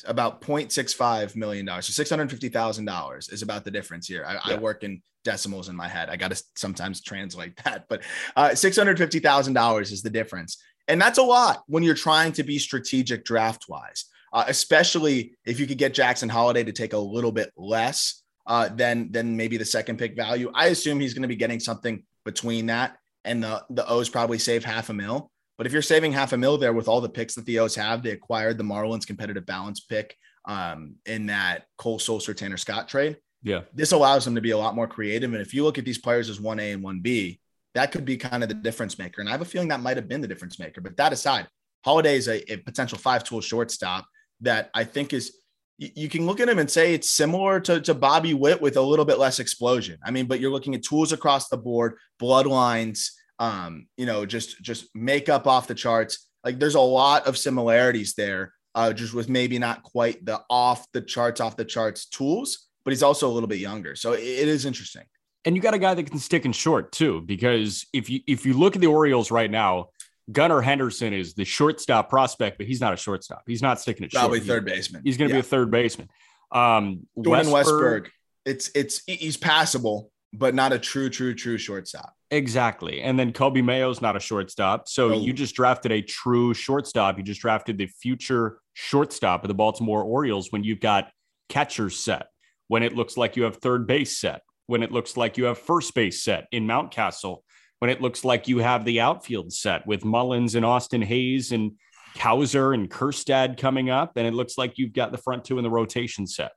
about 0.06 0.42
0.65 0.42 1.36
million 1.36 1.66
dollars. 1.66 1.88
So 1.88 2.04
$650,000 2.04 3.34
is 3.34 3.42
about 3.42 3.66
the 3.66 3.72
difference 3.72 4.08
here. 4.08 4.26
I, 4.26 4.34
yeah. 4.34 4.40
I, 4.46 4.56
work 4.56 4.84
in 4.84 5.02
decimals 5.24 5.70
in 5.70 5.76
my 5.76 5.88
head. 5.88 6.10
I 6.10 6.16
got 6.16 6.32
to 6.32 6.44
sometimes 6.56 7.02
translate 7.02 7.58
that, 7.66 7.86
but 7.90 8.02
uh, 8.36 8.50
$650,000 8.50 9.82
is 9.82 10.02
the 10.02 10.10
difference. 10.10 10.58
And 10.88 11.02
that's 11.02 11.20
a 11.20 11.24
lot 11.24 11.64
when 11.68 11.84
you're 11.84 11.96
trying 11.96 12.32
to 12.34 12.44
be 12.44 12.58
strategic 12.58 13.24
draft 13.26 13.66
wise, 13.70 14.06
uh, 14.34 14.46
especially 14.48 15.38
if 15.46 15.60
you 15.60 15.68
could 15.68 15.78
get 15.78 15.94
Jackson 15.94 16.30
Holliday 16.30 16.64
to 16.64 16.72
take 16.72 16.94
a 16.94 16.98
little 16.98 17.32
bit 17.32 17.52
less 17.56 18.21
uh, 18.48 18.70
than, 18.70 19.12
than 19.12 19.36
maybe 19.38 19.58
the 19.58 19.66
second 19.66 19.98
pick 19.98 20.16
value. 20.16 20.52
I 20.54 20.68
assume 20.68 21.00
he's 21.00 21.14
going 21.14 21.24
to 21.24 21.28
be 21.28 21.36
getting 21.36 21.60
something 21.60 22.04
between 22.26 22.68
that 22.68 22.98
and 23.24 23.44
the, 23.44 23.64
the 23.70 23.88
O's 23.88 24.10
probably 24.10 24.38
save 24.38 24.64
half 24.64 24.90
a 24.90 24.94
mil. 24.94 25.32
But 25.58 25.68
if 25.68 25.74
you're 25.74 25.82
saving 25.82 26.12
half 26.12 26.34
a 26.34 26.38
mil 26.38 26.58
there 26.58 26.74
with 26.74 26.88
all 26.88 27.02
the 27.02 27.10
picks 27.10 27.36
that 27.36 27.46
the 27.46 27.60
O's 27.60 27.76
have, 27.76 28.02
they 28.02 28.12
acquired 28.12 28.58
the 28.58 28.64
Marlins 28.64 29.06
competitive 29.06 29.46
balance 29.46 29.80
pick 29.82 30.16
um, 30.46 30.96
in 31.06 31.28
that 31.28 31.66
Cole 31.78 32.00
Sulser 32.00 32.36
Tanner 32.36 32.58
Scott 32.58 32.88
trade. 32.88 33.18
Yeah. 33.44 33.62
This 33.74 33.92
allows 33.92 34.26
them 34.26 34.36
to 34.36 34.42
be 34.42 34.52
a 34.52 34.58
lot 34.58 34.76
more 34.76 34.88
creative. 34.88 35.32
And 35.34 35.42
if 35.42 35.54
you 35.54 35.64
look 35.64 35.78
at 35.78 35.86
these 35.86 35.98
players 35.98 36.30
as 36.30 36.40
1A 36.40 36.74
and 36.74 36.84
1B, 36.84 37.40
that 37.74 37.92
could 37.92 38.06
be 38.06 38.18
kind 38.18 38.44
of 38.44 38.50
the 38.50 38.56
difference 38.56 38.98
maker. 39.00 39.22
And 39.22 39.30
I 39.30 39.32
have 39.32 39.42
a 39.42 39.46
feeling 39.46 39.70
that 39.70 39.82
might 39.82 39.98
have 39.98 40.08
been 40.08 40.22
the 40.22 40.28
difference 40.28 40.60
maker. 40.60 40.82
But 40.82 40.98
that 40.98 41.14
aside, 41.14 41.48
Holliday 41.86 42.18
is 42.18 42.28
a, 42.28 42.52
a 42.52 42.58
potential 42.58 42.98
five 42.98 43.24
tool 43.24 43.42
shortstop 43.42 44.06
that 44.42 44.70
I 44.74 44.84
think 44.84 45.14
is 45.14 45.38
you 45.82 46.10
can 46.10 46.28
look 46.28 46.40
at 46.40 46.48
him 46.48 46.60
and 46.60 46.70
say 46.70 46.94
it's 46.94 47.10
similar 47.10 47.60
to, 47.62 47.82
to 47.82 47.96
Bobby 47.96 48.36
Witt 48.36 48.62
with 48.62 48.78
a 48.78 48.82
little 48.82 49.04
bit 49.04 49.18
less 49.18 49.40
explosion. 49.40 49.98
I 50.06 50.12
mean, 50.12 50.28
but 50.28 50.40
you're 50.40 50.52
looking 50.52 50.76
at 50.76 50.84
tools 50.84 51.12
across 51.12 51.50
the 51.50 51.58
board, 51.58 51.98
bloodlines, 52.22 53.10
um, 53.40 53.88
you 53.98 54.06
know, 54.06 54.26
just 54.26 54.62
just 54.62 54.94
makeup 54.94 55.48
off 55.48 55.68
the 55.68 55.74
charts. 55.74 56.28
Like 56.44 56.60
there's 56.60 56.76
a 56.76 56.80
lot 56.80 57.26
of 57.26 57.36
similarities 57.36 58.14
there, 58.14 58.54
uh, 58.76 58.94
just 58.94 59.16
with 59.16 59.28
maybe 59.28 59.58
not 59.58 59.82
quite 59.82 60.24
the 60.24 60.42
off 60.52 60.86
the 60.92 61.02
charts, 61.02 61.42
off 61.42 61.58
the 61.58 61.66
charts 61.66 62.06
tools, 62.06 62.68
but 62.86 62.92
he's 62.92 63.04
also 63.04 63.28
a 63.28 63.34
little 63.34 63.50
bit 63.50 63.60
younger. 63.60 63.96
So 63.96 64.14
it, 64.14 64.22
it 64.22 64.48
is 64.48 64.66
interesting. 64.66 65.04
And 65.46 65.56
you 65.56 65.62
got 65.64 65.74
a 65.74 65.80
guy 65.80 65.96
that 65.96 66.08
can 66.08 66.20
stick 66.20 66.46
in 66.46 66.52
short 66.52 66.92
too, 66.92 67.22
because 67.22 67.88
if 67.92 68.08
you 68.08 68.20
if 68.28 68.46
you 68.46 68.54
look 68.54 68.76
at 68.76 68.82
the 68.82 68.88
Orioles 68.88 69.32
right 69.32 69.50
now, 69.50 69.90
Gunnar 70.32 70.62
Henderson 70.62 71.14
is 71.14 71.34
the 71.34 71.46
shortstop 71.46 72.10
prospect, 72.10 72.58
but 72.58 72.68
he's 72.68 72.82
not 72.82 72.94
a 72.94 72.98
shortstop. 72.98 73.44
He's 73.48 73.62
not 73.62 73.80
sticking 73.80 74.06
it 74.06 74.12
Probably 74.12 74.40
short. 74.40 74.48
third 74.48 74.66
baseman. 74.66 75.02
He's 75.04 75.18
going 75.18 75.30
to 75.30 75.36
yeah. 75.36 75.42
be 75.42 75.46
a 75.46 75.50
third 75.50 75.72
baseman. 75.72 76.10
Um, 76.52 77.08
Jordan 77.22 77.48
Westburg, 77.48 78.08
it's 78.46 78.72
it's 78.76 79.02
he's 79.08 79.38
passable, 79.38 80.12
but 80.34 80.54
not 80.54 80.74
a 80.74 80.80
true, 80.80 81.10
true, 81.10 81.34
true 81.34 81.58
shortstop. 81.58 82.14
Exactly. 82.30 83.02
And 83.02 83.20
then 83.20 83.34
Coby 83.34 83.64
Mayo's 83.64 84.02
not 84.02 84.16
a 84.16 84.20
shortstop. 84.20 84.88
So 84.88 85.12
you 85.14 85.34
just 85.34 85.54
drafted 85.54 85.92
a 85.92 86.02
true 86.02 86.54
shortstop. 86.54 87.18
You 87.18 87.24
just 87.24 87.42
drafted 87.42 87.78
the 87.78 87.88
future 87.88 88.60
shortstop 88.74 89.44
of 89.44 89.50
the 89.50 89.54
Baltimore 89.54 90.04
Orioles 90.04 90.50
when 90.52 90.64
you've 90.64 90.80
got 90.80 91.12
catchers 91.50 91.98
set, 92.00 92.28
when 92.70 92.84
it 92.84 92.96
looks 92.96 93.18
like 93.18 93.36
you 93.36 93.44
have 93.44 93.58
third 93.58 93.86
base 93.86 94.18
set, 94.18 94.44
when 94.68 94.82
it 94.82 94.94
looks 94.94 95.18
like 95.18 95.38
you 95.38 95.44
have 95.46 95.58
first 95.58 95.94
base 95.94 96.24
set 96.24 96.48
in 96.54 96.66
Mountcastle, 96.66 97.40
when 97.82 97.90
it 97.90 98.00
looks 98.00 98.24
like 98.24 98.48
you 98.48 98.60
have 98.60 98.86
the 98.86 99.02
outfield 99.02 99.52
set 99.52 99.88
with 99.88 100.06
Mullins 100.06 100.54
and 100.54 100.64
Austin 100.64 101.02
Hays 101.02 101.52
and 101.52 101.72
Cowser 102.16 102.76
and 102.76 102.88
Kjerstad 102.88 103.58
coming 103.58 103.90
up. 103.90 104.18
And 104.18 104.28
it 104.28 104.36
looks 104.36 104.56
like 104.56 104.78
you've 104.78 104.94
got 104.94 105.12
the 105.12 105.18
front 105.18 105.46
two 105.46 105.58
in 105.58 105.64
the 105.64 105.70
rotation 105.72 106.28
set. 106.28 106.52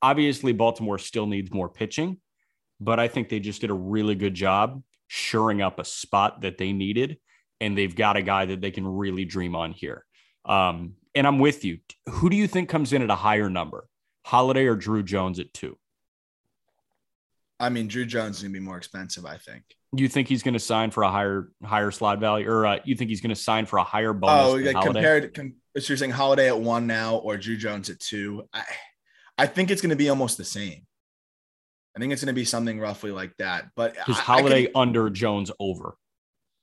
Obviously, 0.00 0.54
Baltimore 0.54 0.98
still 0.98 1.26
needs 1.26 1.52
more 1.52 1.68
pitching, 1.68 2.16
but 2.80 2.98
I 2.98 3.08
think 3.08 3.28
they 3.28 3.40
just 3.40 3.60
did 3.60 3.68
a 3.68 3.74
really 3.74 4.14
good 4.14 4.32
job 4.32 4.82
shoring 5.06 5.60
up 5.60 5.78
a 5.78 5.84
spot 5.84 6.40
that 6.40 6.56
they 6.56 6.72
needed. 6.72 7.18
And 7.60 7.76
they've 7.76 7.94
got 7.94 8.16
a 8.16 8.22
guy 8.22 8.46
that 8.46 8.62
they 8.62 8.70
can 8.70 8.86
really 8.86 9.26
dream 9.26 9.54
on 9.54 9.72
here. 9.72 10.06
Um, 10.46 10.94
and 11.14 11.26
I'm 11.26 11.40
with 11.40 11.66
you. 11.66 11.80
Who 12.08 12.30
do 12.30 12.36
you 12.36 12.48
think 12.48 12.70
comes 12.70 12.94
in 12.94 13.02
at 13.02 13.10
a 13.10 13.14
higher 13.14 13.50
number, 13.50 13.86
Holliday 14.24 14.64
or 14.64 14.76
Druw 14.76 15.04
Jones 15.04 15.38
at 15.38 15.52
two? 15.52 15.76
I 17.60 17.68
mean, 17.68 17.86
Druw 17.86 18.06
Jones 18.06 18.36
is 18.36 18.42
going 18.42 18.54
to 18.54 18.60
be 18.60 18.64
more 18.64 18.78
expensive, 18.78 19.26
I 19.26 19.36
think. 19.36 19.64
You 19.96 20.08
think 20.08 20.28
he's 20.28 20.42
going 20.42 20.54
to 20.54 20.60
sign 20.60 20.90
for 20.90 21.02
a 21.02 21.10
higher 21.10 21.50
higher 21.62 21.90
slot 21.90 22.20
value, 22.20 22.48
or 22.48 22.66
uh, 22.66 22.78
you 22.84 22.94
think 22.94 23.10
he's 23.10 23.20
going 23.20 23.34
to 23.34 23.40
sign 23.40 23.66
for 23.66 23.78
a 23.78 23.84
higher 23.84 24.12
bonus? 24.12 24.46
Oh, 24.52 24.56
yeah, 24.56 24.72
compared. 24.80 25.34
Com- 25.34 25.54
so 25.78 25.90
you're 25.92 25.96
saying 25.96 26.12
Holliday 26.12 26.48
at 26.48 26.58
one 26.58 26.86
now, 26.86 27.16
or 27.16 27.36
Druw 27.36 27.58
Jones 27.58 27.90
at 27.90 27.98
two? 28.00 28.48
I, 28.52 28.62
I 29.38 29.46
think 29.46 29.70
it's 29.70 29.80
going 29.82 29.90
to 29.90 29.96
be 29.96 30.08
almost 30.08 30.36
the 30.38 30.44
same. 30.44 30.86
I 31.96 32.00
think 32.00 32.12
it's 32.12 32.22
going 32.22 32.34
to 32.34 32.38
be 32.38 32.44
something 32.44 32.78
roughly 32.80 33.10
like 33.12 33.32
that. 33.38 33.66
But 33.76 33.94
Because 33.94 34.16
I- 34.18 34.20
I 34.20 34.24
Holliday 34.24 34.68
under 34.74 35.10
Jones 35.10 35.50
over. 35.60 35.96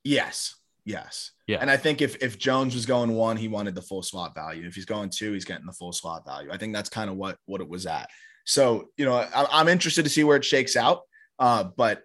yes, 0.04 0.54
yes, 0.84 1.30
Yeah. 1.46 1.58
And 1.60 1.70
I 1.70 1.76
think 1.76 2.02
if 2.02 2.16
if 2.22 2.38
Jones 2.38 2.74
was 2.74 2.86
going 2.86 3.12
one, 3.12 3.36
he 3.36 3.48
wanted 3.48 3.74
the 3.74 3.82
full 3.82 4.02
slot 4.02 4.34
value. 4.34 4.66
If 4.66 4.74
he's 4.74 4.84
going 4.84 5.10
two, 5.10 5.32
he's 5.32 5.44
getting 5.44 5.66
the 5.66 5.72
full 5.72 5.92
slot 5.92 6.24
value. 6.26 6.50
I 6.52 6.56
think 6.58 6.74
that's 6.74 6.88
kind 6.88 7.08
of 7.10 7.16
what 7.16 7.36
what 7.46 7.60
it 7.60 7.68
was 7.68 7.86
at. 7.86 8.08
So 8.44 8.88
you 8.96 9.04
know, 9.04 9.14
I, 9.14 9.46
I'm 9.52 9.68
interested 9.68 10.02
to 10.04 10.10
see 10.10 10.24
where 10.24 10.36
it 10.36 10.44
shakes 10.44 10.76
out. 10.76 11.02
Uh, 11.38 11.64
but 11.76 12.02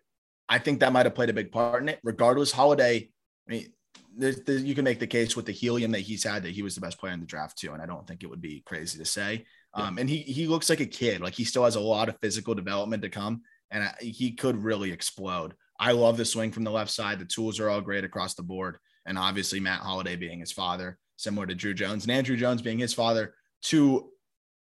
I 0.49 0.59
think 0.59 0.79
that 0.79 0.93
might 0.93 1.05
have 1.05 1.15
played 1.15 1.29
a 1.29 1.33
big 1.33 1.51
part 1.51 1.81
in 1.81 1.89
it. 1.89 1.99
Regardless, 2.03 2.51
Holliday. 2.51 3.09
I 3.47 3.51
mean, 3.51 3.73
there's, 4.17 4.41
there's, 4.41 4.63
you 4.63 4.75
can 4.75 4.83
make 4.83 4.99
the 4.99 5.07
case 5.07 5.35
with 5.35 5.45
the 5.45 5.51
helium 5.51 5.91
that 5.91 5.99
he's 5.99 6.23
had 6.23 6.43
that 6.43 6.53
he 6.53 6.63
was 6.63 6.75
the 6.75 6.81
best 6.81 6.97
player 6.97 7.13
in 7.13 7.19
the 7.19 7.25
draft 7.25 7.57
too, 7.57 7.73
and 7.73 7.81
I 7.81 7.85
don't 7.85 8.07
think 8.07 8.23
it 8.23 8.29
would 8.29 8.41
be 8.41 8.63
crazy 8.65 8.97
to 8.97 9.05
say. 9.05 9.45
Um, 9.73 9.99
and 9.99 10.09
he 10.09 10.17
he 10.17 10.47
looks 10.47 10.69
like 10.69 10.79
a 10.79 10.87
kid. 10.87 11.21
Like 11.21 11.35
he 11.35 11.43
still 11.43 11.63
has 11.63 11.75
a 11.75 11.79
lot 11.79 12.09
of 12.09 12.19
physical 12.19 12.55
development 12.55 13.03
to 13.03 13.09
come, 13.09 13.41
and 13.69 13.83
I, 13.83 13.93
he 13.99 14.31
could 14.31 14.63
really 14.63 14.91
explode. 14.91 15.53
I 15.79 15.91
love 15.91 16.17
the 16.17 16.25
swing 16.25 16.51
from 16.51 16.63
the 16.63 16.71
left 16.71 16.89
side. 16.89 17.19
The 17.19 17.25
tools 17.25 17.59
are 17.59 17.69
all 17.69 17.81
great 17.81 18.03
across 18.03 18.33
the 18.33 18.43
board, 18.43 18.77
and 19.05 19.19
obviously 19.19 19.59
Matt 19.59 19.81
Holliday 19.81 20.15
being 20.15 20.39
his 20.39 20.51
father, 20.51 20.97
similar 21.17 21.45
to 21.45 21.55
Druw 21.55 21.75
Jones, 21.75 22.07
and 22.07 22.25
Andruw 22.25 22.37
Jones 22.37 22.63
being 22.63 22.79
his 22.79 22.93
father. 22.93 23.35
Two, 23.61 24.09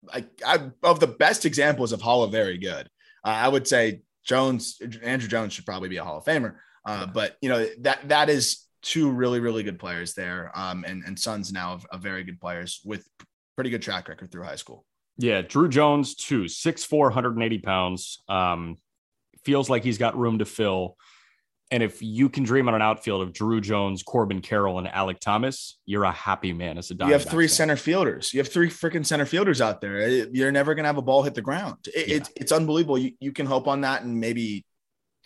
like 0.02 0.28
I, 0.44 0.70
of 0.82 1.00
the 1.00 1.06
best 1.06 1.46
examples 1.46 1.92
of 1.92 2.02
Hall 2.02 2.22
of 2.22 2.32
very 2.32 2.58
good. 2.58 2.88
Uh, 3.24 3.28
I 3.28 3.48
would 3.48 3.66
say 3.66 4.02
Jones, 4.28 4.78
Andruw 4.80 5.28
Jones 5.28 5.54
should 5.54 5.66
probably 5.66 5.88
be 5.88 5.96
a 5.96 6.04
Hall 6.04 6.18
of 6.18 6.24
Famer. 6.24 6.56
Uh, 6.84 7.06
but 7.06 7.36
you 7.40 7.48
know 7.48 7.66
that 7.80 8.08
that 8.08 8.30
is 8.30 8.66
two 8.82 9.10
really 9.10 9.40
really 9.40 9.62
good 9.62 9.78
players 9.78 10.14
there, 10.14 10.52
um, 10.54 10.84
and 10.86 11.02
and 11.04 11.18
sons 11.18 11.52
now 11.52 11.80
of 11.90 12.02
very 12.02 12.24
good 12.24 12.40
players 12.40 12.80
with 12.84 13.06
pretty 13.56 13.70
good 13.70 13.82
track 13.82 14.08
record 14.08 14.30
through 14.30 14.44
high 14.44 14.56
school. 14.56 14.84
Yeah, 15.20 15.42
Drew 15.42 15.68
Jones, 15.68 16.14
too, 16.14 16.44
6'4, 16.44 16.92
180 17.00 17.58
pounds. 17.58 18.22
Um, 18.28 18.76
feels 19.44 19.68
like 19.68 19.82
he's 19.82 19.98
got 19.98 20.16
room 20.16 20.38
to 20.38 20.44
fill. 20.44 20.96
And 21.70 21.82
if 21.82 22.00
you 22.00 22.30
can 22.30 22.44
dream 22.44 22.66
on 22.68 22.74
an 22.74 22.80
outfield 22.80 23.20
of 23.20 23.32
Druw 23.34 23.60
Jones, 23.60 24.02
Corbin 24.02 24.40
Carroll, 24.40 24.78
and 24.78 24.88
Alec 24.88 25.20
Thomas, 25.20 25.78
you're 25.84 26.04
a 26.04 26.12
happy 26.12 26.54
man 26.54 26.78
as 26.78 26.90
a 26.90 26.94
You 26.94 27.12
have 27.12 27.24
three 27.24 27.46
fan. 27.46 27.54
center 27.56 27.76
fielders. 27.76 28.32
You 28.32 28.40
have 28.40 28.48
three 28.48 28.70
freaking 28.70 29.04
center 29.04 29.26
fielders 29.26 29.60
out 29.60 29.80
there. 29.82 30.08
You're 30.32 30.50
never 30.50 30.74
gonna 30.74 30.88
have 30.88 30.96
a 30.96 31.02
ball 31.02 31.22
hit 31.22 31.34
the 31.34 31.42
ground. 31.42 31.76
It, 31.94 32.08
Yeah. 32.08 32.16
it's 32.16 32.30
it's 32.36 32.52
unbelievable. 32.52 32.96
You, 32.96 33.12
you 33.20 33.32
can 33.32 33.44
hope 33.44 33.68
on 33.68 33.82
that 33.82 34.02
in 34.02 34.18
maybe 34.18 34.64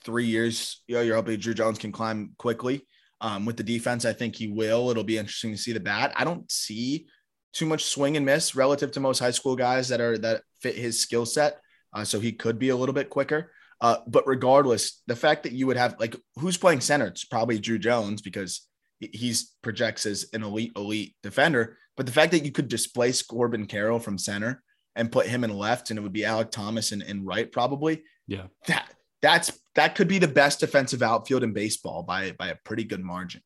three 0.05 0.27
years. 0.27 0.83
You 0.89 0.97
know, 0.97 1.01
you're 1.03 1.15
hoping 1.15 1.39
Druw 1.39 1.55
Jones 1.55 1.79
can 1.79 1.93
climb 1.93 2.33
quickly. 2.39 2.87
Um, 3.21 3.45
with 3.47 3.57
the 3.57 3.63
defense, 3.63 4.05
I 4.05 4.13
think 4.13 4.35
he 4.35 4.49
will. 4.49 4.91
It'll 4.91 5.05
be 5.05 5.17
interesting 5.19 5.53
to 5.53 5.57
see 5.57 5.73
the 5.73 5.79
bat. 5.79 6.13
I 6.17 6.25
don't 6.25 6.51
see 6.51 7.07
too 7.53 7.67
much 7.67 7.85
swing 7.85 8.17
and 8.17 8.27
miss 8.27 8.57
relative 8.57 8.91
to 8.93 9.01
most 9.01 9.21
high 9.21 9.31
school 9.31 9.55
guys 9.55 9.91
that 9.91 10.01
are 10.01 10.19
that 10.19 10.43
fit 10.61 10.75
his 10.75 11.01
skill 11.01 11.25
set. 11.25 11.61
Uh, 11.95 12.03
so 12.03 12.19
he 12.19 12.33
could 12.33 12.59
be 12.59 12.71
a 12.71 12.77
little 12.77 12.95
bit 12.95 13.11
quicker. 13.11 13.53
Uh, 13.83 13.97
but 14.07 14.27
regardless, 14.29 15.03
the 15.09 15.17
fact 15.17 15.43
that 15.43 15.53
you 15.53 15.67
would 15.67 15.77
have 15.77 15.97
like 15.99 16.15
who's 16.37 16.57
playing 16.57 16.81
center, 16.81 17.07
it's 17.07 17.25
probably 17.25 17.59
Druw 17.59 17.81
Jones 17.81 18.23
because 18.23 18.69
he's 19.01 19.55
projects 19.61 20.07
as 20.07 20.27
an 20.33 20.45
elite, 20.45 20.73
elite 20.77 21.17
defender. 21.23 21.77
But 21.97 22.07
the 22.07 22.13
fact 22.13 22.31
that 22.31 22.45
you 22.45 22.53
could 22.53 22.69
displace 22.69 23.23
Corbin 23.23 23.67
Carroll 23.67 23.99
from 23.99 24.19
center 24.19 24.63
and 24.95 25.11
put 25.11 25.27
him 25.27 25.43
in 25.43 25.57
left, 25.57 25.91
and 25.91 25.99
it 25.99 26.03
would 26.03 26.13
be 26.13 26.25
Alec 26.25 26.53
Thomas 26.53 26.93
in, 26.93 27.03
in 27.03 27.25
right, 27.25 27.51
probably. 27.51 28.05
Yeah. 28.29 28.45
That 28.69 28.89
that's 29.21 29.59
that 29.75 29.97
could 29.97 30.09
be 30.09 30.21
the 30.21 30.29
best 30.29 30.61
defensive 30.61 31.03
outfield 31.03 31.43
in 31.43 31.53
baseball 31.53 32.05
by 32.05 32.33
by 32.33 32.49
a 32.49 32.57
pretty 32.65 32.85
good 32.85 33.03
margin. 33.03 33.43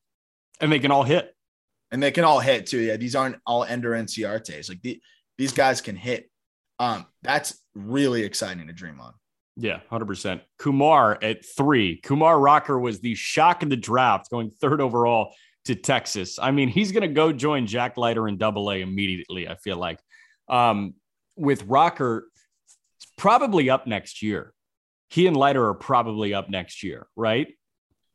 And 0.61 0.71
they 0.71 0.79
can 0.79 0.91
all 0.91 1.03
hit. 1.03 1.33
And 1.89 2.03
they 2.03 2.11
can 2.11 2.25
all 2.25 2.39
hit 2.39 2.67
too. 2.67 2.79
Yeah, 2.79 2.97
these 2.97 3.15
aren't 3.15 3.37
all 3.45 3.63
Ender 3.63 3.91
Inciartes. 3.91 4.69
Like 4.69 4.81
the, 4.83 5.01
these 5.37 5.53
guys 5.53 5.81
can 5.81 5.95
hit. 5.95 6.29
Um, 6.77 7.07
that's 7.23 7.59
really 7.73 8.23
exciting 8.23 8.67
to 8.67 8.73
dream 8.73 8.99
on. 8.99 9.13
Yeah, 9.57 9.79
100%. 9.91 10.41
Kumar 10.59 11.17
at 11.21 11.43
three. 11.45 11.97
Kumar 11.97 12.39
Rocker 12.39 12.79
was 12.79 12.99
the 12.99 13.15
shock 13.15 13.63
of 13.63 13.69
the 13.69 13.75
draft, 13.75 14.29
going 14.29 14.51
third 14.51 14.81
overall 14.81 15.33
to 15.65 15.75
Texas. 15.75 16.37
I 16.39 16.51
mean, 16.51 16.69
he's 16.69 16.91
going 16.91 17.01
to 17.01 17.13
go 17.13 17.33
join 17.33 17.65
Jack 17.65 17.97
Leiter 17.97 18.27
in 18.27 18.37
double 18.37 18.69
A 18.71 18.81
immediately, 18.81 19.47
I 19.47 19.55
feel 19.55 19.77
like. 19.77 19.99
Um, 20.47 20.93
with 21.35 21.63
Rocker, 21.63 22.29
probably 23.17 23.69
up 23.69 23.87
next 23.87 24.21
year. 24.21 24.53
He 25.09 25.25
and 25.25 25.35
Leiter 25.35 25.65
are 25.65 25.73
probably 25.73 26.33
up 26.33 26.49
next 26.49 26.83
year, 26.83 27.07
right? 27.15 27.47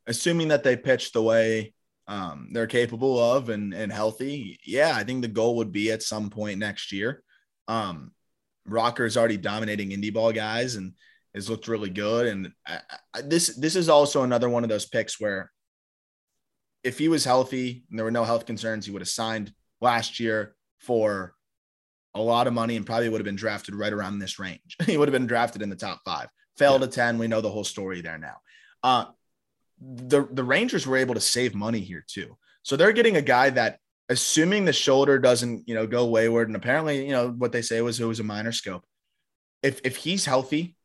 assuming 0.07 0.48
that 0.48 0.62
they 0.62 0.76
pitch 0.76 1.12
the 1.12 1.22
way 1.22 1.74
um, 2.09 2.48
they're 2.52 2.66
capable 2.66 3.18
of 3.18 3.48
and, 3.48 3.72
and 3.72 3.92
healthy, 3.92 4.59
yeah, 4.64 4.92
I 4.94 5.05
think 5.05 5.22
the 5.22 5.28
goal 5.28 5.57
would 5.57 5.72
be 5.72 5.92
at 5.92 6.02
some 6.02 6.31
point 6.31 6.59
next 6.59 6.92
year. 6.92 7.22
Um, 7.68 8.12
Rocker 8.66 9.05
is 9.05 9.16
already 9.16 9.37
dominating 9.37 9.90
indie 9.90 10.12
ball 10.12 10.33
guys 10.33 10.76
and 10.76 10.92
has 11.34 11.48
looked 11.48 11.68
really 11.68 11.90
good. 11.90 12.26
And 12.26 12.52
I, 12.66 12.80
I, 13.14 13.22
this 13.22 13.56
this 13.56 13.76
is 13.76 13.88
also 13.88 14.22
another 14.22 14.48
one 14.48 14.62
of 14.62 14.68
those 14.68 14.86
picks 14.86 15.20
where 15.20 15.50
if 16.82 16.98
he 16.98 17.08
was 17.08 17.24
healthy 17.24 17.84
and 17.90 17.98
there 17.98 18.04
were 18.04 18.10
no 18.10 18.24
health 18.24 18.46
concerns, 18.46 18.86
he 18.86 18.92
would 18.92 19.02
have 19.02 19.08
signed 19.08 19.52
last 19.80 20.20
year 20.20 20.54
for 20.78 21.34
a 22.14 22.20
lot 22.20 22.46
of 22.46 22.52
money 22.52 22.76
and 22.76 22.84
probably 22.84 23.08
would 23.08 23.20
have 23.20 23.26
been 23.26 23.36
drafted 23.36 23.74
right 23.74 23.92
around 23.92 24.18
this 24.18 24.38
range. 24.38 24.76
he 24.86 24.96
would 24.96 25.08
have 25.08 25.12
been 25.12 25.26
drafted 25.26 25.62
in 25.62 25.70
the 25.70 25.76
top 25.76 26.00
five. 26.04 26.28
Fell 26.58 26.78
to 26.78 26.86
10. 26.86 27.18
We 27.18 27.28
know 27.28 27.40
the 27.40 27.50
whole 27.50 27.64
story 27.64 28.00
there 28.02 28.18
now. 28.18 28.36
Uh, 28.82 29.06
the 29.80 30.28
the 30.30 30.44
Rangers 30.44 30.86
were 30.86 30.96
able 30.96 31.14
to 31.14 31.20
save 31.20 31.54
money 31.54 31.80
here 31.80 32.04
too. 32.06 32.36
So 32.62 32.76
they're 32.76 32.92
getting 32.92 33.16
a 33.16 33.22
guy 33.22 33.50
that, 33.50 33.78
assuming 34.08 34.64
the 34.64 34.72
shoulder 34.72 35.18
doesn't 35.18 35.68
you 35.68 35.74
know 35.74 35.86
go 35.86 36.06
wayward, 36.06 36.48
and 36.48 36.56
apparently 36.56 37.04
you 37.04 37.12
know 37.12 37.30
what 37.30 37.52
they 37.52 37.62
say 37.62 37.80
was 37.80 37.98
it 38.00 38.04
was 38.04 38.20
a 38.20 38.24
minor 38.24 38.52
scope. 38.52 38.84
If 39.62 39.80
if 39.84 39.96
he's 39.96 40.24
healthy, 40.24 40.76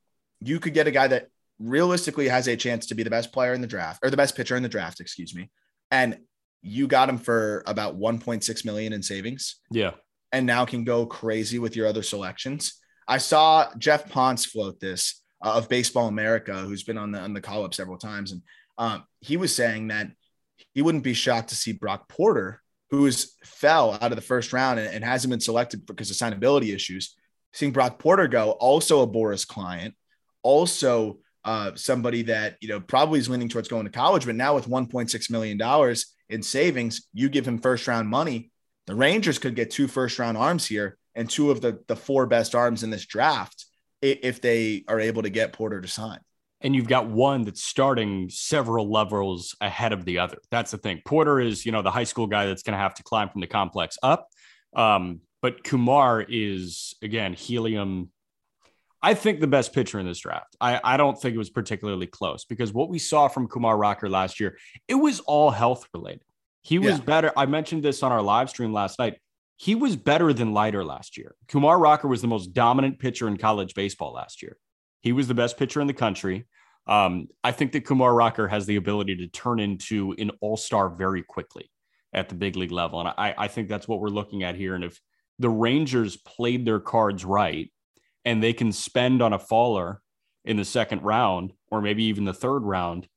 you 0.41 0.59
could 0.59 0.73
get 0.73 0.87
a 0.87 0.91
guy 0.91 1.07
that 1.07 1.27
realistically 1.59 2.27
has 2.27 2.47
a 2.47 2.55
chance 2.55 2.85
to 2.87 2.95
be 2.95 3.03
the 3.03 3.09
best 3.09 3.31
player 3.33 3.53
in 3.53 3.61
the 3.61 3.67
draft 3.67 3.99
or 4.03 4.09
the 4.09 4.17
best 4.17 4.35
pitcher 4.35 4.55
in 4.55 4.63
the 4.63 4.69
draft, 4.69 4.99
excuse 4.99 5.33
me, 5.35 5.49
and 5.91 6.17
you 6.61 6.87
got 6.87 7.09
him 7.09 7.17
for 7.17 7.63
about 7.65 7.97
1.6 7.97 8.65
million 8.65 8.93
in 8.93 9.01
savings 9.01 9.55
Yeah. 9.71 9.91
and 10.31 10.45
now 10.45 10.65
can 10.65 10.83
go 10.83 11.05
crazy 11.05 11.59
with 11.59 11.75
your 11.75 11.87
other 11.87 12.03
selections. 12.03 12.73
I 13.07 13.19
saw 13.19 13.67
Geoff 13.77 14.09
Pontes 14.09 14.45
float 14.45 14.79
this 14.79 15.21
uh, 15.43 15.53
of 15.53 15.69
Baseball 15.69 16.07
America, 16.07 16.53
who's 16.59 16.83
been 16.83 16.97
on 16.97 17.11
the 17.11 17.19
on 17.19 17.33
the 17.33 17.41
call 17.41 17.63
up 17.63 17.73
several 17.73 17.97
times, 17.97 18.31
and 18.31 18.41
um, 18.77 19.03
he 19.21 19.37
was 19.37 19.55
saying 19.55 19.87
that 19.89 20.07
he 20.73 20.81
wouldn't 20.81 21.03
be 21.03 21.13
shocked 21.13 21.49
to 21.49 21.55
see 21.55 21.71
Brock 21.71 22.09
Porter, 22.09 22.61
who 22.89 23.05
is 23.05 23.33
fell 23.45 23.93
out 23.93 24.11
of 24.11 24.15
the 24.15 24.21
first 24.21 24.51
round 24.51 24.79
and, 24.79 24.93
and 24.93 25.03
hasn't 25.05 25.29
been 25.31 25.39
selected 25.39 25.85
because 25.85 26.09
of 26.11 26.17
signability 26.17 26.73
issues. 26.75 27.15
Seeing 27.53 27.71
Brock 27.71 27.97
Porter 27.97 28.27
go, 28.27 28.51
also 28.51 29.01
a 29.01 29.07
Boras 29.07 29.47
client, 29.47 29.95
also 30.47 31.19
uh, 31.43 31.71
somebody 31.75 32.23
that 32.23 32.57
you 32.61 32.69
know 32.69 32.79
probably 32.79 33.19
is 33.19 33.29
leaning 33.29 33.49
towards 33.49 33.67
going 33.67 33.85
to 33.85 33.91
college, 33.91 34.25
but 34.25 34.35
now 34.35 34.55
with 34.55 34.67
1.6 34.67 35.31
million 35.31 35.57
dollars 35.57 36.15
in 36.29 36.41
savings, 36.41 37.07
you 37.13 37.29
give 37.29 37.47
him 37.47 37.57
first 37.57 37.87
round 37.87 38.07
money. 38.09 38.51
The 38.85 38.95
Rangers 38.95 39.39
could 39.39 39.55
get 39.55 39.71
two 39.71 39.87
first 39.87 40.19
round 40.19 40.37
arms 40.37 40.65
here 40.65 40.97
and 41.15 41.29
two 41.29 41.51
of 41.51 41.59
the 41.61 41.79
the 41.87 41.95
four 41.95 42.25
best 42.27 42.55
arms 42.55 42.83
in 42.83 42.89
this 42.89 43.05
draft 43.05 43.65
if 44.01 44.41
they 44.41 44.83
are 44.87 44.99
able 44.99 45.23
to 45.23 45.29
get 45.29 45.53
Porter 45.53 45.81
to 45.81 45.87
sign. 45.87 46.19
and 46.61 46.75
you've 46.75 46.87
got 46.87 47.07
one 47.07 47.43
that's 47.45 47.63
starting 47.63 48.29
several 48.29 48.91
levels 48.91 49.55
ahead 49.61 49.93
of 49.93 50.05
the 50.05 50.19
other. 50.19 50.37
That's 50.49 50.71
the 50.71 50.77
thing. 50.77 51.01
Porter 51.05 51.39
is, 51.39 51.65
you 51.65 51.71
know, 51.71 51.81
the 51.83 51.91
high 51.91 52.05
school 52.05 52.27
guy 52.27 52.45
that's 52.47 52.63
going 52.63 52.73
to 52.73 52.79
have 52.79 52.95
to 52.95 53.03
climb 53.03 53.29
from 53.29 53.41
the 53.41 53.47
complex 53.47 53.97
up. 54.01 54.27
Um, 54.75 55.21
but 55.41 55.63
Kumar 55.63 56.25
is 56.27 56.95
again 57.01 57.33
helium. 57.33 58.11
I 59.01 59.13
think 59.13 59.39
the 59.39 59.47
best 59.47 59.73
pitcher 59.73 59.99
in 59.99 60.05
this 60.07 60.19
draft. 60.19 60.55
I, 60.59 60.79
I 60.83 60.97
don't 60.97 61.19
think 61.19 61.35
it 61.35 61.37
was 61.37 61.49
particularly 61.49 62.07
close 62.07 62.45
because 62.45 62.73
what 62.73 62.89
we 62.89 62.99
saw 62.99 63.27
from 63.27 63.47
Kumar 63.47 63.77
Rocker 63.77 64.09
last 64.09 64.39
year, 64.39 64.57
it 64.87 64.95
was 64.95 65.19
all 65.21 65.51
health 65.51 65.87
related. 65.93 66.23
He 66.63 66.79
was 66.79 66.97
Yeah. 66.97 67.03
better. 67.05 67.31
I 67.37 67.45
mentioned 67.45 67.83
this 67.83 68.01
on 68.03 68.11
our 68.11 68.21
live 68.21 68.49
stream 68.49 68.73
last 68.73 68.99
night. 68.99 69.19
He 69.55 69.75
was 69.75 69.95
better 69.95 70.33
than 70.33 70.53
Leiter 70.53 70.83
last 70.83 71.17
year. 71.17 71.35
Kumar 71.47 71.79
Rocker 71.79 72.07
was 72.07 72.21
the 72.21 72.27
most 72.27 72.53
dominant 72.53 72.99
pitcher 72.99 73.27
in 73.27 73.37
college 73.37 73.73
baseball 73.73 74.13
last 74.13 74.41
year. 74.41 74.57
He 75.01 75.11
was 75.11 75.27
the 75.27 75.33
best 75.33 75.57
pitcher 75.57 75.79
in 75.79 75.87
the 75.87 75.93
country. 75.93 76.47
Um, 76.87 77.27
I 77.43 77.51
think 77.51 77.71
that 77.73 77.85
Kumar 77.85 78.13
Rocker 78.13 78.47
has 78.47 78.65
the 78.65 78.77
ability 78.77 79.15
to 79.17 79.27
turn 79.27 79.59
into 79.59 80.13
an 80.17 80.31
all 80.41 80.57
star 80.57 80.89
very 80.89 81.21
quickly 81.23 81.69
at 82.13 82.29
the 82.29 82.35
big 82.35 82.55
league 82.55 82.71
level. 82.71 82.99
And 82.99 83.09
I, 83.09 83.35
I 83.37 83.47
think 83.47 83.67
that's 83.67 83.87
what 83.87 83.99
we're 83.99 84.07
looking 84.09 84.43
at 84.43 84.55
here. 84.55 84.73
And 84.73 84.83
if 84.83 84.99
the 85.39 85.49
Rangers 85.49 86.17
played 86.17 86.65
their 86.65 86.79
cards 86.79 87.23
right 87.25 87.71
and 88.27 88.43
they 88.43 88.51
can 88.51 88.73
spend 88.73 89.21
on 89.21 89.31
a 89.31 89.39
faller 89.39 90.01
in 90.43 90.57
the 90.57 90.65
second 90.65 91.01
round 91.01 91.53
or 91.71 91.81
maybe 91.81 92.03
even 92.03 92.25
the 92.25 92.33
third 92.33 92.59
round, 92.59 93.07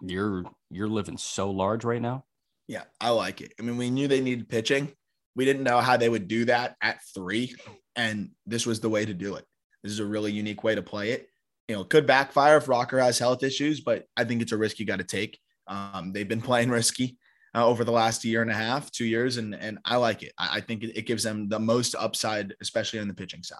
you're 0.00 0.42
you're 0.70 0.88
living 0.88 1.18
so 1.18 1.50
large 1.50 1.84
right 1.84 2.00
now. 2.00 2.24
Yeah, 2.66 2.84
I 2.98 3.10
like 3.10 3.42
it. 3.42 3.52
I 3.60 3.62
mean, 3.62 3.76
we 3.76 3.90
knew 3.90 4.08
they 4.08 4.22
needed 4.22 4.48
pitching. 4.48 4.90
We 5.34 5.44
didn't 5.44 5.64
know 5.64 5.80
how 5.80 5.98
they 5.98 6.08
would 6.08 6.28
do 6.28 6.46
that 6.46 6.76
at 6.80 7.00
three, 7.14 7.54
and 7.94 8.30
this 8.46 8.64
was 8.64 8.80
the 8.80 8.88
way 8.88 9.04
to 9.04 9.12
do 9.12 9.34
it. 9.34 9.44
This 9.82 9.92
is 9.92 9.98
a 9.98 10.06
really 10.06 10.32
unique 10.32 10.64
way 10.64 10.74
to 10.74 10.82
play 10.82 11.10
it. 11.10 11.28
You 11.68 11.76
know, 11.76 11.82
it 11.82 11.90
could 11.90 12.06
backfire 12.06 12.56
if 12.56 12.68
Rocker 12.68 12.98
has 12.98 13.18
health 13.18 13.42
issues, 13.42 13.82
but 13.82 14.06
I 14.16 14.24
think 14.24 14.40
it's 14.40 14.52
a 14.52 14.56
risk 14.56 14.78
you 14.78 14.86
got 14.86 14.96
to 14.98 15.04
take. 15.04 15.38
Um, 15.68 16.12
they've 16.14 16.26
been 16.26 16.40
playing 16.50 16.70
risky 16.70 17.18
uh, 17.54 17.66
over 17.66 17.84
the 17.84 17.92
last 17.92 18.24
year 18.24 18.40
and 18.40 18.50
a 18.50 18.54
half, 18.54 18.90
two 18.90 19.04
years, 19.04 19.36
and 19.36 19.54
and 19.54 19.78
I 19.84 19.96
like 19.96 20.22
it. 20.22 20.32
I, 20.38 20.56
I 20.56 20.60
think 20.62 20.84
it, 20.84 20.96
it 20.96 21.06
gives 21.06 21.22
them 21.22 21.50
the 21.50 21.60
most 21.60 21.94
upside, 21.94 22.54
especially 22.62 23.00
on 23.00 23.08
the 23.08 23.14
pitching 23.14 23.42
side. 23.42 23.58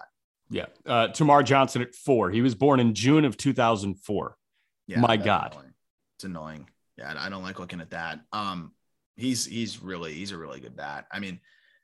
Yeah. 0.49 0.65
Uh, 0.85 1.07
Termarr 1.09 1.43
Johnson 1.43 1.81
at 1.81 1.93
four. 1.95 2.31
He 2.31 2.41
was 2.41 2.55
born 2.55 2.79
in 2.79 2.93
June 2.93 3.25
of 3.25 3.35
2004. 3.37 4.37
Yeah, 4.87 4.99
My 4.99 5.17
God. 5.17 5.51
annoying. 5.53 5.73
it's 6.17 6.23
annoying. 6.23 6.69
Yeah, 6.97 7.13
I 7.17 7.29
don't 7.29 7.43
like 7.43 7.59
looking 7.59 7.81
at 7.81 7.91
that. 7.91 8.19
Um, 8.31 8.71
he's 9.17 9.45
he's 9.45 9.81
really 9.81 10.13
he's 10.13 10.31
a 10.31 10.37
really 10.37 10.59
good 10.59 10.75
bat. 10.75 11.05
I 11.11 11.19
mean, 11.19 11.39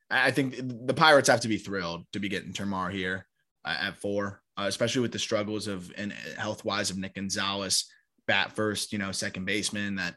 I 0.09 0.27
I 0.27 0.31
think 0.31 0.55
the 0.87 0.93
Pirates 0.93 1.29
have 1.29 1.41
to 1.41 1.47
be 1.47 1.57
thrilled 1.57 2.05
to 2.13 2.19
be 2.19 2.29
getting 2.29 2.53
Termarr 2.53 2.91
here 2.91 3.27
uh, 3.65 3.75
at 3.81 3.97
four, 3.97 4.41
uh, 4.57 4.65
especially 4.67 5.01
with 5.01 5.11
the 5.11 5.19
struggles 5.19 5.67
of 5.67 5.91
and 5.97 6.13
health 6.37 6.63
wise 6.65 6.89
of 6.89 6.97
Nick 6.97 7.15
Gonzalez, 7.15 7.85
bat 8.27 8.53
first, 8.53 8.91
you 8.93 8.97
know, 8.99 9.11
second 9.11 9.45
baseman 9.45 9.95
that 9.95 10.15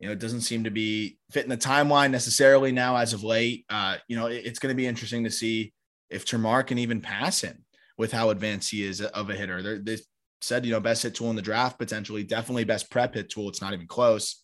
you 0.00 0.06
know 0.08 0.12
it 0.12 0.18
doesn't 0.18 0.40
seem 0.40 0.64
to 0.64 0.70
be 0.70 1.18
fitting 1.30 1.50
the 1.50 1.56
timeline 1.56 2.10
necessarily 2.10 2.72
now 2.72 2.96
as 2.96 3.12
of 3.12 3.22
late. 3.22 3.64
Uh, 3.68 3.98
you 4.08 4.16
know, 4.16 4.26
it- 4.26 4.44
it's 4.46 4.58
going 4.58 4.72
to 4.74 4.76
be 4.76 4.86
interesting 4.86 5.22
to 5.24 5.30
see 5.30 5.72
if 6.10 6.24
Termarr 6.24 6.66
can 6.66 6.78
even 6.78 7.00
pass 7.00 7.42
him 7.42 7.64
with 8.02 8.10
how 8.10 8.30
advanced 8.30 8.72
he 8.72 8.82
is 8.82 9.00
of 9.00 9.30
a 9.30 9.34
hitter. 9.34 9.62
They're, 9.62 9.78
they 9.78 9.96
said, 10.40 10.66
you 10.66 10.72
know, 10.72 10.80
best 10.80 11.04
hit 11.04 11.14
tool 11.14 11.30
in 11.30 11.36
the 11.36 11.40
draft, 11.40 11.78
potentially, 11.78 12.24
definitely 12.24 12.64
best 12.64 12.90
prep 12.90 13.14
hit 13.14 13.30
tool. 13.30 13.48
It's 13.48 13.62
not 13.62 13.74
even 13.74 13.86
close. 13.86 14.42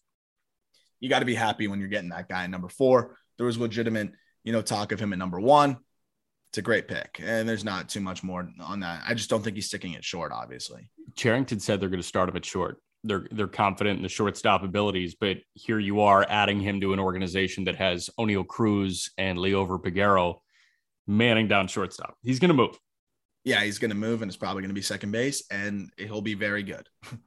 You 1.01 1.09
got 1.09 1.19
to 1.19 1.25
be 1.25 1.35
happy 1.35 1.67
when 1.67 1.81
you're 1.81 1.89
getting 1.89 2.11
that 2.11 2.29
guy 2.29 2.45
at 2.45 2.51
number 2.51 2.69
four. 2.69 3.17
There 3.37 3.47
was 3.47 3.59
legitimate, 3.59 4.13
you 4.45 4.53
know, 4.53 4.63
talk 4.63 4.93
of 4.93 5.01
him 5.01 5.13
at 5.13 5.19
number 5.19 5.41
one. 5.41 5.79
It's 6.51 6.59
a 6.59 6.63
great 6.63 6.87
pick, 6.87 7.21
and 7.21 7.49
there's 7.49 7.65
not 7.65 7.89
too 7.89 8.01
much 8.01 8.23
more 8.23 8.49
on 8.61 8.79
that. 8.81 9.03
I 9.05 9.15
just 9.15 9.29
don't 9.29 9.43
think 9.43 9.57
he's 9.57 9.67
sticking 9.67 9.95
it 9.95 10.05
short, 10.05 10.31
obviously. 10.33 10.89
Cherington 11.17 11.59
said 11.59 11.81
they're 11.81 11.89
going 11.89 12.01
to 12.01 12.07
start 12.07 12.29
him 12.29 12.37
at 12.37 12.45
short. 12.45 12.81
They're 13.03 13.27
they're 13.33 13.49
confident 13.49 13.97
in 13.97 14.05
the 14.05 14.09
shortstop 14.09 14.63
abilities, 14.63 15.17
but 15.17 15.39
here 15.55 15.81
you 15.81 16.03
are 16.03 16.25
adding 16.29 16.61
him 16.61 16.81
to 16.81 16.93
an 16.93 17.01
organization 17.01 17.65
that 17.65 17.75
has 17.75 18.09
Oneil 18.19 18.47
Cruz 18.47 19.11
and 19.19 19.37
Liover 19.37 19.83
Peguero 19.83 20.37
manning 21.09 21.49
down 21.49 21.67
shortstop. 21.67 22.17
He's 22.23 22.39
going 22.39 22.51
to 22.51 22.55
move. 22.55 22.79
Yeah, 23.45 23.63
he's 23.63 23.79
going 23.79 23.91
to 23.91 23.97
move, 23.97 24.23
and 24.23 24.29
it's 24.29 24.37
probably 24.37 24.63
going 24.63 24.71
to 24.71 24.75
be 24.75 24.83
second 24.83 25.13
base, 25.13 25.45
and 25.51 25.91
he'll 25.97 26.21
be 26.21 26.35
very 26.35 26.63
good. 26.63 26.87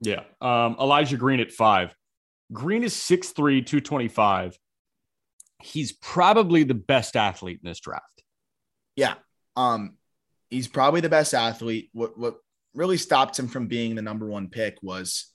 Yeah. 0.00 0.22
Um, 0.40 0.76
Elijah 0.78 1.16
Green 1.16 1.40
at 1.40 1.50
five. 1.50 1.94
Green 2.52 2.84
is 2.84 2.94
6'3, 2.94 3.34
225. 3.34 4.58
He's 5.62 5.92
probably 5.92 6.64
the 6.64 6.74
best 6.74 7.16
athlete 7.16 7.60
in 7.62 7.68
this 7.68 7.80
draft. 7.80 8.22
Yeah. 8.96 9.14
Um, 9.56 9.96
he's 10.50 10.68
probably 10.68 11.00
the 11.00 11.08
best 11.08 11.32
athlete. 11.32 11.88
What 11.92 12.18
what 12.18 12.36
really 12.74 12.96
stopped 12.96 13.38
him 13.38 13.48
from 13.48 13.66
being 13.66 13.94
the 13.94 14.02
number 14.02 14.26
one 14.26 14.48
pick 14.48 14.76
was 14.82 15.32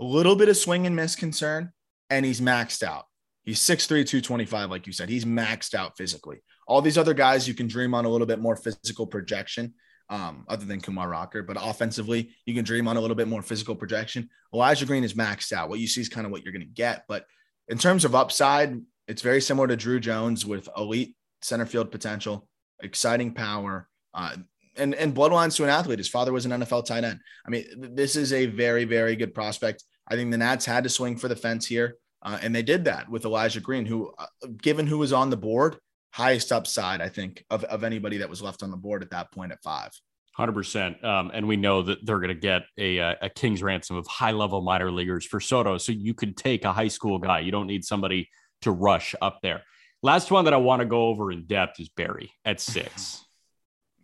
a 0.00 0.04
little 0.04 0.36
bit 0.36 0.48
of 0.48 0.56
swing 0.56 0.86
and 0.86 0.94
miss 0.94 1.16
concern, 1.16 1.72
and 2.08 2.24
he's 2.24 2.40
maxed 2.40 2.82
out. 2.82 3.04
He's 3.42 3.60
6'3, 3.60 3.88
225, 3.88 4.70
like 4.70 4.86
you 4.86 4.92
said. 4.92 5.08
He's 5.08 5.24
maxed 5.24 5.74
out 5.74 5.96
physically. 5.96 6.42
All 6.66 6.80
these 6.80 6.98
other 6.98 7.14
guys, 7.14 7.46
you 7.46 7.54
can 7.54 7.66
dream 7.66 7.94
on 7.94 8.04
a 8.04 8.08
little 8.08 8.26
bit 8.26 8.40
more 8.40 8.56
physical 8.56 9.06
projection, 9.06 9.74
um, 10.08 10.44
other 10.48 10.64
than 10.64 10.80
Kumar 10.80 11.08
Rocker, 11.08 11.42
but 11.42 11.56
offensively, 11.60 12.30
you 12.46 12.54
can 12.54 12.64
dream 12.64 12.88
on 12.88 12.96
a 12.96 13.00
little 13.00 13.16
bit 13.16 13.28
more 13.28 13.42
physical 13.42 13.74
projection. 13.74 14.28
Elijah 14.52 14.86
Green 14.86 15.04
is 15.04 15.14
maxed 15.14 15.52
out. 15.52 15.68
What 15.68 15.78
you 15.78 15.86
see 15.86 16.00
is 16.00 16.08
kind 16.08 16.26
of 16.26 16.32
what 16.32 16.42
you're 16.42 16.52
going 16.52 16.60
to 16.60 16.66
get. 16.66 17.04
But 17.08 17.26
in 17.68 17.78
terms 17.78 18.04
of 18.04 18.14
upside, 18.14 18.80
it's 19.08 19.22
very 19.22 19.40
similar 19.40 19.68
to 19.68 19.76
Druw 19.76 20.00
Jones 20.00 20.44
with 20.46 20.68
elite 20.76 21.16
center 21.42 21.66
field 21.66 21.90
potential, 21.90 22.48
exciting 22.82 23.34
power, 23.34 23.88
uh, 24.14 24.36
and 24.76 24.94
and 24.94 25.14
bloodlines 25.14 25.56
to 25.56 25.64
an 25.64 25.70
athlete. 25.70 25.98
His 25.98 26.08
father 26.08 26.32
was 26.32 26.46
an 26.46 26.52
NFL 26.52 26.86
tight 26.86 27.04
end. 27.04 27.20
I 27.46 27.50
mean, 27.50 27.94
this 27.94 28.16
is 28.16 28.32
a 28.32 28.46
very 28.46 28.84
very 28.84 29.16
good 29.16 29.34
prospect. 29.34 29.84
I 30.08 30.16
think 30.16 30.30
the 30.30 30.38
Nats 30.38 30.66
had 30.66 30.84
to 30.84 30.90
swing 30.90 31.16
for 31.16 31.28
the 31.28 31.36
fence 31.36 31.66
here, 31.66 31.96
uh, 32.22 32.38
and 32.42 32.54
they 32.54 32.62
did 32.62 32.84
that 32.84 33.08
with 33.08 33.24
Elijah 33.24 33.60
Green, 33.60 33.86
who, 33.86 34.12
uh, 34.18 34.26
given 34.60 34.86
who 34.86 34.98
was 34.98 35.12
on 35.12 35.30
the 35.30 35.36
board, 35.36 35.76
highest 36.14 36.52
upside 36.52 37.00
I 37.00 37.08
think 37.08 37.44
of 37.50 37.64
of 37.64 37.82
anybody 37.82 38.18
that 38.18 38.30
was 38.30 38.40
left 38.40 38.62
on 38.62 38.70
the 38.70 38.76
board 38.76 39.02
at 39.02 39.10
that 39.10 39.32
point 39.32 39.50
at 39.50 39.60
five. 39.62 39.90
Hundred 40.36 40.52
percent, 40.52 41.04
um, 41.04 41.30
and 41.34 41.46
we 41.46 41.56
know 41.56 41.82
that 41.82 42.04
they're 42.04 42.18
going 42.18 42.28
to 42.28 42.34
get 42.34 42.62
a, 42.76 42.98
uh, 42.98 43.14
a 43.22 43.28
king's 43.30 43.62
ransom 43.62 43.96
of 43.96 44.06
high 44.08 44.32
level 44.32 44.60
minor 44.62 44.90
leaguers 44.90 45.24
for 45.24 45.38
Soto. 45.40 45.78
So 45.78 45.92
you 45.92 46.12
could 46.12 46.36
take 46.36 46.64
a 46.64 46.72
high 46.72 46.88
school 46.88 47.18
guy. 47.20 47.38
You 47.40 47.52
don't 47.52 47.68
need 47.68 47.84
somebody 47.84 48.28
to 48.62 48.72
rush 48.72 49.14
up 49.22 49.38
there. 49.42 49.62
Last 50.02 50.30
one 50.32 50.44
that 50.46 50.54
I 50.54 50.56
want 50.56 50.80
to 50.80 50.86
go 50.86 51.06
over 51.06 51.30
in 51.30 51.46
depth 51.46 51.78
is 51.78 51.88
Berry 51.88 52.32
at 52.44 52.60
six. 52.74 53.24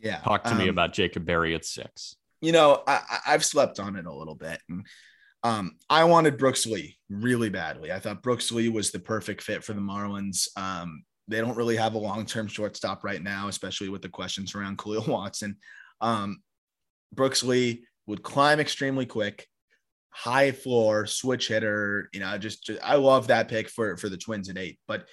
Yeah, 0.00 0.20
Talk 0.20 0.44
to 0.44 0.54
me 0.54 0.64
um, 0.64 0.70
about 0.70 0.92
Jacob 0.92 1.26
Berry 1.26 1.54
at 1.54 1.64
six. 1.64 2.14
you 2.40 2.52
know, 2.52 2.82
I- 2.86 3.18
I've 3.26 3.44
slept 3.44 3.78
on 3.80 3.96
it 3.96 4.06
a 4.06 4.14
little 4.14 4.36
bit. 4.36 4.60
And 4.68 4.86
um, 5.42 5.76
I 5.90 6.04
wanted 6.04 6.38
Brooks 6.38 6.64
Lee 6.64 6.96
really 7.08 7.50
badly. 7.50 7.90
I 7.92 7.98
thought 7.98 8.22
Brooks 8.22 8.52
Lee 8.52 8.68
was 8.68 8.92
the 8.92 9.00
perfect 9.00 9.42
fit 9.42 9.64
for 9.64 9.72
the 9.72 9.80
Marlins. 9.80 10.46
Um, 10.56 11.02
they 11.30 11.40
don't 11.40 11.56
really 11.56 11.76
have 11.76 11.94
a 11.94 11.98
long 11.98 12.26
term 12.26 12.46
shortstop 12.46 13.04
right 13.04 13.22
now, 13.22 13.48
especially 13.48 13.88
with 13.88 14.02
the 14.02 14.08
questions 14.08 14.54
around 14.54 14.78
Kahlil 14.78 15.06
Watson. 15.08 15.56
Um, 16.00 16.42
Brooks 17.12 17.42
Lee 17.42 17.84
would 18.06 18.22
climb 18.22 18.60
extremely 18.60 19.06
quick, 19.06 19.46
high 20.10 20.52
floor, 20.52 21.06
switch 21.06 21.48
hitter. 21.48 22.08
You 22.12 22.20
know, 22.20 22.38
just, 22.38 22.64
just 22.64 22.80
I 22.82 22.96
love 22.96 23.28
that 23.28 23.48
pick 23.48 23.68
for 23.68 23.96
for 23.96 24.08
the 24.08 24.18
Twins 24.18 24.48
at 24.48 24.58
eight. 24.58 24.78
But 24.86 25.06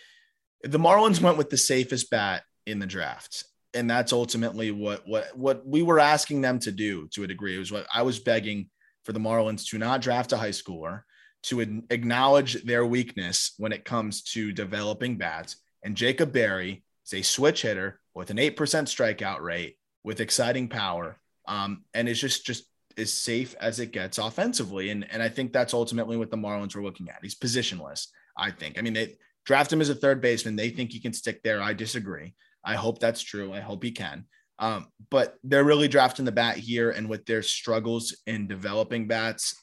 the 0.64 0.80
Marlins 0.80 1.22
went 1.22 1.38
with 1.38 1.50
the 1.50 1.58
safest 1.58 2.10
bat 2.10 2.44
in 2.66 2.80
the 2.80 2.88
draft 2.88 3.46
and 3.74 3.90
that's 3.90 4.12
ultimately 4.12 4.72
what 4.72 5.08
what 5.08 5.38
what 5.38 5.66
we 5.66 5.84
were 5.84 6.00
asking 6.00 6.42
them 6.42 6.60
to 6.60 6.72
do 6.72 7.08
to 7.10 7.24
a 7.24 7.28
degree. 7.28 7.56
It 7.56 7.60
was 7.60 7.72
what 7.72 7.86
I 7.94 8.02
was 8.02 8.20
begging 8.20 8.70
for 9.04 9.14
the 9.14 9.20
Marlins 9.20 9.70
to 9.70 9.78
not 9.78 10.02
draft 10.02 10.34
a 10.34 10.38
high 10.38 10.50
schooler, 10.50 11.04
to 11.44 11.62
acknowledge 11.90 12.64
their 12.64 12.86
weakness 12.86 13.54
when 13.58 13.72
it 13.72 13.86
comes 13.86 14.24
to 14.24 14.52
developing 14.52 15.18
bats. 15.18 15.58
And 15.88 15.96
Jacob 15.96 16.34
Berry 16.34 16.84
is 17.06 17.14
a 17.14 17.22
switch 17.22 17.62
hitter 17.62 18.02
with 18.14 18.30
an 18.30 18.38
eight 18.38 18.58
percent 18.58 18.90
strikeout 18.90 19.40
rate, 19.40 19.78
with 20.04 20.20
exciting 20.20 20.68
power, 20.68 21.18
um, 21.48 21.86
and 21.94 22.10
is 22.10 22.20
just 22.20 22.46
just 22.46 22.66
as 22.98 23.14
safe 23.14 23.56
as 23.62 23.80
it 23.80 23.94
gets 23.94 24.18
offensively. 24.18 24.90
And 24.90 25.10
and 25.10 25.24
I 25.24 25.30
think 25.30 25.54
that's 25.54 25.74
ultimately 25.74 26.18
what 26.18 26.30
the 26.30 26.36
Marlins 26.36 26.76
were 26.76 26.84
looking 26.84 27.08
at. 27.10 27.20
He's 27.22 27.40
positionless. 27.40 28.08
I 28.38 28.52
think. 28.52 28.78
I 28.78 28.82
mean, 28.82 28.92
they 28.92 29.16
draft 29.46 29.72
him 29.72 29.80
as 29.80 29.88
a 29.88 29.96
third 29.96 30.20
baseman. 30.20 30.58
They 30.58 30.72
think 30.72 30.92
he 30.92 31.00
can 31.00 31.14
stick 31.14 31.42
there. 31.42 31.62
I 31.62 31.72
disagree. 31.72 32.36
I 32.66 32.76
hope 32.76 33.00
that's 33.00 33.22
true. 33.22 33.54
I 33.54 33.62
hope 33.62 33.82
he 33.82 33.92
can. 33.92 34.26
Um, 34.60 34.88
but 35.10 35.38
they're 35.46 35.64
really 35.64 35.88
drafting 35.88 36.26
the 36.26 36.34
bat 36.34 36.58
here, 36.58 36.92
and 36.92 37.08
with 37.08 37.26
their 37.26 37.44
struggles 37.44 38.14
in 38.28 38.50
developing 38.50 39.08
bats, 39.08 39.56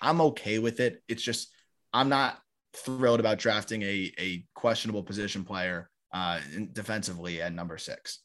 I'm 0.00 0.20
okay 0.20 0.60
with 0.60 0.78
it. 0.78 1.02
It's 1.08 1.24
just 1.24 1.48
I'm 1.92 2.08
not 2.08 2.38
thrilled 2.76 3.20
about 3.20 3.38
drafting 3.38 3.82
a 3.82 4.12
a 4.18 4.44
questionable 4.54 5.02
position 5.02 5.44
player 5.44 5.90
uh, 6.12 6.40
defensively 6.72 7.42
at 7.42 7.52
number 7.52 7.78
six. 7.78 8.20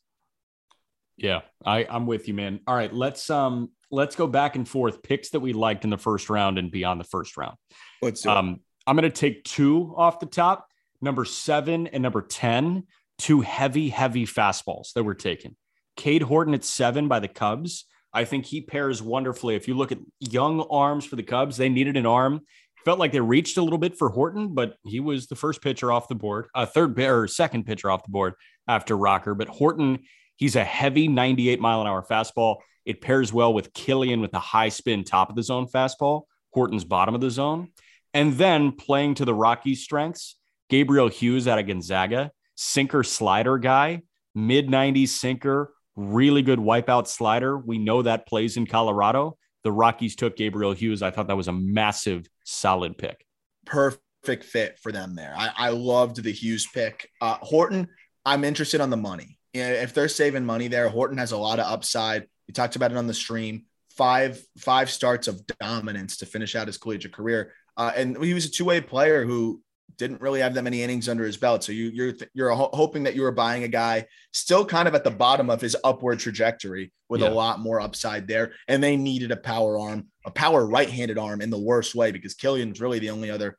Yeah, 1.18 1.42
I, 1.66 1.86
I'm 1.90 2.06
with 2.06 2.28
you, 2.28 2.34
man. 2.34 2.62
All 2.66 2.76
right, 2.76 2.94
let's 2.94 3.30
um 3.30 3.72
let's 3.92 4.16
go 4.16 4.28
back 4.28 4.56
and 4.56 4.68
forth 4.68 5.04
picks 5.04 5.30
that 5.32 5.40
we 5.40 5.54
liked 5.54 5.84
in 5.84 5.90
the 5.90 5.98
first 5.98 6.30
round 6.30 6.58
and 6.58 6.72
beyond 6.72 7.00
the 7.00 7.06
first 7.06 7.36
round. 7.38 7.58
Let's 8.02 8.26
Um, 8.26 8.62
I'm 8.88 8.96
going 8.96 9.04
to 9.04 9.10
take 9.10 9.44
two 9.44 9.94
off 9.98 10.20
the 10.20 10.26
top. 10.26 10.68
Number 11.02 11.24
seven 11.24 11.88
and 11.88 12.04
number 12.04 12.22
10, 12.22 12.84
two 13.18 13.42
heavy, 13.42 13.90
heavy 13.90 14.26
fastballs 14.26 14.94
that 14.94 15.04
were 15.04 15.16
taken. 15.16 15.56
Cade 15.96 16.24
Horton 16.24 16.54
at 16.54 16.64
seven 16.64 17.08
by 17.08 17.20
the 17.20 17.28
Cubs. 17.28 17.86
I 18.12 18.26
think 18.26 18.46
he 18.46 18.62
pairs 18.62 19.02
wonderfully. 19.02 19.56
If 19.56 19.68
you 19.68 19.76
look 19.76 19.92
at 19.92 20.00
young 20.20 20.62
arms 20.72 21.06
for 21.06 21.16
the 21.16 21.24
Cubs, 21.24 21.58
they 21.58 21.70
needed 21.70 21.98
an 21.98 22.06
arm. 22.06 22.42
Felt 22.86 23.00
like 23.00 23.12
they 23.12 23.20
reached 23.20 23.58
a 23.58 23.62
little 23.62 23.78
bit 23.78 23.98
for 23.98 24.10
Horton, 24.10 24.54
but 24.54 24.76
he 24.86 25.00
was 25.00 25.28
the 25.28 25.36
first 25.36 25.62
pitcher 25.62 25.92
off 25.92 26.08
the 26.08 26.16
board, 26.16 26.48
a 26.56 26.66
third 26.66 26.98
or 27.00 27.28
second 27.28 27.66
pitcher 27.66 27.92
off 27.92 28.04
the 28.04 28.12
board 28.12 28.34
after 28.68 28.96
Rocker. 28.96 29.36
But 29.36 29.50
Horton, 29.50 30.00
he's 30.38 30.56
a 30.56 30.64
heavy 30.64 31.08
98 31.08 31.60
mile 31.60 31.82
an 31.82 31.88
hour 31.88 32.06
fastball. 32.10 32.58
It 32.86 33.02
pairs 33.02 33.34
well 33.34 33.54
with 33.54 33.74
Kilian 33.74 34.22
with 34.22 34.32
the 34.32 34.40
high 34.40 34.70
spin 34.70 35.04
top 35.04 35.30
of 35.30 35.36
the 35.36 35.44
zone 35.44 35.68
fastball, 35.68 36.24
Horton's 36.54 36.86
bottom 36.86 37.14
of 37.14 37.22
the 37.22 37.30
zone. 37.30 37.70
And 38.14 38.34
then 38.34 38.72
playing 38.72 39.16
to 39.16 39.26
the 39.26 39.34
Rockies' 39.34 39.84
strengths, 39.84 40.38
Gabriel 40.70 41.10
Hughes 41.10 41.48
out 41.48 41.60
of 41.60 41.68
Gonzaga, 41.68 42.32
sinker 42.56 43.04
slider 43.04 43.58
guy, 43.58 44.02
mid 44.34 44.68
90s 44.68 45.10
sinker, 45.10 45.74
really 45.96 46.42
good 46.42 46.60
wipeout 46.60 47.08
slider. 47.08 47.58
We 47.58 47.78
know 47.78 48.02
that 48.02 48.28
plays 48.28 48.58
in 48.58 48.66
Colorado. 48.66 49.38
The 49.64 49.72
Rockies 49.72 50.16
took 50.16 50.38
Gabriel 50.38 50.74
Hughes. 50.74 51.02
I 51.02 51.12
thought 51.12 51.28
that 51.28 51.38
was 51.38 51.48
a 51.48 51.54
massive, 51.54 52.28
solid 52.46 52.98
pick. 52.98 53.26
perfect 53.66 54.44
fit 54.44 54.78
for 54.80 54.92
them 54.92 55.16
there. 55.16 55.34
I, 55.38 55.52
I 55.56 55.70
loved 55.70 56.24
the 56.24 56.32
Hughes 56.32 56.68
pick. 56.74 57.10
Uh, 57.22 57.38
Horton, 57.42 57.88
I'm 58.26 58.44
interested 58.44 58.82
on 58.82 58.90
the 58.90 58.98
money. 58.98 59.38
If 59.54 59.94
they're 59.94 60.08
saving 60.10 60.46
money 60.46 60.68
there, 60.68 60.90
Horton 60.90 61.18
has 61.18 61.32
a 61.32 61.38
lot 61.38 61.60
of 61.60 61.66
upside. 61.66 62.28
We 62.48 62.54
talked 62.54 62.76
about 62.76 62.92
it 62.92 62.98
on 62.98 63.08
the 63.08 63.14
stream. 63.14 63.66
Five 63.98 64.42
five 64.58 64.90
starts 64.90 65.28
of 65.28 65.42
dominance 65.60 66.18
to 66.18 66.26
finish 66.26 66.56
out 66.56 66.68
his 66.68 66.78
collegiate 66.78 67.12
career, 67.12 67.54
uh, 67.76 67.92
and 67.96 68.24
he 68.24 68.34
was 68.34 68.46
a 68.46 68.52
two 68.52 68.64
way 68.66 68.80
player 68.80 69.26
who 69.26 69.62
didn't 69.98 70.22
really 70.22 70.40
have 70.42 70.54
that 70.54 70.64
many 70.64 70.82
innings 70.84 71.10
under 71.10 71.26
his 71.26 71.38
belt. 71.38 71.64
So 71.64 71.72
you, 71.72 71.90
you're 71.90 72.14
you're 72.34 72.52
ho- 72.52 72.70
hoping 72.74 73.04
that 73.04 73.16
you 73.16 73.22
were 73.24 73.32
buying 73.32 73.64
a 73.64 73.68
guy 73.68 74.06
still 74.34 74.66
kind 74.66 74.88
of 74.88 74.96
at 74.96 75.04
the 75.04 75.12
bottom 75.12 75.50
of 75.50 75.62
his 75.62 75.76
upward 75.84 76.20
trajectory 76.20 76.92
with 77.10 77.22
Yeah. 77.22 77.30
a 77.30 77.32
lot 77.32 77.60
more 77.60 77.82
upside 77.82 78.28
there. 78.28 78.54
And 78.68 78.84
they 78.84 78.96
needed 78.98 79.32
a 79.32 79.38
power 79.38 79.80
arm, 79.80 80.08
a 80.26 80.32
power 80.32 80.66
right 80.66 80.90
handed 80.90 81.18
arm 81.18 81.42
in 81.42 81.50
the 81.50 81.60
worst 81.60 81.96
way 81.96 82.12
because 82.12 82.36
Kilian's 82.36 82.80
really 82.82 83.00
the 83.00 83.10
only 83.10 83.30
other 83.32 83.58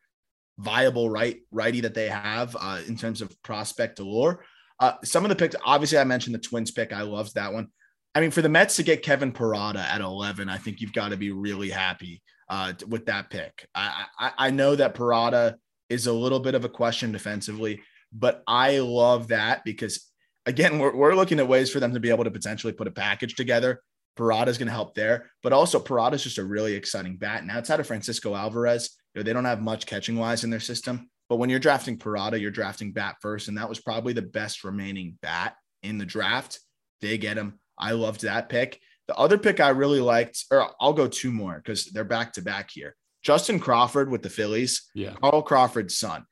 viable 0.58 1.08
right 1.08 1.40
righty 1.50 1.80
that 1.82 1.94
they 1.94 2.08
have 2.08 2.56
uh, 2.60 2.80
in 2.86 2.96
terms 2.96 3.22
of 3.22 3.34
prospect 3.42 3.98
allure. 3.98 4.44
Uh, 4.78 4.92
some 5.04 5.24
of 5.24 5.28
the 5.28 5.36
picks, 5.36 5.56
obviously, 5.64 5.98
I 5.98 6.04
mentioned 6.04 6.34
the 6.34 6.38
Twins 6.40 6.70
pick. 6.70 6.92
I 6.92 7.02
loved 7.02 7.34
that 7.34 7.52
one. 7.52 7.68
I 8.14 8.20
mean, 8.20 8.30
for 8.30 8.42
the 8.42 8.48
Mets 8.48 8.76
to 8.76 8.82
get 8.82 9.02
Kevin 9.02 9.32
Parada 9.32 9.76
at 9.84 10.00
11, 10.00 10.48
I 10.48 10.56
think 10.58 10.80
you've 10.80 10.92
got 10.92 11.10
to 11.10 11.16
be 11.16 11.30
really 11.30 11.70
happy 11.70 12.22
uh, 12.48 12.72
with 12.88 13.06
that 13.06 13.30
pick. 13.30 13.66
I, 13.74 14.04
I, 14.18 14.32
I 14.38 14.50
know 14.50 14.74
that 14.74 14.94
Parada 14.94 15.54
is 15.90 16.06
a 16.06 16.12
little 16.12 16.40
bit 16.40 16.54
of 16.54 16.64
a 16.64 16.68
question 16.68 17.12
defensively, 17.12 17.82
but 18.12 18.42
I 18.46 18.78
love 18.78 19.28
that 19.28 19.64
because 19.64 20.06
again, 20.46 20.78
we're, 20.78 20.94
we're 20.94 21.14
looking 21.14 21.38
at 21.38 21.48
ways 21.48 21.70
for 21.70 21.80
them 21.80 21.92
to 21.94 22.00
be 22.00 22.10
able 22.10 22.24
to 22.24 22.30
potentially 22.30 22.72
put 22.72 22.88
a 22.88 22.92
package 22.92 23.34
together. 23.34 23.82
Parada 24.16 24.48
is 24.48 24.58
going 24.58 24.66
to 24.66 24.72
help 24.72 24.94
there, 24.94 25.30
but 25.42 25.52
also 25.52 25.78
Parada 25.78 26.14
is 26.14 26.24
just 26.24 26.38
a 26.38 26.44
really 26.44 26.74
exciting 26.74 27.16
bat. 27.16 27.42
And 27.42 27.50
outside 27.50 27.80
of 27.80 27.86
Francisco 27.86 28.34
Alvarez, 28.34 28.96
you 29.14 29.20
know, 29.20 29.24
they 29.24 29.32
don't 29.32 29.44
have 29.44 29.62
much 29.62 29.86
catching 29.86 30.16
wise 30.16 30.44
in 30.44 30.50
their 30.50 30.60
system. 30.60 31.08
But 31.28 31.36
when 31.36 31.48
you're 31.48 31.60
drafting 31.60 31.96
Parada, 31.96 32.40
you're 32.40 32.50
drafting 32.50 32.92
bat 32.92 33.16
first, 33.22 33.48
and 33.48 33.56
that 33.56 33.68
was 33.68 33.80
probably 33.80 34.12
the 34.12 34.22
best 34.22 34.64
remaining 34.64 35.16
bat 35.22 35.54
in 35.82 35.96
the 35.96 36.04
draft. 36.04 36.58
They 37.00 37.18
get 37.18 37.36
him. 37.38 37.60
I 37.78 37.92
loved 37.92 38.22
that 38.22 38.48
pick. 38.48 38.80
The 39.06 39.14
other 39.16 39.38
pick 39.38 39.60
I 39.60 39.70
really 39.70 40.00
liked, 40.00 40.44
or 40.50 40.68
I'll 40.80 40.92
go 40.92 41.06
two 41.06 41.30
more 41.30 41.54
because 41.56 41.86
they're 41.86 42.04
back 42.04 42.32
to 42.34 42.42
back 42.42 42.70
here. 42.72 42.96
Justin 43.22 43.60
Crawford 43.60 44.10
with 44.10 44.22
the 44.22 44.30
Phillies. 44.30 44.88
Yeah. 44.94 45.14
Carl 45.20 45.42
Crawford's 45.42 45.96
son. 45.96 46.24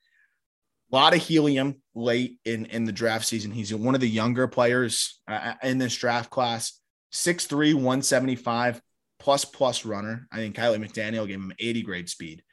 A 0.91 0.95
lot 0.95 1.15
of 1.15 1.21
helium 1.21 1.81
late 1.93 2.39
in, 2.45 2.65
in 2.65 2.85
the 2.85 2.91
draft 2.91 3.25
season. 3.25 3.51
He's 3.51 3.73
one 3.73 3.95
of 3.95 4.01
the 4.01 4.09
younger 4.09 4.47
players 4.47 5.21
uh, 5.27 5.53
in 5.61 5.77
this 5.77 5.95
draft 5.95 6.31
class. 6.31 6.79
6'3, 7.13 7.73
175 7.73 8.81
plus 9.19 9.45
plus 9.45 9.85
runner. 9.85 10.27
I 10.31 10.37
think 10.37 10.55
Kiley 10.55 10.83
McDaniel 10.83 11.27
gave 11.27 11.39
him 11.39 11.53
80 11.59 11.81
grade 11.83 12.09
speed 12.09 12.43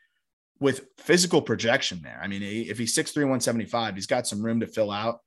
with 0.59 0.87
physical 0.99 1.43
projection 1.43 2.01
there. 2.03 2.19
I 2.23 2.29
mean, 2.29 2.43
if 2.43 2.79
he's 2.79 2.95
6'3, 2.95 3.17
175, 3.17 3.95
he's 3.95 4.07
got 4.07 4.27
some 4.27 4.43
room 4.43 4.61
to 4.61 4.67
fill 4.67 4.91
out. 4.91 5.21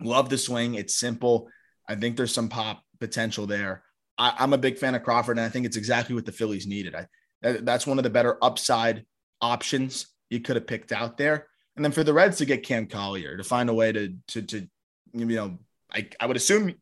Love 0.00 0.28
the 0.28 0.38
swing. 0.38 0.74
It's 0.74 0.96
simple. 0.96 1.48
I 1.88 1.94
think 1.94 2.16
there's 2.16 2.34
some 2.34 2.48
pop 2.48 2.82
potential 3.00 3.46
there. 3.46 3.82
I, 4.18 4.44
am 4.44 4.52
a 4.52 4.58
big 4.58 4.78
fan 4.78 4.94
of 4.94 5.02
Crawford, 5.02 5.38
and 5.38 5.46
I 5.46 5.48
think 5.48 5.66
it's 5.66 5.76
exactly 5.76 6.14
what 6.14 6.26
the 6.26 6.32
Phillies 6.32 6.66
needed. 6.66 6.94
I 6.94 7.06
that's 7.42 7.86
one 7.86 7.98
of 7.98 8.04
the 8.04 8.10
better 8.10 8.38
upside 8.42 9.04
options 9.40 10.06
you 10.30 10.40
could 10.40 10.56
have 10.56 10.66
picked 10.66 10.92
out 10.92 11.16
there. 11.18 11.48
And 11.76 11.84
then 11.84 11.92
for 11.92 12.04
the 12.04 12.12
Reds 12.12 12.38
to 12.38 12.44
get 12.44 12.62
Cam 12.62 12.86
Collier 12.86 13.36
to 13.36 13.44
find 13.44 13.68
a 13.68 13.74
way 13.74 13.92
to 13.92 14.14
to 14.28 14.42
to 14.42 14.68
you 15.12 15.26
know, 15.26 15.58
I, 15.92 16.08
I 16.20 16.26
would 16.26 16.36
assume 16.36 16.74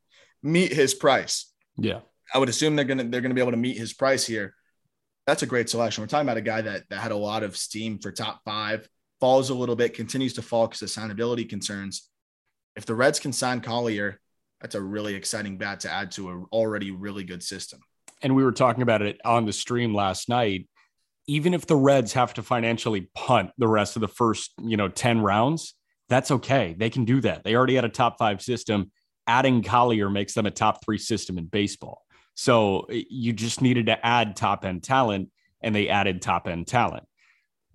meet 0.42 0.72
his 0.72 0.94
price. 0.94 1.52
Yeah. 1.76 2.00
I 2.32 2.38
would 2.38 2.48
assume 2.48 2.76
they're 2.76 2.84
gonna 2.84 3.04
they're 3.04 3.20
gonna 3.20 3.34
be 3.34 3.40
able 3.40 3.50
to 3.52 3.56
meet 3.56 3.76
his 3.76 3.92
price 3.92 4.26
here. 4.26 4.54
That's 5.26 5.42
a 5.42 5.46
great 5.46 5.68
selection. 5.68 6.02
We're 6.02 6.08
talking 6.08 6.26
about 6.26 6.36
a 6.36 6.42
guy 6.42 6.60
that 6.62 6.88
that 6.90 7.00
had 7.00 7.12
a 7.12 7.16
lot 7.16 7.42
of 7.42 7.56
steam 7.56 7.98
for 7.98 8.12
top 8.12 8.40
five, 8.44 8.88
falls 9.20 9.50
a 9.50 9.54
little 9.54 9.76
bit, 9.76 9.94
continues 9.94 10.34
to 10.34 10.42
fall 10.42 10.66
because 10.66 10.82
of 10.82 10.88
signability 10.88 11.48
concerns. 11.48 12.08
If 12.76 12.86
the 12.86 12.94
Reds 12.94 13.18
can 13.18 13.32
sign 13.32 13.60
Collier, 13.60 14.20
that's 14.60 14.74
a 14.74 14.80
really 14.80 15.14
exciting 15.14 15.58
bat 15.58 15.80
to 15.80 15.90
add 15.90 16.12
to 16.12 16.30
an 16.30 16.46
already 16.52 16.90
really 16.90 17.24
good 17.24 17.42
system. 17.42 17.80
And 18.22 18.36
we 18.36 18.44
were 18.44 18.52
talking 18.52 18.82
about 18.82 19.02
it 19.02 19.20
on 19.24 19.46
the 19.46 19.52
stream 19.52 19.94
last 19.94 20.28
night. 20.28 20.68
Even 21.26 21.54
if 21.54 21.66
the 21.66 21.76
Reds 21.76 22.12
have 22.14 22.34
to 22.34 22.42
financially 22.42 23.08
punt 23.14 23.50
the 23.56 23.68
rest 23.68 23.96
of 23.96 24.00
the 24.00 24.08
first, 24.08 24.52
you 24.62 24.76
know, 24.76 24.88
10 24.88 25.20
rounds, 25.20 25.74
that's 26.08 26.30
okay. 26.30 26.74
They 26.76 26.90
can 26.90 27.04
do 27.04 27.20
that. 27.20 27.44
They 27.44 27.54
already 27.54 27.76
had 27.76 27.84
a 27.84 27.90
top 27.90 28.18
five 28.18 28.42
system. 28.42 28.90
Adding 29.26 29.62
Collier 29.62 30.10
makes 30.10 30.34
them 30.34 30.46
a 30.46 30.50
top 30.50 30.84
three 30.84 30.98
system 30.98 31.38
in 31.38 31.46
baseball. 31.46 32.02
So 32.34 32.86
eh, 32.90 33.04
you 33.08 33.32
just 33.32 33.62
needed 33.62 33.86
to 33.86 34.04
add 34.04 34.34
top 34.34 34.64
end 34.64 34.82
talent, 34.82 35.30
and 35.62 35.74
they 35.74 35.88
added 35.88 36.20
top 36.20 36.48
end 36.48 36.66
talent. 36.66 37.04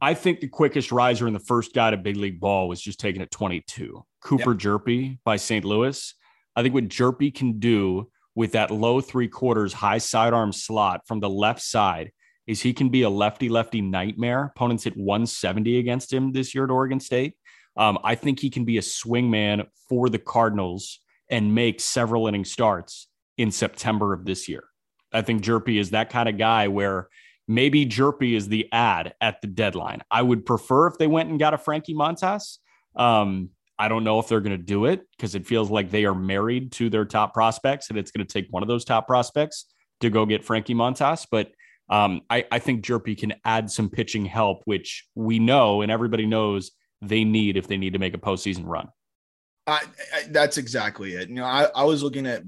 I 0.02 0.14
think 0.14 0.42
the 0.42 0.48
quickest 0.48 0.92
riser 0.92 1.28
in 1.28 1.34
the 1.34 1.40
first 1.40 1.74
guy 1.74 1.92
to 1.92 1.98
big 1.98 2.18
league 2.18 2.40
ball 2.40 2.68
was 2.68 2.82
just 2.82 3.00
taken 3.00 3.22
at 3.22 3.32
22. 3.32 4.04
Cooper 4.22 4.52
yep. 4.52 4.60
Hjerpe 4.60 5.18
by 5.24 5.38
St. 5.38 5.64
Louis. 5.64 6.14
I 6.56 6.62
think 6.62 6.74
what 6.74 6.90
Hjerpe 6.90 7.34
can 7.34 7.60
do 7.60 8.12
with 8.36 8.52
that 8.52 8.70
low 8.70 9.02
three 9.02 9.28
quarters 9.28 9.74
high 9.74 9.98
sidearm 9.98 10.52
slot 10.52 11.02
from 11.08 11.20
the 11.20 11.30
left 11.30 11.62
side 11.62 12.12
is 12.48 12.62
he 12.62 12.74
can 12.74 12.90
be 12.90 13.02
a 13.02 13.10
lefty 13.10 13.50
lefty 13.50 13.82
nightmare. 13.82 14.52
Opponents 14.56 14.84
hit 14.84 14.96
170 14.96 15.80
against 15.80 16.14
him 16.14 16.32
this 16.32 16.54
year 16.54 16.66
at 16.66 16.70
Oregon 16.70 17.00
State. 17.00 17.34
Um, 17.78 17.98
I 18.04 18.16
think 18.16 18.40
he 18.40 18.50
can 18.50 18.66
be 18.66 18.78
a 18.78 18.82
swing 18.82 19.30
man 19.30 19.64
for 19.90 20.10
the 20.10 20.20
Cardinals 20.20 21.00
and 21.30 21.56
make 21.56 21.82
several 21.82 22.28
inning 22.28 22.46
starts 22.46 23.08
in 23.38 23.52
September 23.52 24.14
of 24.14 24.26
this 24.26 24.48
year. 24.48 24.64
I 25.12 25.22
think 25.22 25.44
Hjerpe 25.44 25.80
is 25.80 25.92
that 25.92 26.10
kind 26.10 26.30
of 26.30 26.38
guy 26.38 26.68
where 26.68 27.08
maybe 27.48 27.86
Hjerpe 27.86 28.36
is 28.36 28.48
the 28.48 28.68
ad 28.72 29.14
at 29.20 29.42
the 29.42 29.48
deadline. 29.48 30.02
I 30.12 30.22
would 30.22 30.46
prefer 30.46 30.88
if 30.88 30.98
they 30.98 31.08
went 31.08 31.30
and 31.30 31.40
got 31.40 31.54
a 31.54 31.58
Frankie 31.58 31.96
Montas. 31.96 32.58
Um, 32.96 33.50
I 33.78 33.88
don't 33.88 34.04
know 34.04 34.20
if 34.20 34.28
they're 34.28 34.42
going 34.42 34.58
to 34.58 34.64
do 34.64 34.86
it 34.86 35.02
because 35.18 35.36
it 35.36 35.46
feels 35.46 35.70
like 35.70 35.92
they 35.92 36.06
are 36.06 36.16
married 36.16 36.72
to 36.74 36.90
their 36.90 37.06
top 37.06 37.34
prospects, 37.34 37.90
and 37.90 38.00
it's 38.00 38.12
going 38.12 38.26
to 38.26 38.32
take 38.32 38.48
one 38.52 38.64
of 38.64 38.70
those 38.70 38.86
top 38.86 39.08
prospects 39.08 39.66
to 40.02 40.10
go 40.10 40.26
get 40.26 40.44
Frankie 40.44 40.76
Montas. 40.76 41.28
But 41.30 41.52
um, 41.90 42.22
I, 42.30 42.46
I, 42.52 42.60
think 42.60 42.84
Hjerpe 42.84 43.18
can 43.18 43.34
add 43.44 43.70
some 43.70 43.90
pitching 43.90 44.26
help, 44.26 44.64
which 44.66 45.08
we 45.14 45.38
know 45.38 45.82
and 45.82 45.92
everybody 45.92 46.26
knows 46.26 46.72
they 47.02 47.24
need 47.24 47.58
if 47.58 47.68
they 47.68 47.78
need 47.78 47.94
to 47.94 48.00
make 48.00 48.16
a 48.16 48.18
postseason 48.18 48.64
run. 48.66 48.88
I, 49.68 49.82
I, 50.14 50.24
that's 50.30 50.58
exactly 50.58 51.14
it. 51.14 51.30
You 51.30 51.36
know, 51.36 51.46
I, 51.46 51.84
was 51.84 52.02
looking 52.02 52.26
at 52.26 52.44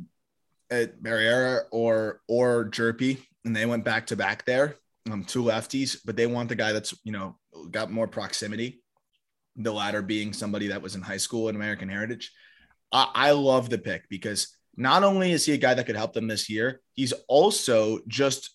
at 0.72 1.02
Barriera 1.02 1.64
or 1.72 2.22
or 2.28 2.66
Hjerpe, 2.66 3.20
and 3.46 3.56
they 3.56 3.66
went 3.66 3.84
back 3.84 4.08
to 4.08 4.16
back 4.16 4.44
there, 4.46 4.76
um, 5.12 5.24
two 5.24 5.44
lefties, 5.44 5.98
but 6.04 6.16
they 6.16 6.26
want 6.26 6.50
the 6.50 6.56
guy 6.56 6.72
that's 6.72 6.96
you 7.04 7.12
know 7.12 7.38
got 7.70 7.92
more 7.92 8.08
proximity 8.08 8.82
the 9.58 9.74
latter 9.74 10.02
being 10.02 10.34
somebody 10.34 10.68
that 10.68 10.82
was 10.82 10.96
in 10.96 11.02
high 11.02 11.18
school 11.18 11.50
in 11.50 11.56
American 11.56 11.90
Heritage. 11.90 12.32
I, 12.92 13.10
I 13.14 13.32
love 13.32 13.70
the 13.70 13.78
pick 13.78 14.08
because 14.10 14.56
not 14.76 15.04
only 15.04 15.32
is 15.32 15.46
he 15.46 15.54
a 15.54 15.58
guy 15.58 15.74
that 15.74 15.86
could 15.86 15.96
help 15.96 16.14
them 16.14 16.28
this 16.28 16.50
year, 16.50 16.82
he's 16.94 17.14
also 17.28 18.00
just 18.08 18.52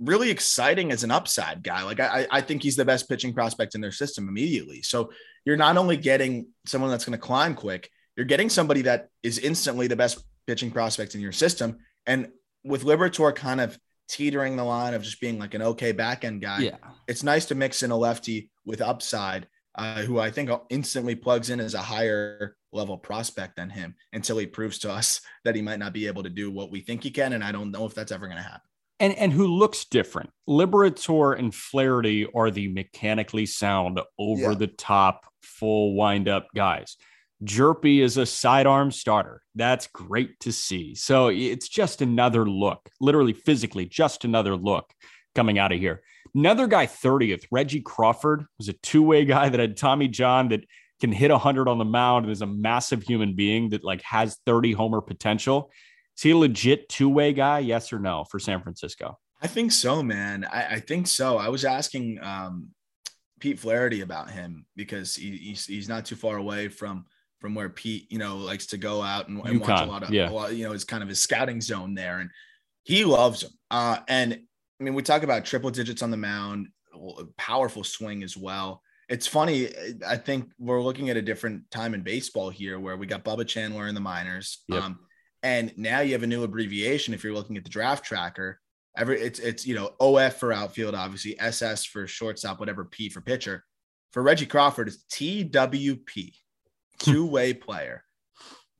really 0.00 0.30
exciting 0.30 0.92
as 0.92 1.02
an 1.02 1.10
upside 1.10 1.62
guy. 1.62 1.82
Like 1.82 2.00
I, 2.00 2.26
I 2.30 2.40
think 2.42 2.62
he's 2.62 2.76
the 2.76 2.84
best 2.84 3.08
pitching 3.08 3.32
prospect 3.32 3.74
in 3.74 3.80
their 3.80 3.92
system 3.92 4.28
immediately. 4.28 4.82
So 4.82 5.10
you're 5.44 5.56
not 5.56 5.78
only 5.78 5.96
getting 5.96 6.48
someone 6.66 6.90
that's 6.90 7.04
going 7.04 7.18
to 7.18 7.26
climb 7.26 7.54
quick, 7.54 7.90
you're 8.16 8.26
getting 8.26 8.50
somebody 8.50 8.82
that 8.82 9.08
is 9.22 9.38
instantly 9.38 9.86
the 9.86 9.96
best 9.96 10.22
pitching 10.46 10.70
prospect 10.70 11.14
in 11.14 11.20
your 11.20 11.32
system. 11.32 11.78
And 12.06 12.28
with 12.64 12.84
Liberatore 12.84 13.34
kind 13.34 13.60
of 13.60 13.78
teetering 14.08 14.56
the 14.56 14.64
line 14.64 14.94
of 14.94 15.02
just 15.02 15.20
being 15.20 15.38
like 15.38 15.54
an 15.54 15.62
okay 15.62 15.92
back 15.92 16.24
end 16.24 16.42
guy, 16.42 16.58
yeah. 16.58 16.76
it's 17.06 17.22
nice 17.22 17.46
to 17.46 17.54
mix 17.54 17.82
in 17.82 17.90
a 17.90 17.96
lefty 17.96 18.50
with 18.66 18.82
upside 18.82 19.46
uh, 19.78 20.02
who 20.02 20.18
I 20.18 20.30
think 20.30 20.50
instantly 20.68 21.14
plugs 21.14 21.50
in 21.50 21.60
as 21.60 21.74
a 21.74 21.78
higher 21.78 22.56
level 22.72 22.98
prospect 22.98 23.56
than 23.56 23.70
him 23.70 23.94
until 24.12 24.36
he 24.36 24.46
proves 24.46 24.78
to 24.80 24.92
us 24.92 25.20
that 25.44 25.54
he 25.54 25.62
might 25.62 25.78
not 25.78 25.92
be 25.92 26.06
able 26.06 26.24
to 26.24 26.28
do 26.28 26.50
what 26.50 26.70
we 26.70 26.80
think 26.80 27.02
he 27.02 27.10
can. 27.10 27.32
And 27.32 27.44
I 27.44 27.52
don't 27.52 27.70
know 27.70 27.86
if 27.86 27.94
that's 27.94 28.12
ever 28.12 28.26
going 28.26 28.36
to 28.36 28.42
happen. 28.42 28.60
And, 29.00 29.14
and 29.14 29.32
who 29.32 29.46
looks 29.46 29.84
different. 29.84 30.30
Liberatore 30.48 31.38
and 31.38 31.54
Flaherty 31.54 32.26
are 32.34 32.50
the 32.50 32.66
mechanically 32.66 33.46
sound, 33.46 34.00
over 34.18 34.50
yeah. 34.50 34.54
the 34.54 34.66
top, 34.66 35.24
full 35.40 35.94
wind 35.94 36.28
up 36.28 36.48
guys. 36.52 36.96
Hjerpe 37.44 38.00
is 38.00 38.16
a 38.16 38.26
sidearm 38.26 38.90
starter. 38.90 39.42
That's 39.54 39.86
great 39.86 40.40
to 40.40 40.50
see. 40.50 40.96
So 40.96 41.28
it's 41.28 41.68
just 41.68 42.02
another 42.02 42.44
look, 42.44 42.90
literally 43.00 43.34
physically, 43.34 43.86
just 43.86 44.24
another 44.24 44.56
look 44.56 44.92
coming 45.36 45.60
out 45.60 45.70
of 45.70 45.78
here. 45.78 46.02
Another 46.34 46.66
guy, 46.66 46.86
30th, 46.86 47.44
Reggie 47.50 47.80
Crawford, 47.80 48.44
was 48.58 48.68
a 48.68 48.74
two 48.74 49.02
way 49.02 49.24
guy 49.24 49.48
that 49.48 49.60
had 49.60 49.76
Tommy 49.76 50.08
John 50.08 50.48
that 50.48 50.64
can 51.00 51.12
hit 51.12 51.30
100 51.30 51.68
on 51.68 51.78
the 51.78 51.84
mound 51.84 52.24
and 52.24 52.32
is 52.32 52.42
a 52.42 52.46
massive 52.46 53.02
human 53.02 53.34
being 53.34 53.70
that 53.70 53.84
like 53.84 54.02
has 54.02 54.38
30 54.46 54.72
homer 54.72 55.00
potential. 55.00 55.70
Is 56.16 56.22
he 56.22 56.30
a 56.30 56.36
legit 56.36 56.88
two 56.88 57.08
way 57.08 57.32
guy? 57.32 57.60
Yes 57.60 57.92
or 57.92 57.98
no 57.98 58.24
for 58.24 58.38
San 58.38 58.62
Francisco? 58.62 59.18
I 59.40 59.46
think 59.46 59.70
so, 59.70 60.02
man. 60.02 60.44
I, 60.50 60.74
I 60.74 60.80
think 60.80 61.06
so. 61.06 61.38
I 61.38 61.48
was 61.48 61.64
asking 61.64 62.18
um, 62.22 62.70
Pete 63.38 63.58
Flaherty 63.58 64.00
about 64.00 64.30
him 64.30 64.66
because 64.74 65.14
he, 65.14 65.36
he's, 65.36 65.66
he's 65.66 65.88
not 65.88 66.04
too 66.04 66.16
far 66.16 66.36
away 66.36 66.68
from 66.68 67.06
from 67.40 67.54
where 67.54 67.68
Pete, 67.68 68.10
you 68.10 68.18
know, 68.18 68.36
likes 68.36 68.66
to 68.66 68.76
go 68.76 69.00
out 69.00 69.28
and, 69.28 69.40
and 69.46 69.60
watch 69.60 69.80
a 69.80 69.84
lot 69.84 70.02
of, 70.02 70.10
yeah. 70.10 70.28
a 70.28 70.32
lot, 70.32 70.54
you 70.56 70.66
know, 70.66 70.72
it's 70.72 70.82
kind 70.82 71.04
of 71.04 71.08
his 71.08 71.20
scouting 71.20 71.60
zone 71.60 71.94
there. 71.94 72.18
And 72.18 72.30
he 72.82 73.04
loves 73.04 73.44
him. 73.44 73.50
Uh, 73.70 73.98
and 74.08 74.40
I 74.80 74.84
mean, 74.84 74.94
we 74.94 75.02
talk 75.02 75.22
about 75.22 75.44
triple 75.44 75.70
digits 75.70 76.02
on 76.02 76.10
the 76.10 76.16
mound, 76.16 76.68
powerful 77.36 77.84
swing 77.84 78.22
as 78.22 78.36
well. 78.36 78.82
It's 79.08 79.26
funny. 79.26 79.70
I 80.06 80.16
think 80.16 80.50
we're 80.58 80.82
looking 80.82 81.10
at 81.10 81.16
a 81.16 81.22
different 81.22 81.70
time 81.70 81.94
in 81.94 82.02
baseball 82.02 82.50
here 82.50 82.78
where 82.78 82.96
we 82.96 83.06
got 83.06 83.24
Bubba 83.24 83.46
Chandler 83.46 83.88
in 83.88 83.94
the 83.94 84.00
minors. 84.00 84.62
Yep. 84.68 84.82
Um, 84.82 84.98
and 85.42 85.72
now 85.76 86.00
you 86.00 86.12
have 86.12 86.22
a 86.22 86.26
new 86.26 86.42
abbreviation 86.42 87.14
if 87.14 87.24
you're 87.24 87.32
looking 87.34 87.56
at 87.56 87.64
the 87.64 87.70
draft 87.70 88.04
tracker. 88.04 88.60
Every 88.96 89.20
it's 89.20 89.38
it's 89.38 89.66
you 89.66 89.74
know 89.74 89.92
OF 90.00 90.34
for 90.34 90.52
outfield, 90.52 90.94
obviously, 90.94 91.38
SS 91.38 91.84
for 91.84 92.06
shortstop, 92.06 92.58
whatever 92.58 92.84
P 92.84 93.08
for 93.08 93.20
pitcher. 93.20 93.64
For 94.12 94.22
Reggie 94.22 94.46
Crawford, 94.46 94.88
it's 94.88 95.04
TWP, 95.12 96.32
two-way 96.98 97.54
player. 97.54 98.02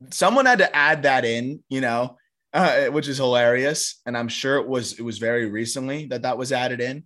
Someone 0.09 0.45
had 0.45 0.59
to 0.59 0.75
add 0.75 1.03
that 1.03 1.23
in, 1.23 1.63
you 1.69 1.81
know, 1.81 2.17
uh, 2.53 2.85
which 2.87 3.07
is 3.07 3.17
hilarious. 3.17 4.01
And 4.05 4.17
I'm 4.17 4.27
sure 4.27 4.57
it 4.57 4.67
was 4.67 4.93
it 4.99 5.03
was 5.03 5.17
very 5.17 5.49
recently 5.49 6.07
that 6.07 6.23
that 6.23 6.37
was 6.37 6.51
added 6.51 6.81
in. 6.81 7.05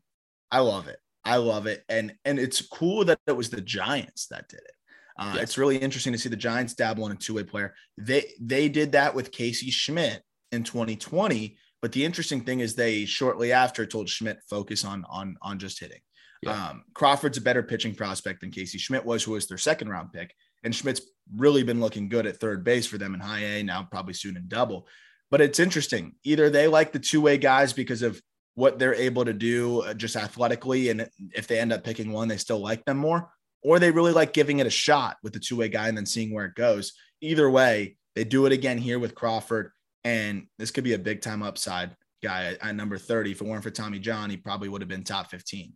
I 0.52 0.60
love 0.60 0.88
it. 0.88 0.98
I 1.26 1.38
love 1.38 1.68
it, 1.68 1.84
and 1.88 2.14
and 2.26 2.38
it's 2.38 2.62
cool 2.62 3.06
that 3.06 3.20
it 3.28 3.32
was 3.32 3.50
the 3.50 3.62
Giants 3.62 4.28
that 4.28 4.50
did 4.50 4.60
it. 4.60 4.72
Uh, 5.18 5.34
yes. 5.36 5.44
It's 5.44 5.58
really 5.58 5.78
interesting 5.78 6.12
to 6.14 6.20
see 6.20 6.30
the 6.30 6.36
Giants 6.36 6.74
dabble 6.74 7.06
in 7.06 7.12
a 7.12 7.16
two 7.16 7.36
way 7.36 7.44
player. 7.44 7.74
They 7.98 8.32
they 8.42 8.68
did 8.70 8.92
that 8.94 9.16
with 9.16 9.32
Casey 9.32 9.72
Schmitt 9.72 10.22
in 10.52 10.64
2020. 10.64 11.58
But 11.82 11.92
the 11.92 12.06
interesting 12.06 12.42
thing 12.42 12.62
is 12.62 12.76
they 12.76 13.06
shortly 13.06 13.52
after 13.52 13.86
told 13.86 14.10
Schmitt 14.10 14.40
focus 14.50 14.86
on 14.86 15.06
on 15.10 15.36
on 15.42 15.60
just 15.60 15.80
hitting. 15.80 16.00
Yeah. 16.42 16.70
Um, 16.70 16.84
Crawford's 16.94 17.38
a 17.38 17.42
better 17.42 17.64
pitching 17.64 17.96
prospect 17.96 18.42
than 18.42 18.52
Casey 18.52 18.78
Schmitt 18.78 19.06
was, 19.06 19.24
who 19.24 19.32
was 19.32 19.48
their 19.48 19.58
second 19.58 19.90
round 19.90 20.12
pick. 20.12 20.34
And 20.64 20.76
Schmitt's 20.76 21.02
really 21.36 21.64
been 21.64 21.80
looking 21.80 22.10
good 22.10 22.26
at 22.26 22.38
third 22.38 22.64
base 22.64 22.86
for 22.86 22.98
them 22.98 23.14
in 23.14 23.20
high 23.20 23.44
A, 23.44 23.64
now 23.64 23.88
probably 23.90 24.14
soon 24.14 24.36
in 24.36 24.48
double. 24.48 24.88
But 25.34 25.42
it's 25.42 25.60
interesting. 25.60 26.14
Either 26.24 26.52
they 26.52 26.68
like 26.68 26.92
the 26.92 27.00
two 27.00 27.20
way 27.20 27.40
guys 27.40 27.74
because 27.74 28.04
of 28.04 28.22
what 28.54 28.78
they're 28.78 28.94
able 28.94 29.26
to 29.26 29.34
do 29.34 29.82
uh, 29.82 29.96
just 29.96 30.16
athletically. 30.16 30.90
And 30.90 31.10
if 31.34 31.48
they 31.48 31.58
end 31.58 31.74
up 31.74 31.84
picking 31.84 32.12
one, 32.12 32.28
they 32.28 32.38
still 32.38 32.60
like 32.60 32.86
them 32.86 32.98
more, 32.98 33.32
or 33.64 33.80
they 33.80 33.90
really 33.90 34.12
like 34.12 34.32
giving 34.32 34.60
it 34.60 34.68
a 34.68 34.70
shot 34.70 35.18
with 35.24 35.34
the 35.34 35.40
two 35.40 35.56
way 35.56 35.70
guy 35.70 35.88
and 35.88 35.98
then 35.98 36.06
seeing 36.06 36.32
where 36.32 36.46
it 36.46 36.54
goes. 36.54 36.94
Either 37.20 37.50
way, 37.50 37.98
they 38.14 38.24
do 38.24 38.46
it 38.46 38.52
again 38.52 38.78
here 38.78 39.00
with 39.00 39.16
Crawford. 39.16 39.72
And 40.04 40.46
this 40.60 40.70
could 40.70 40.84
be 40.84 40.94
a 40.94 41.00
big 41.00 41.22
time 41.22 41.42
upside 41.42 41.96
guy 42.22 42.56
at, 42.62 42.76
number 42.76 43.00
30. 43.00 43.32
If 43.32 43.42
it 43.42 43.48
weren't 43.48 43.64
for 43.64 43.72
Tommy 43.72 43.98
John, 43.98 44.30
he 44.30 44.38
probably 44.38 44.70
would 44.70 44.82
have 44.82 44.88
been 44.88 45.04
top 45.04 45.32
15. 45.32 45.74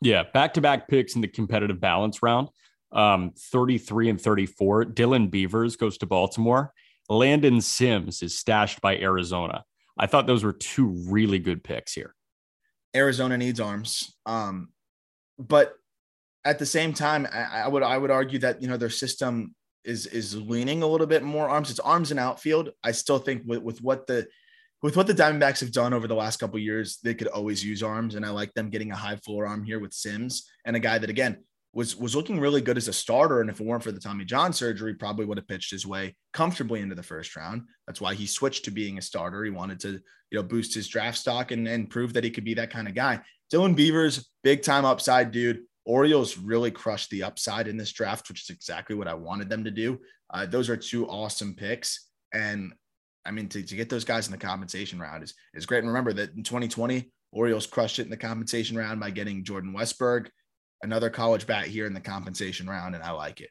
Yeah, 0.00 0.24
back 0.34 0.54
to 0.54 0.60
back 0.60 0.88
picks 0.88 1.14
in 1.14 1.20
the 1.20 1.28
competitive 1.28 1.78
balance 1.78 2.24
round. 2.24 2.48
Um, 2.90 3.34
33 3.38 4.10
and 4.10 4.20
34. 4.20 4.86
Dylan 4.86 5.30
Beavers 5.30 5.76
goes 5.76 5.96
to 5.98 6.06
Baltimore. 6.06 6.72
Landon 7.08 7.60
Sims 7.60 8.22
is 8.22 8.38
stashed 8.38 8.80
by 8.80 8.96
Arizona. 8.96 9.64
I 9.98 10.06
thought 10.06 10.26
those 10.26 10.44
were 10.44 10.52
two 10.52 10.88
really 11.08 11.38
good 11.38 11.64
picks 11.64 11.94
here. 11.94 12.14
Arizona 12.94 13.36
needs 13.36 13.60
arms. 13.60 14.14
Um, 14.26 14.70
but 15.38 15.74
at 16.44 16.58
the 16.58 16.66
same 16.66 16.92
time, 16.92 17.26
I, 17.32 17.62
I, 17.64 17.68
would 17.68 17.82
I 17.82 17.98
would 17.98 18.10
argue 18.10 18.38
that 18.40 18.62
you 18.62 18.68
know 18.68 18.76
their 18.76 18.90
system 18.90 19.54
is 19.84 20.06
is 20.06 20.36
leaning 20.36 20.82
a 20.82 20.86
little 20.86 21.06
bit 21.06 21.22
more 21.22 21.48
arms. 21.48 21.70
It's 21.70 21.80
arms 21.80 22.10
and 22.10 22.20
outfield. 22.20 22.70
I 22.82 22.92
still 22.92 23.18
think 23.18 23.42
with, 23.46 23.62
with 23.62 23.82
what 23.82 24.06
the 24.06 24.26
with 24.82 24.96
what 24.96 25.06
the 25.06 25.14
Diamondbacks 25.14 25.60
have 25.60 25.72
done 25.72 25.94
over 25.94 26.06
the 26.06 26.14
last 26.14 26.38
couple 26.38 26.58
years, 26.58 26.98
they 27.02 27.14
could 27.14 27.28
always 27.28 27.64
use 27.64 27.82
arms, 27.82 28.14
and 28.14 28.24
I 28.24 28.30
like 28.30 28.52
them 28.54 28.70
getting 28.70 28.92
a 28.92 28.96
high 28.96 29.16
floor 29.16 29.46
arm 29.46 29.64
here 29.64 29.80
with 29.80 29.92
Sims 29.92 30.48
and 30.64 30.76
a 30.76 30.80
guy 30.80 30.98
that 30.98 31.10
again 31.10 31.38
was 31.76 31.94
was 31.94 32.16
looking 32.16 32.40
really 32.40 32.62
good 32.62 32.78
as 32.78 32.88
a 32.88 32.92
starter. 32.92 33.42
And 33.42 33.50
if 33.50 33.60
it 33.60 33.66
weren't 33.66 33.82
for 33.82 33.92
the 33.92 34.00
Tommy 34.00 34.24
John 34.24 34.54
surgery, 34.54 34.94
probably 34.94 35.26
would 35.26 35.36
have 35.36 35.46
pitched 35.46 35.70
his 35.70 35.86
way 35.86 36.16
comfortably 36.32 36.80
into 36.80 36.94
the 36.94 37.02
first 37.02 37.36
round. 37.36 37.64
That's 37.86 38.00
why 38.00 38.14
he 38.14 38.26
switched 38.26 38.64
to 38.64 38.70
being 38.70 38.96
a 38.96 39.02
starter. 39.02 39.44
He 39.44 39.50
wanted 39.50 39.78
to, 39.80 39.90
you 39.90 40.00
know, 40.32 40.42
boost 40.42 40.74
his 40.74 40.88
draft 40.88 41.18
stock 41.18 41.50
and, 41.50 41.68
and 41.68 41.90
prove 41.90 42.14
that 42.14 42.24
he 42.24 42.30
could 42.30 42.46
be 42.46 42.54
that 42.54 42.70
kind 42.70 42.88
of 42.88 42.94
guy. 42.94 43.20
Dylan 43.52 43.76
Beavers, 43.76 44.26
big 44.42 44.62
time 44.62 44.86
upside 44.86 45.32
dude. 45.32 45.64
Orioles 45.84 46.38
really 46.38 46.70
crushed 46.70 47.10
the 47.10 47.22
upside 47.24 47.68
in 47.68 47.76
this 47.76 47.92
draft, 47.92 48.26
which 48.30 48.44
is 48.44 48.56
exactly 48.56 48.96
what 48.96 49.06
I 49.06 49.14
wanted 49.14 49.50
them 49.50 49.62
to 49.64 49.70
do. 49.70 50.00
Uh, 50.32 50.46
those 50.46 50.70
are 50.70 50.78
two 50.78 51.06
awesome 51.06 51.54
picks. 51.54 52.08
And 52.32 52.72
I 53.26 53.32
mean, 53.32 53.50
to, 53.50 53.62
to 53.62 53.76
get 53.76 53.90
those 53.90 54.04
guys 54.04 54.26
in 54.26 54.32
the 54.32 54.38
compensation 54.38 54.98
round 54.98 55.22
is, 55.22 55.34
is 55.52 55.66
great. 55.66 55.80
And 55.80 55.88
remember 55.88 56.14
that 56.14 56.34
in 56.34 56.42
2020, 56.42 57.12
Orioles 57.32 57.66
crushed 57.66 57.98
it 57.98 58.04
in 58.04 58.10
the 58.10 58.16
compensation 58.16 58.78
round 58.78 58.98
by 58.98 59.10
getting 59.10 59.44
Jordan 59.44 59.74
Westburg 59.74 60.28
another 60.82 61.10
college 61.10 61.46
bat 61.46 61.66
here 61.66 61.86
in 61.86 61.94
the 61.94 62.00
compensation 62.00 62.68
round, 62.68 62.94
and 62.94 63.04
I 63.04 63.10
like 63.12 63.40
it. 63.40 63.50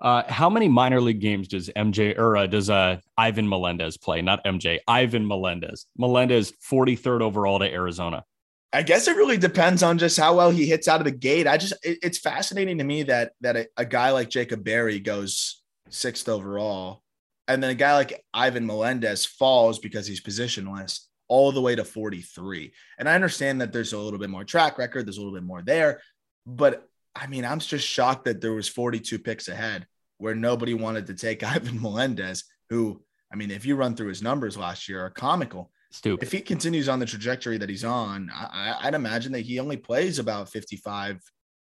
Uh, 0.00 0.22
how 0.28 0.48
many 0.48 0.68
minor 0.68 1.00
league 1.00 1.20
games 1.20 1.48
does 1.48 1.68
MJ 1.70 2.16
or 2.16 2.36
uh, 2.36 2.46
does 2.46 2.70
uh, 2.70 2.98
Ivan 3.16 3.48
Melendez 3.48 3.96
play? 3.96 4.22
Not 4.22 4.44
MJ, 4.44 4.78
Ivan 4.86 5.26
Melendez. 5.26 5.86
Melendez, 5.96 6.52
43rd 6.70 7.20
overall 7.20 7.58
to 7.58 7.64
Arizona. 7.64 8.24
I 8.72 8.82
guess 8.82 9.08
it 9.08 9.16
really 9.16 9.38
depends 9.38 9.82
on 9.82 9.98
just 9.98 10.18
how 10.18 10.36
well 10.36 10.50
he 10.50 10.66
hits 10.66 10.88
out 10.88 11.00
of 11.00 11.04
the 11.04 11.10
gate. 11.10 11.46
I 11.46 11.56
just 11.56 11.72
it, 11.82 11.98
it's 12.02 12.18
fascinating 12.18 12.78
to 12.78 12.84
me 12.84 13.04
that 13.04 13.32
that 13.40 13.56
a, 13.56 13.66
a, 13.76 13.84
guy 13.84 14.10
like 14.10 14.28
Jacob 14.28 14.62
Berry 14.62 15.00
goes 15.00 15.62
sixth 15.88 16.28
overall, 16.28 17.02
and 17.48 17.62
then 17.62 17.70
a 17.70 17.74
guy 17.74 17.94
like 17.94 18.22
Ivan 18.34 18.66
Melendez 18.66 19.24
falls 19.24 19.78
because 19.78 20.06
he's 20.06 20.20
positionless 20.20 21.00
all 21.28 21.50
the 21.50 21.60
way 21.60 21.76
to 21.76 21.84
43. 21.84 22.72
And 22.98 23.08
I 23.08 23.14
understand 23.14 23.60
that 23.60 23.72
there's 23.72 23.92
a 23.92 23.98
little 23.98 24.18
bit 24.18 24.30
more 24.30 24.44
track 24.44 24.78
record, 24.78 25.06
there's 25.06 25.18
a 25.18 25.20
little 25.20 25.34
bit 25.34 25.44
more 25.44 25.62
there, 25.62 26.00
but 26.48 26.88
I 27.14 27.26
mean, 27.26 27.44
I'm 27.44 27.60
just 27.60 27.86
shocked 27.86 28.24
that 28.24 28.40
there 28.40 28.54
was 28.54 28.68
42 28.68 29.18
picks 29.18 29.48
ahead 29.48 29.86
where 30.16 30.34
nobody 30.34 30.74
wanted 30.74 31.06
to 31.06 31.14
take 31.14 31.42
Ivan 31.44 31.80
Melendez, 31.80 32.44
who, 32.70 33.02
I 33.32 33.36
mean, 33.36 33.50
if 33.50 33.66
you 33.66 33.76
run 33.76 33.94
through 33.94 34.08
his 34.08 34.22
numbers 34.22 34.56
last 34.56 34.88
year, 34.88 35.04
are 35.04 35.10
comical. 35.10 35.70
Stupid. 35.90 36.22
If 36.22 36.32
he 36.32 36.40
continues 36.40 36.88
on 36.88 36.98
the 36.98 37.06
trajectory 37.06 37.58
that 37.58 37.68
he's 37.68 37.84
on, 37.84 38.30
I, 38.34 38.80
would 38.84 38.94
imagine 38.94 39.32
that 39.32 39.40
he 39.40 39.58
only 39.58 39.76
plays 39.76 40.18
about 40.18 40.50
55, 40.50 41.20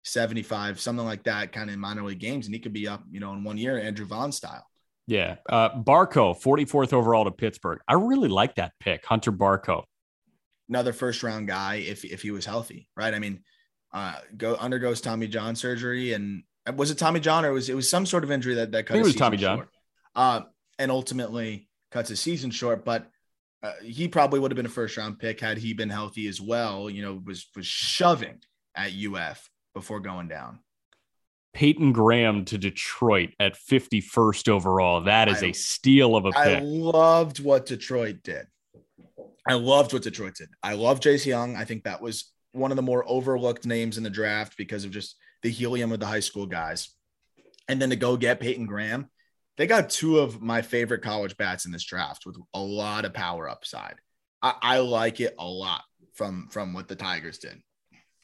75, 0.05 0.81
something 0.81 1.05
like 1.05 1.25
that, 1.25 1.53
kind 1.53 1.71
of 1.71 1.75
in 1.75 1.81
minor 1.81 2.03
league 2.03 2.19
games, 2.19 2.47
and 2.47 2.55
he 2.55 2.61
could 2.61 2.73
be 2.73 2.89
up, 2.89 3.03
you 3.11 3.21
know, 3.21 3.33
in 3.33 3.45
one 3.45 3.59
year, 3.59 3.79
Andrew 3.79 4.07
Vaughn 4.07 4.33
style. 4.33 4.67
Yeah. 5.07 5.37
Uh, 5.49 5.71
Barco, 5.71 6.41
44th 6.41 6.93
overall 6.93 7.25
to 7.25 7.31
Pittsburgh. 7.31 7.81
I 7.89 7.95
really 7.95 8.29
like 8.29 8.57
that 8.57 8.73
pick, 8.79 9.05
Hunter 9.07 9.33
Barco. 9.33 9.85
Another 10.69 10.93
first 10.93 11.23
round 11.23 11.49
guy 11.49 11.77
if 11.77 12.05
if 12.05 12.23
he 12.23 12.31
was 12.31 12.47
healthy, 12.47 12.89
right? 12.97 13.13
I 13.13 13.19
mean, 13.19 13.43
uh, 13.93 14.15
go 14.37 14.57
undergoes 14.57 15.01
Tommy 15.01 15.27
John 15.27 15.57
surgery, 15.57 16.13
and 16.13 16.43
was 16.75 16.91
it 16.91 16.99
Tommy 16.99 17.21
John 17.21 17.45
or 17.45 17.53
was 17.53 17.69
it 17.69 17.75
was 17.75 17.89
some 17.89 18.07
sort 18.07 18.25
of 18.25 18.31
injury 18.31 18.55
that 18.55 18.73
that 18.73 18.87
cut? 18.87 18.97
it 18.97 19.03
was 19.03 19.15
Tommy 19.15 19.37
John. 19.37 19.67
Uh, 20.15 20.43
and 20.79 20.91
ultimately 20.91 21.69
cuts 21.91 22.09
his 22.09 22.21
season 22.21 22.51
short, 22.51 22.85
but. 22.85 23.07
Uh, 23.63 23.73
he 23.83 24.09
probably 24.09 24.41
would 24.41 24.51
have 24.51 24.57
been 24.57 24.65
a 24.65 24.71
first 24.71 24.97
round 24.97 25.19
pick 25.19 25.39
had 25.39 25.59
he 25.59 25.75
been 25.75 25.91
healthy 25.91 26.27
as 26.29 26.41
well. 26.41 26.89
You 26.89 27.03
know, 27.03 27.21
was 27.27 27.47
was 27.55 27.67
shoving 27.67 28.39
at 28.75 28.93
UF 28.95 29.51
before 29.75 30.01
going 30.01 30.29
down. 30.29 30.61
Peyton 31.53 31.93
Graham 31.93 32.45
to 32.47 32.59
Detroit 32.59 33.31
at 33.41 33.57
51st 33.57 34.49
overall. 34.49 35.03
That 35.03 35.29
is 35.29 35.43
I, 35.43 35.47
a 35.49 35.53
steal 35.53 36.17
of 36.17 36.25
a 36.25 36.31
pick. 36.31 36.59
I 36.59 36.61
loved 36.61 37.41
what 37.41 37.67
Detroit 37.67 38.23
did. 38.23 38.47
I 39.49 39.55
loved 39.55 39.93
what 39.93 40.03
Detroit 40.03 40.35
did. 40.37 40.49
I 40.63 40.75
love 40.75 41.01
Jace 41.01 41.27
Jung. 41.27 41.57
I 41.57 41.65
think 41.65 41.85
that 41.85 42.01
was 42.01 42.31
one 42.53 42.73
of 42.73 42.77
the 42.77 42.83
more 42.83 43.05
overlooked 43.07 43.67
names 43.67 43.97
in 43.99 44.05
the 44.05 44.11
draft 44.11 44.57
because 44.57 44.85
of 44.85 44.91
just 44.91 45.17
the 45.43 45.51
helium 45.51 45.93
of 45.93 46.01
the 46.01 46.07
high 46.07 46.21
school 46.21 46.47
guys. 46.47 46.91
And 47.69 47.81
then 47.81 47.91
to 47.91 47.97
go 47.97 48.17
get 48.17 48.41
Peyton 48.41 48.67
Graham, 48.67 49.09
they 49.57 49.67
got 49.67 49.91
two 49.91 50.19
of 50.19 50.41
my 50.41 50.63
favorite 50.63 51.03
college 51.03 51.37
bats 51.37 51.67
in 51.67 51.73
this 51.73 51.85
draft 51.85 52.27
with 52.27 52.37
a 52.55 52.61
lot 52.61 53.05
of 53.05 53.15
power 53.15 53.49
upside. 53.49 53.97
I, 54.43 54.55
I 54.61 54.79
like 54.79 55.21
it 55.21 55.35
a 55.39 55.47
lot 55.47 55.83
from 56.15 56.49
from 56.51 56.73
what 56.73 56.89
the 56.89 56.97
Tigers 56.97 57.39
did. 57.39 57.61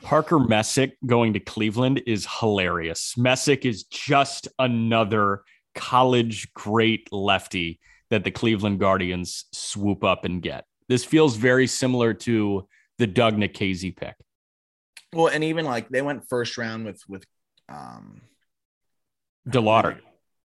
Parker 0.03 0.39
Messick 0.39 0.97
going 1.07 1.33
to 1.35 1.41
Cleveland 1.41 2.03
is 2.07 2.27
hilarious. 2.41 3.15
Messick 3.17 3.65
is 3.65 3.85
just 3.85 4.49
another 4.59 5.43
college 5.75 6.53
great 6.55 7.11
lefty 7.13 7.81
that 8.11 8.25
the 8.25 8.31
Cleveland 8.31 8.79
Guardians 8.79 9.47
swoop 9.53 10.05
up 10.05 10.25
and 10.25 10.43
get. 10.43 10.65
This 10.89 11.05
feels 11.05 11.37
very 11.37 11.67
similar 11.67 12.15
to 12.15 12.69
the 12.99 13.07
Doug 13.07 13.37
Nikhazy 13.37 13.95
pick. 13.95 14.15
Well, 15.13 15.29
and 15.29 15.45
even 15.45 15.65
like 15.65 15.89
they 15.89 16.03
went 16.03 16.29
first 16.29 16.59
round 16.59 16.85
with 16.85 17.01
with 17.09 17.25
um 17.69 18.23
DeLauter. 19.49 20.01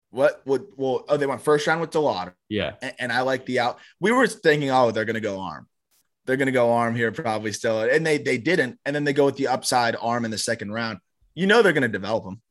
What 0.09 0.41
would 0.45 0.65
well 0.75 1.05
oh 1.07 1.17
they 1.17 1.25
went 1.25 1.41
first 1.41 1.67
round 1.67 1.81
with 1.81 1.91
DeLauter. 1.91 2.33
Yeah. 2.49 2.73
And, 2.81 2.93
and 2.99 3.11
I 3.11 3.21
like 3.21 3.45
the 3.45 3.59
out. 3.59 3.79
We 3.99 4.11
were 4.11 4.27
thinking, 4.27 4.69
oh, 4.71 4.91
they're 4.91 5.05
gonna 5.05 5.19
go 5.19 5.39
arm. 5.39 5.67
They're 6.25 6.37
gonna 6.37 6.51
go 6.51 6.71
arm 6.73 6.95
here, 6.95 7.11
probably 7.11 7.53
still. 7.53 7.81
And 7.81 8.05
they 8.05 8.17
they 8.17 8.37
didn't. 8.37 8.79
And 8.85 8.95
then 8.95 9.03
they 9.03 9.13
go 9.13 9.25
with 9.25 9.37
the 9.37 9.47
upside 9.47 9.95
arm 9.99 10.25
in 10.25 10.31
the 10.31 10.37
second 10.37 10.71
round. 10.71 10.99
You 11.33 11.47
know 11.47 11.61
they're 11.61 11.73
gonna 11.73 11.87
develop 11.87 12.25
them. 12.25 12.41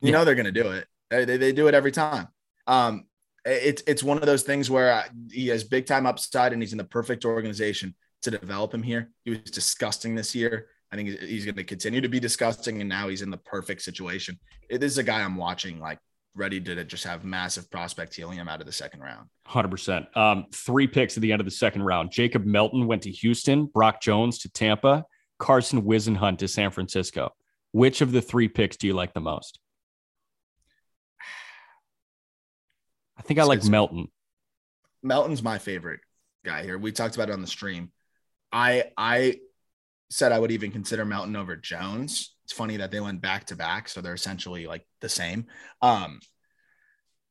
You 0.00 0.10
yeah. 0.10 0.18
know 0.18 0.24
they're 0.24 0.34
gonna 0.34 0.52
do 0.52 0.68
it. 0.68 0.86
They, 1.10 1.24
they, 1.24 1.36
they 1.36 1.52
do 1.52 1.68
it 1.68 1.74
every 1.74 1.92
time. 1.92 2.28
Um, 2.66 3.06
it's 3.44 3.82
it's 3.86 4.02
one 4.02 4.18
of 4.18 4.26
those 4.26 4.44
things 4.44 4.70
where 4.70 5.04
he 5.30 5.48
has 5.48 5.64
big 5.64 5.86
time 5.86 6.06
upside 6.06 6.52
and 6.52 6.62
he's 6.62 6.72
in 6.72 6.78
the 6.78 6.84
perfect 6.84 7.24
organization 7.24 7.94
to 8.22 8.30
develop 8.30 8.72
him 8.72 8.82
here. 8.82 9.10
He 9.24 9.30
was 9.30 9.40
disgusting 9.40 10.14
this 10.14 10.34
year. 10.34 10.68
I 10.90 10.96
think 10.96 11.08
he's 11.20 11.44
going 11.44 11.56
to 11.56 11.64
continue 11.64 12.00
to 12.00 12.08
be 12.08 12.20
disgusting, 12.20 12.80
and 12.80 12.88
now 12.88 13.08
he's 13.08 13.22
in 13.22 13.30
the 13.30 13.38
perfect 13.38 13.82
situation. 13.82 14.38
It 14.68 14.82
is 14.82 14.98
a 14.98 15.02
guy 15.02 15.22
I'm 15.22 15.36
watching, 15.36 15.80
like 15.80 15.98
ready 16.34 16.60
to 16.60 16.84
just 16.84 17.04
have 17.04 17.24
massive 17.24 17.70
prospect 17.70 18.14
helium 18.14 18.48
out 18.48 18.60
of 18.60 18.66
the 18.66 18.72
second 18.72 19.00
round. 19.00 19.28
100%. 19.48 20.16
Um, 20.16 20.46
three 20.52 20.86
picks 20.86 21.16
at 21.16 21.22
the 21.22 21.32
end 21.32 21.40
of 21.40 21.46
the 21.46 21.50
second 21.50 21.82
round. 21.82 22.10
Jacob 22.10 22.44
Melton 22.44 22.86
went 22.86 23.02
to 23.02 23.10
Houston, 23.10 23.66
Brock 23.66 24.00
Jones 24.00 24.38
to 24.40 24.50
Tampa, 24.50 25.04
Carson 25.38 25.82
Whisenhunt 25.82 26.38
to 26.38 26.48
San 26.48 26.70
Francisco. 26.70 27.30
Which 27.72 28.00
of 28.00 28.12
the 28.12 28.22
three 28.22 28.48
picks 28.48 28.76
do 28.76 28.86
you 28.86 28.94
like 28.94 29.14
the 29.14 29.20
most? 29.20 29.58
I 33.18 33.22
think 33.22 33.40
I 33.40 33.44
like 33.44 33.64
Melton. 33.64 34.08
Melton's 35.02 35.42
my 35.42 35.58
favorite 35.58 36.00
guy 36.44 36.64
here. 36.64 36.78
We 36.78 36.92
talked 36.92 37.14
about 37.14 37.28
it 37.28 37.32
on 37.32 37.40
the 37.40 37.46
stream. 37.46 37.92
I 38.52 38.84
I 38.96 39.38
said 40.10 40.32
I 40.32 40.38
would 40.38 40.50
even 40.50 40.70
consider 40.70 41.04
Melton 41.04 41.36
over 41.36 41.56
Jones. 41.56 42.34
It's 42.44 42.52
funny 42.52 42.76
that 42.78 42.90
they 42.90 43.00
went 43.00 43.22
back 43.22 43.46
to 43.46 43.56
back, 43.56 43.88
so 43.88 44.00
they're 44.00 44.14
essentially 44.14 44.66
like 44.66 44.86
the 45.00 45.08
same. 45.08 45.46
Um, 45.80 46.20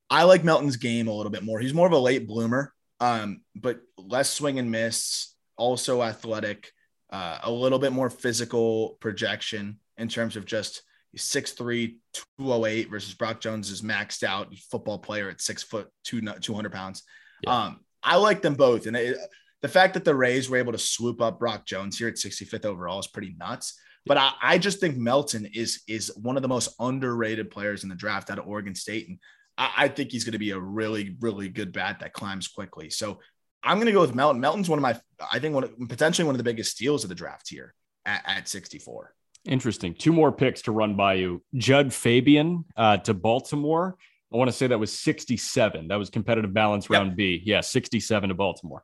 I 0.09 0.23
like 0.23 0.43
Melton's 0.43 0.77
game 0.77 1.07
a 1.07 1.13
little 1.13 1.31
bit 1.31 1.43
more. 1.43 1.59
He's 1.59 1.73
more 1.73 1.87
of 1.87 1.93
a 1.93 1.99
late 1.99 2.27
bloomer, 2.27 2.73
um, 2.99 3.41
but 3.55 3.81
less 3.97 4.29
swing 4.31 4.59
and 4.59 4.71
miss, 4.71 5.33
also 5.57 6.01
athletic, 6.01 6.71
uh, 7.11 7.39
a 7.43 7.51
little 7.51 7.79
bit 7.79 7.93
more 7.93 8.09
physical 8.09 8.97
projection 8.99 9.79
in 9.97 10.07
terms 10.07 10.35
of 10.35 10.45
just 10.45 10.81
6'3, 11.17 11.97
208 12.39 12.89
versus 12.89 13.13
Brock 13.13 13.39
Jones 13.41 13.69
is 13.69 13.81
maxed 13.81 14.23
out 14.23 14.53
football 14.71 14.97
player 14.97 15.29
at 15.29 15.41
six 15.41 15.61
foot 15.61 15.89
two, 16.03 16.21
200 16.21 16.71
pounds. 16.71 17.03
Yeah. 17.43 17.65
Um, 17.65 17.81
I 18.03 18.15
like 18.15 18.41
them 18.41 18.55
both. 18.55 18.87
And 18.87 18.95
it, 18.95 19.17
the 19.61 19.67
fact 19.67 19.93
that 19.93 20.05
the 20.05 20.15
Rays 20.15 20.49
were 20.49 20.57
able 20.57 20.71
to 20.71 20.77
swoop 20.77 21.21
up 21.21 21.39
Brock 21.39 21.65
Jones 21.65 21.97
here 21.97 22.07
at 22.07 22.15
65th 22.15 22.65
overall 22.65 22.99
is 22.99 23.07
pretty 23.07 23.35
nuts. 23.37 23.79
But 24.05 24.17
I, 24.17 24.31
I 24.41 24.57
just 24.57 24.79
think 24.79 24.97
Melton 24.97 25.45
is 25.53 25.83
is 25.87 26.11
one 26.15 26.35
of 26.35 26.41
the 26.41 26.49
most 26.49 26.75
underrated 26.79 27.51
players 27.51 27.83
in 27.83 27.89
the 27.89 27.95
draft 27.95 28.31
out 28.31 28.39
of 28.39 28.47
Oregon 28.47 28.73
State. 28.73 29.07
And 29.07 29.19
I, 29.57 29.71
I 29.77 29.87
think 29.87 30.11
he's 30.11 30.23
going 30.23 30.33
to 30.33 30.39
be 30.39 30.51
a 30.51 30.59
really, 30.59 31.15
really 31.19 31.49
good 31.49 31.71
bat 31.71 31.99
that 31.99 32.13
climbs 32.13 32.47
quickly. 32.47 32.89
So 32.89 33.19
I'm 33.63 33.77
going 33.77 33.85
to 33.87 33.91
go 33.91 34.01
with 34.01 34.15
Melton. 34.15 34.41
Melton's 34.41 34.69
one 34.69 34.79
of 34.79 34.83
my, 34.83 34.99
I 35.31 35.37
think, 35.37 35.53
one 35.53 35.65
of, 35.65 35.77
potentially 35.87 36.25
one 36.25 36.33
of 36.33 36.39
the 36.39 36.43
biggest 36.43 36.71
steals 36.71 37.03
of 37.03 37.09
the 37.09 37.15
draft 37.15 37.47
here 37.47 37.75
at, 38.05 38.23
at 38.25 38.47
64. 38.47 39.13
Interesting. 39.45 39.93
Two 39.93 40.13
more 40.13 40.31
picks 40.31 40.63
to 40.63 40.71
run 40.71 40.95
by 40.95 41.13
you. 41.15 41.43
Jud 41.55 41.93
Fabian 41.93 42.65
uh, 42.75 42.97
to 42.97 43.13
Baltimore. 43.13 43.97
I 44.33 44.37
want 44.37 44.49
to 44.49 44.55
say 44.55 44.67
that 44.67 44.79
was 44.79 44.97
67. 44.97 45.89
That 45.89 45.95
was 45.95 46.09
competitive 46.09 46.53
balance 46.53 46.89
round 46.89 47.09
yep. 47.09 47.17
B. 47.17 47.41
Yeah, 47.43 47.61
67 47.61 48.29
to 48.29 48.35
Baltimore. 48.35 48.83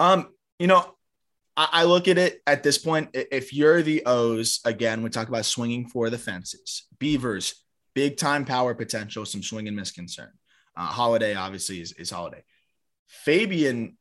Um, 0.00 0.28
you 0.58 0.66
know, 0.66 0.96
I, 1.58 1.68
I 1.72 1.84
look 1.84 2.08
at 2.08 2.16
it 2.16 2.40
at 2.46 2.62
this 2.62 2.78
point. 2.78 3.10
If 3.12 3.52
you're 3.52 3.82
the 3.82 4.02
O's, 4.06 4.60
again, 4.64 5.02
we 5.02 5.10
talk 5.10 5.28
about 5.28 5.44
swinging 5.44 5.86
for 5.86 6.08
the 6.08 6.16
fences. 6.16 6.86
Beavers, 6.98 7.54
big 7.94 8.16
time 8.16 8.46
power 8.46 8.74
potential, 8.74 9.26
some 9.26 9.42
swing 9.42 9.68
and 9.68 9.76
miss 9.76 9.90
concern. 9.90 10.32
Uh, 10.74 10.86
Holliday 10.86 11.34
obviously 11.34 11.82
is, 11.82 11.92
is 11.92 12.10
Holliday. 12.10 12.42
Fabian, 13.08 13.98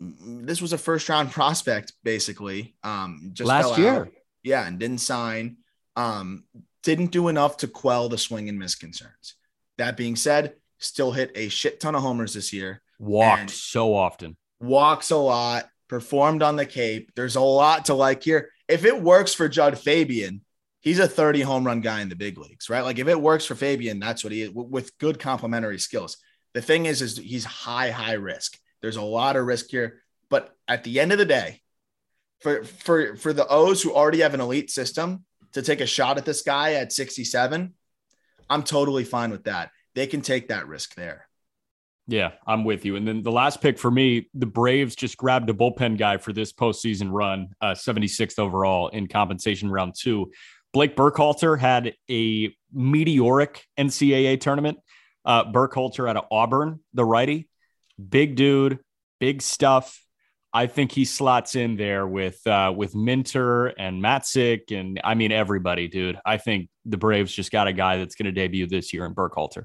this 0.00 0.60
was 0.60 0.72
a 0.72 0.78
first 0.78 1.08
round 1.08 1.30
prospect 1.30 1.92
basically. 2.02 2.74
Um, 2.82 3.30
just 3.32 3.46
last 3.46 3.78
year, 3.78 3.94
out. 3.94 4.08
yeah, 4.42 4.66
and 4.66 4.80
didn't 4.80 4.98
sign. 4.98 5.58
Um, 5.94 6.42
didn't 6.82 7.12
do 7.12 7.28
enough 7.28 7.58
to 7.58 7.68
quell 7.68 8.08
the 8.08 8.18
swing 8.18 8.48
and 8.48 8.58
miss 8.58 8.74
concerns. 8.74 9.34
That 9.78 9.96
being 9.96 10.16
said, 10.16 10.54
still 10.78 11.12
hit 11.12 11.30
a 11.36 11.48
shit 11.48 11.78
ton 11.78 11.94
of 11.94 12.02
homers 12.02 12.34
this 12.34 12.52
year. 12.52 12.82
Walked 12.98 13.50
so 13.50 13.94
often. 13.94 14.36
Walks 14.60 15.10
a 15.10 15.16
lot. 15.16 15.68
Performed 15.88 16.42
on 16.42 16.56
the 16.56 16.66
Cape. 16.66 17.12
There's 17.14 17.36
a 17.36 17.40
lot 17.40 17.84
to 17.86 17.94
like 17.94 18.22
here. 18.22 18.50
If 18.66 18.84
it 18.84 19.00
works 19.00 19.32
for 19.32 19.48
Jud 19.48 19.78
Fabian, 19.78 20.40
he's 20.80 20.98
a 20.98 21.08
30 21.08 21.42
home 21.42 21.64
run 21.64 21.80
guy 21.80 22.00
in 22.00 22.08
the 22.08 22.16
big 22.16 22.38
leagues, 22.38 22.68
right? 22.68 22.82
Like 22.82 22.98
if 22.98 23.08
it 23.08 23.20
works 23.20 23.44
for 23.44 23.54
Fabian, 23.54 24.00
that's 24.00 24.24
what 24.24 24.32
he 24.32 24.42
is 24.42 24.50
with 24.50 24.96
good 24.98 25.18
complementary 25.18 25.78
skills. 25.78 26.16
The 26.54 26.62
thing 26.62 26.86
is, 26.86 27.02
is 27.02 27.16
he's 27.16 27.44
high, 27.44 27.90
high 27.90 28.14
risk. 28.14 28.56
There's 28.82 28.96
a 28.96 29.02
lot 29.02 29.36
of 29.36 29.46
risk 29.46 29.66
here, 29.68 30.02
but 30.30 30.54
at 30.68 30.84
the 30.84 31.00
end 31.00 31.12
of 31.12 31.18
the 31.18 31.24
day, 31.24 31.60
for 32.40 32.64
for 32.64 33.16
for 33.16 33.32
the 33.32 33.46
O's 33.48 33.82
who 33.82 33.94
already 33.94 34.20
have 34.20 34.34
an 34.34 34.40
elite 34.40 34.70
system 34.70 35.24
to 35.52 35.62
take 35.62 35.80
a 35.80 35.86
shot 35.86 36.18
at 36.18 36.24
this 36.24 36.42
guy 36.42 36.74
at 36.74 36.92
67, 36.92 37.74
I'm 38.48 38.62
totally 38.62 39.04
fine 39.04 39.30
with 39.30 39.44
that. 39.44 39.70
They 39.94 40.06
can 40.06 40.20
take 40.20 40.48
that 40.48 40.68
risk 40.68 40.94
there. 40.94 41.25
Yeah, 42.08 42.32
I'm 42.46 42.64
with 42.64 42.84
you. 42.84 42.96
And 42.96 43.06
then 43.06 43.22
the 43.22 43.32
last 43.32 43.60
pick 43.60 43.78
for 43.78 43.90
me, 43.90 44.28
the 44.32 44.46
Braves 44.46 44.94
just 44.94 45.16
grabbed 45.16 45.50
a 45.50 45.52
bullpen 45.52 45.98
guy 45.98 46.18
for 46.18 46.32
this 46.32 46.52
postseason 46.52 47.10
run, 47.10 47.48
uh, 47.60 47.72
76th 47.72 48.38
overall 48.38 48.88
in 48.88 49.08
compensation 49.08 49.70
round 49.70 49.94
two. 49.98 50.30
Blake 50.72 50.94
Burkhalter 50.94 51.58
had 51.58 51.94
a 52.08 52.54
meteoric 52.72 53.64
NCAA 53.78 54.40
tournament. 54.40 54.78
Uh, 55.24 55.50
Burkhalter 55.50 56.08
out 56.08 56.16
of 56.16 56.26
Auburn, 56.30 56.80
the 56.94 57.04
righty, 57.04 57.48
big 58.08 58.36
dude, 58.36 58.78
big 59.18 59.42
stuff. 59.42 60.00
I 60.52 60.68
think 60.68 60.92
he 60.92 61.04
slots 61.04 61.56
in 61.56 61.76
there 61.76 62.06
with 62.06 62.46
uh, 62.46 62.72
with 62.74 62.94
Minter 62.94 63.66
and 63.66 64.02
Matzek 64.02 64.70
and 64.70 65.00
I 65.02 65.14
mean 65.14 65.32
everybody, 65.32 65.88
dude. 65.88 66.18
I 66.24 66.36
think 66.38 66.68
the 66.84 66.96
Braves 66.96 67.32
just 67.32 67.50
got 67.50 67.66
a 67.66 67.72
guy 67.72 67.96
that's 67.96 68.14
going 68.14 68.26
to 68.26 68.32
debut 68.32 68.66
this 68.66 68.92
year 68.92 69.04
in 69.04 69.14
Burkhalter. 69.14 69.64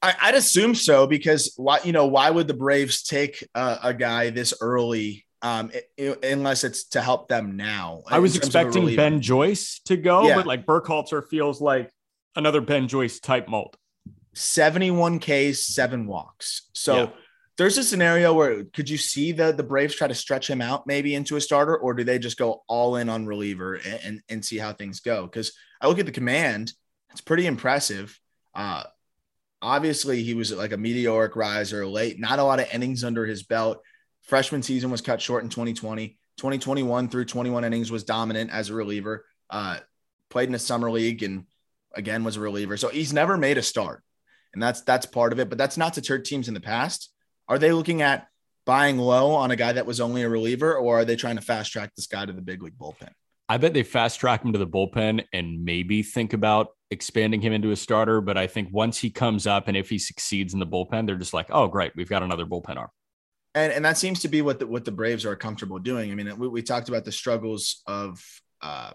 I, 0.00 0.14
would 0.26 0.34
assume 0.36 0.74
so 0.74 1.06
because 1.06 1.54
why 1.56 1.80
you 1.84 1.92
know 1.92 2.06
why 2.06 2.30
would 2.30 2.46
the 2.46 2.54
Braves 2.54 3.02
take 3.02 3.46
uh, 3.54 3.78
a 3.82 3.94
guy 3.94 4.30
this 4.30 4.54
early 4.60 5.26
um, 5.42 5.70
it, 5.96 6.24
unless 6.24 6.64
it's 6.64 6.84
to 6.90 7.00
help 7.00 7.28
them 7.28 7.56
now? 7.56 8.02
I 8.06 8.18
was 8.18 8.36
expecting 8.36 8.94
Ben 8.94 9.20
Joyce 9.20 9.80
to 9.86 9.96
go, 9.96 10.28
yeah. 10.28 10.36
but 10.36 10.46
like 10.46 10.66
Burkhalter 10.66 11.26
feels 11.28 11.60
like 11.60 11.90
another 12.36 12.60
Ben 12.60 12.88
Joyce 12.88 13.18
type 13.20 13.48
mold. 13.48 13.76
71 14.34 15.20
Ks, 15.20 15.66
seven 15.66 16.06
walks. 16.06 16.68
So. 16.74 16.96
Yeah 16.96 17.10
there's 17.58 17.76
a 17.76 17.82
scenario 17.82 18.32
where 18.32 18.64
could 18.66 18.88
you 18.88 18.96
see 18.96 19.32
the 19.32 19.52
the 19.52 19.64
Braves 19.64 19.96
try 19.96 20.06
to 20.06 20.14
stretch 20.14 20.48
him 20.48 20.62
out 20.62 20.86
maybe 20.86 21.14
into 21.14 21.36
a 21.36 21.40
starter, 21.40 21.76
or 21.76 21.92
do 21.92 22.04
they 22.04 22.18
just 22.18 22.38
go 22.38 22.62
all 22.68 22.96
in 22.96 23.08
on 23.08 23.26
reliever 23.26 23.74
and 23.74 24.00
and, 24.04 24.22
and 24.28 24.44
see 24.44 24.58
how 24.58 24.72
things 24.72 25.00
go? 25.00 25.24
Because 25.24 25.52
I 25.80 25.88
look 25.88 25.98
at 25.98 26.06
the 26.06 26.12
command, 26.12 26.72
it's 27.10 27.20
pretty 27.20 27.46
impressive. 27.46 28.18
Uh, 28.54 28.84
obviously, 29.62 30.22
he 30.22 30.34
was 30.34 30.52
like 30.52 30.72
a 30.72 30.76
meteoric 30.76 31.36
riser 31.36 31.86
late, 31.86 32.18
not 32.18 32.38
a 32.38 32.44
lot 32.44 32.60
of 32.60 32.72
innings 32.72 33.04
under 33.04 33.26
his 33.26 33.42
belt. 33.42 33.82
Freshman 34.22 34.62
season 34.62 34.90
was 34.90 35.00
cut 35.00 35.20
short 35.20 35.42
in 35.42 35.50
2020. 35.50 36.18
2021 36.36 37.08
through 37.08 37.24
21 37.24 37.64
innings 37.64 37.90
was 37.90 38.04
dominant 38.04 38.50
as 38.50 38.70
a 38.70 38.74
reliever. 38.74 39.24
Uh, 39.50 39.78
played 40.30 40.48
in 40.48 40.54
a 40.54 40.58
summer 40.58 40.90
league 40.90 41.22
and 41.22 41.46
again 41.94 42.24
was 42.24 42.36
a 42.36 42.40
reliever. 42.40 42.76
So 42.76 42.88
he's 42.88 43.12
never 43.12 43.36
made 43.36 43.58
a 43.58 43.62
start, 43.62 44.02
and 44.54 44.62
that's 44.62 44.82
that's 44.82 45.06
part 45.06 45.32
of 45.32 45.40
it. 45.40 45.48
But 45.48 45.58
that's 45.58 45.76
not 45.76 45.94
deterred 45.94 46.24
teams 46.24 46.48
in 46.48 46.54
the 46.54 46.60
past. 46.60 47.12
Are 47.48 47.58
they 47.58 47.72
looking 47.72 48.02
at 48.02 48.28
buying 48.66 48.98
low 48.98 49.32
on 49.32 49.50
a 49.50 49.56
guy 49.56 49.72
that 49.72 49.86
was 49.86 50.00
only 50.00 50.22
a 50.22 50.28
reliever, 50.28 50.76
or 50.76 51.00
are 51.00 51.04
they 51.04 51.16
trying 51.16 51.36
to 51.36 51.42
fast 51.42 51.72
track 51.72 51.94
this 51.96 52.06
guy 52.06 52.24
to 52.24 52.32
the 52.32 52.42
big 52.42 52.62
league 52.62 52.78
bullpen? 52.78 53.10
I 53.48 53.56
bet 53.56 53.72
they 53.72 53.82
fast 53.82 54.20
track 54.20 54.44
him 54.44 54.52
to 54.52 54.58
the 54.58 54.66
bullpen 54.66 55.24
and 55.32 55.64
maybe 55.64 56.02
think 56.02 56.34
about 56.34 56.68
expanding 56.90 57.40
him 57.40 57.52
into 57.52 57.70
a 57.70 57.76
starter. 57.76 58.20
But 58.20 58.36
I 58.36 58.46
think 58.46 58.68
once 58.72 58.98
he 58.98 59.10
comes 59.10 59.46
up 59.46 59.68
and 59.68 59.76
if 59.76 59.88
he 59.88 59.98
succeeds 59.98 60.54
in 60.54 60.60
the 60.60 60.66
bullpen, 60.66 61.06
they're 61.06 61.16
just 61.16 61.34
like, 61.34 61.46
oh, 61.50 61.68
great, 61.68 61.92
we've 61.96 62.08
got 62.08 62.22
another 62.22 62.46
bullpen 62.46 62.76
arm. 62.76 62.90
And, 63.54 63.72
and 63.72 63.84
that 63.84 63.98
seems 63.98 64.20
to 64.20 64.28
be 64.28 64.42
what 64.42 64.58
the, 64.58 64.66
what 64.66 64.84
the 64.84 64.92
Braves 64.92 65.24
are 65.24 65.34
comfortable 65.34 65.78
doing. 65.78 66.12
I 66.12 66.14
mean, 66.14 66.38
we, 66.38 66.48
we 66.48 66.62
talked 66.62 66.88
about 66.88 67.04
the 67.04 67.12
struggles 67.12 67.82
of, 67.86 68.22
uh, 68.62 68.92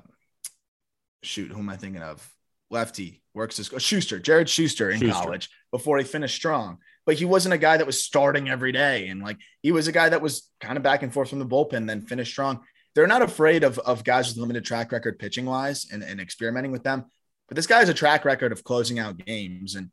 shoot, 1.24 1.52
who 1.52 1.60
am 1.60 1.70
I 1.70 1.78
thinking 1.78 2.02
of? 2.02 2.28
Lefty 2.70 3.22
works 3.34 3.60
as 3.60 3.70
Shuster, 3.82 4.20
Jared 4.20 4.50
Shuster 4.50 4.90
in 4.90 5.00
Shuster. 5.00 5.14
college 5.14 5.50
before 5.72 5.98
he 5.98 6.04
finished 6.04 6.36
strong 6.36 6.80
but 7.06 7.16
he 7.16 7.26
wasn't 7.26 7.54
a 7.54 7.58
guy 7.58 7.78
that 7.78 7.86
was 7.86 8.02
starting 8.02 8.50
every 8.50 8.72
day. 8.72 9.08
And 9.08 9.22
like 9.22 9.38
he 9.62 9.72
was 9.72 9.88
a 9.88 9.92
guy 9.92 10.10
that 10.10 10.22
was 10.22 10.50
kind 10.62 10.78
of 10.78 10.84
back 10.84 11.04
and 11.04 11.14
forth 11.14 11.30
from 11.30 11.40
the 11.40 11.46
bullpen, 11.46 11.88
then 11.88 12.02
finished 12.02 12.32
strong. 12.32 12.62
They're 12.96 13.08
not 13.08 13.22
afraid 13.22 13.64
of, 13.64 13.80
of 13.80 14.04
guys 14.04 14.30
with 14.30 14.38
limited 14.38 14.64
track 14.64 14.92
record 14.92 15.20
pitching 15.20 15.46
wise 15.46 15.88
and, 15.92 16.04
and 16.04 16.22
experimenting 16.22 16.72
with 16.72 16.84
them. 16.84 17.06
But 17.54 17.58
this 17.58 17.68
guy 17.68 17.78
has 17.78 17.90
a 17.90 17.94
track 17.94 18.26
record 18.26 18.52
of 18.52 18.64
closing 18.64 18.98
out 18.98 19.24
games. 19.24 19.76
And 19.76 19.92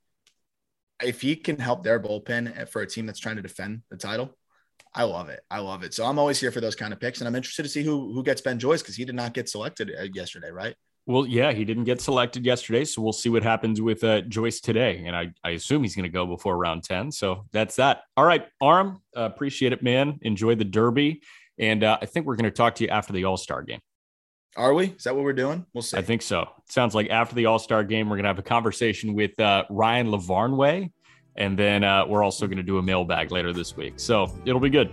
if 1.02 1.20
he 1.20 1.36
can 1.36 1.58
help 1.58 1.84
their 1.84 2.00
bullpen 2.00 2.66
for 2.70 2.80
a 2.80 2.86
team 2.86 3.04
that's 3.04 3.18
trying 3.18 3.36
to 3.36 3.42
defend 3.42 3.82
the 3.90 3.98
title, 3.98 4.34
I 4.94 5.02
love 5.02 5.28
it. 5.28 5.40
I 5.50 5.58
love 5.58 5.82
it. 5.82 5.92
So 5.92 6.06
I'm 6.06 6.18
always 6.18 6.40
here 6.40 6.50
for 6.52 6.62
those 6.62 6.74
kind 6.74 6.90
of 6.94 7.00
picks. 7.00 7.20
And 7.20 7.28
I'm 7.28 7.34
interested 7.34 7.64
to 7.64 7.68
see 7.68 7.82
who 7.82 8.14
who 8.14 8.22
gets 8.22 8.40
Ben 8.40 8.58
Joyce 8.58 8.80
because 8.80 8.96
he 8.96 9.04
did 9.04 9.14
not 9.14 9.34
get 9.34 9.50
selected 9.50 9.92
uh, 9.94 10.04
yesterday, 10.04 10.50
right? 10.50 10.74
Well, 11.04 11.26
yeah, 11.26 11.52
he 11.52 11.66
didn't 11.66 11.84
get 11.84 12.00
selected 12.00 12.46
yesterday, 12.46 12.86
so 12.86 13.02
we'll 13.02 13.12
see 13.12 13.28
what 13.28 13.42
happens 13.42 13.78
with 13.78 14.02
uh, 14.04 14.22
Joyce 14.22 14.60
today, 14.60 15.02
and 15.04 15.14
I, 15.14 15.32
I 15.44 15.50
assume 15.50 15.82
he's 15.82 15.94
going 15.94 16.04
to 16.04 16.08
go 16.08 16.26
before 16.26 16.56
round 16.56 16.84
ten. 16.84 17.12
So 17.12 17.44
that's 17.52 17.76
that. 17.76 18.04
All 18.16 18.24
right, 18.24 18.46
Aram, 18.62 19.02
uh, 19.14 19.22
appreciate 19.22 19.74
it, 19.74 19.82
man. 19.82 20.18
Enjoy 20.22 20.54
the 20.54 20.64
Derby, 20.64 21.20
and 21.58 21.84
uh, 21.84 21.98
I 22.00 22.06
think 22.06 22.24
we're 22.24 22.36
going 22.36 22.44
to 22.44 22.50
talk 22.50 22.76
to 22.76 22.84
you 22.84 22.90
after 22.90 23.12
the 23.12 23.24
All 23.24 23.36
Star 23.36 23.62
game. 23.62 23.80
Are 24.56 24.74
we? 24.74 24.86
Is 24.86 25.04
that 25.04 25.14
what 25.14 25.24
we're 25.24 25.32
doing? 25.32 25.64
We'll 25.72 25.82
see. 25.82 25.96
I 25.96 26.02
think 26.02 26.22
so. 26.22 26.42
It 26.42 26.72
sounds 26.72 26.94
like 26.94 27.08
after 27.08 27.34
the 27.34 27.46
All 27.46 27.58
Star 27.58 27.84
game, 27.84 28.08
we're 28.08 28.16
going 28.16 28.24
to 28.24 28.30
have 28.30 28.38
a 28.38 28.42
conversation 28.42 29.14
with 29.14 29.38
uh, 29.38 29.64
Ryan 29.70 30.08
Lavarnway, 30.08 30.90
and 31.36 31.56
then 31.56 31.84
uh, 31.84 32.04
we're 32.06 32.24
also 32.24 32.46
going 32.46 32.56
to 32.56 32.64
do 32.64 32.78
a 32.78 32.82
mailbag 32.82 33.30
later 33.30 33.52
this 33.52 33.76
week. 33.76 33.94
So 33.96 34.26
it'll 34.44 34.60
be 34.60 34.70
good. 34.70 34.90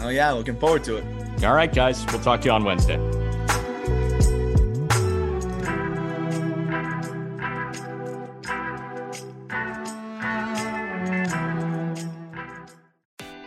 Oh 0.00 0.08
yeah, 0.08 0.30
looking 0.30 0.58
forward 0.58 0.82
to 0.84 0.96
it. 0.96 1.44
All 1.44 1.54
right, 1.54 1.72
guys, 1.72 2.06
we'll 2.06 2.22
talk 2.22 2.40
to 2.42 2.46
you 2.46 2.52
on 2.52 2.64
Wednesday. 2.64 2.96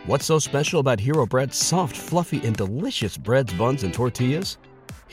What's 0.06 0.26
so 0.26 0.38
special 0.38 0.80
about 0.80 1.00
Hero 1.00 1.26
Bread's 1.26 1.56
soft, 1.56 1.96
fluffy, 1.96 2.46
and 2.46 2.54
delicious 2.54 3.16
breads, 3.16 3.52
buns, 3.54 3.82
and 3.82 3.92
tortillas? 3.92 4.58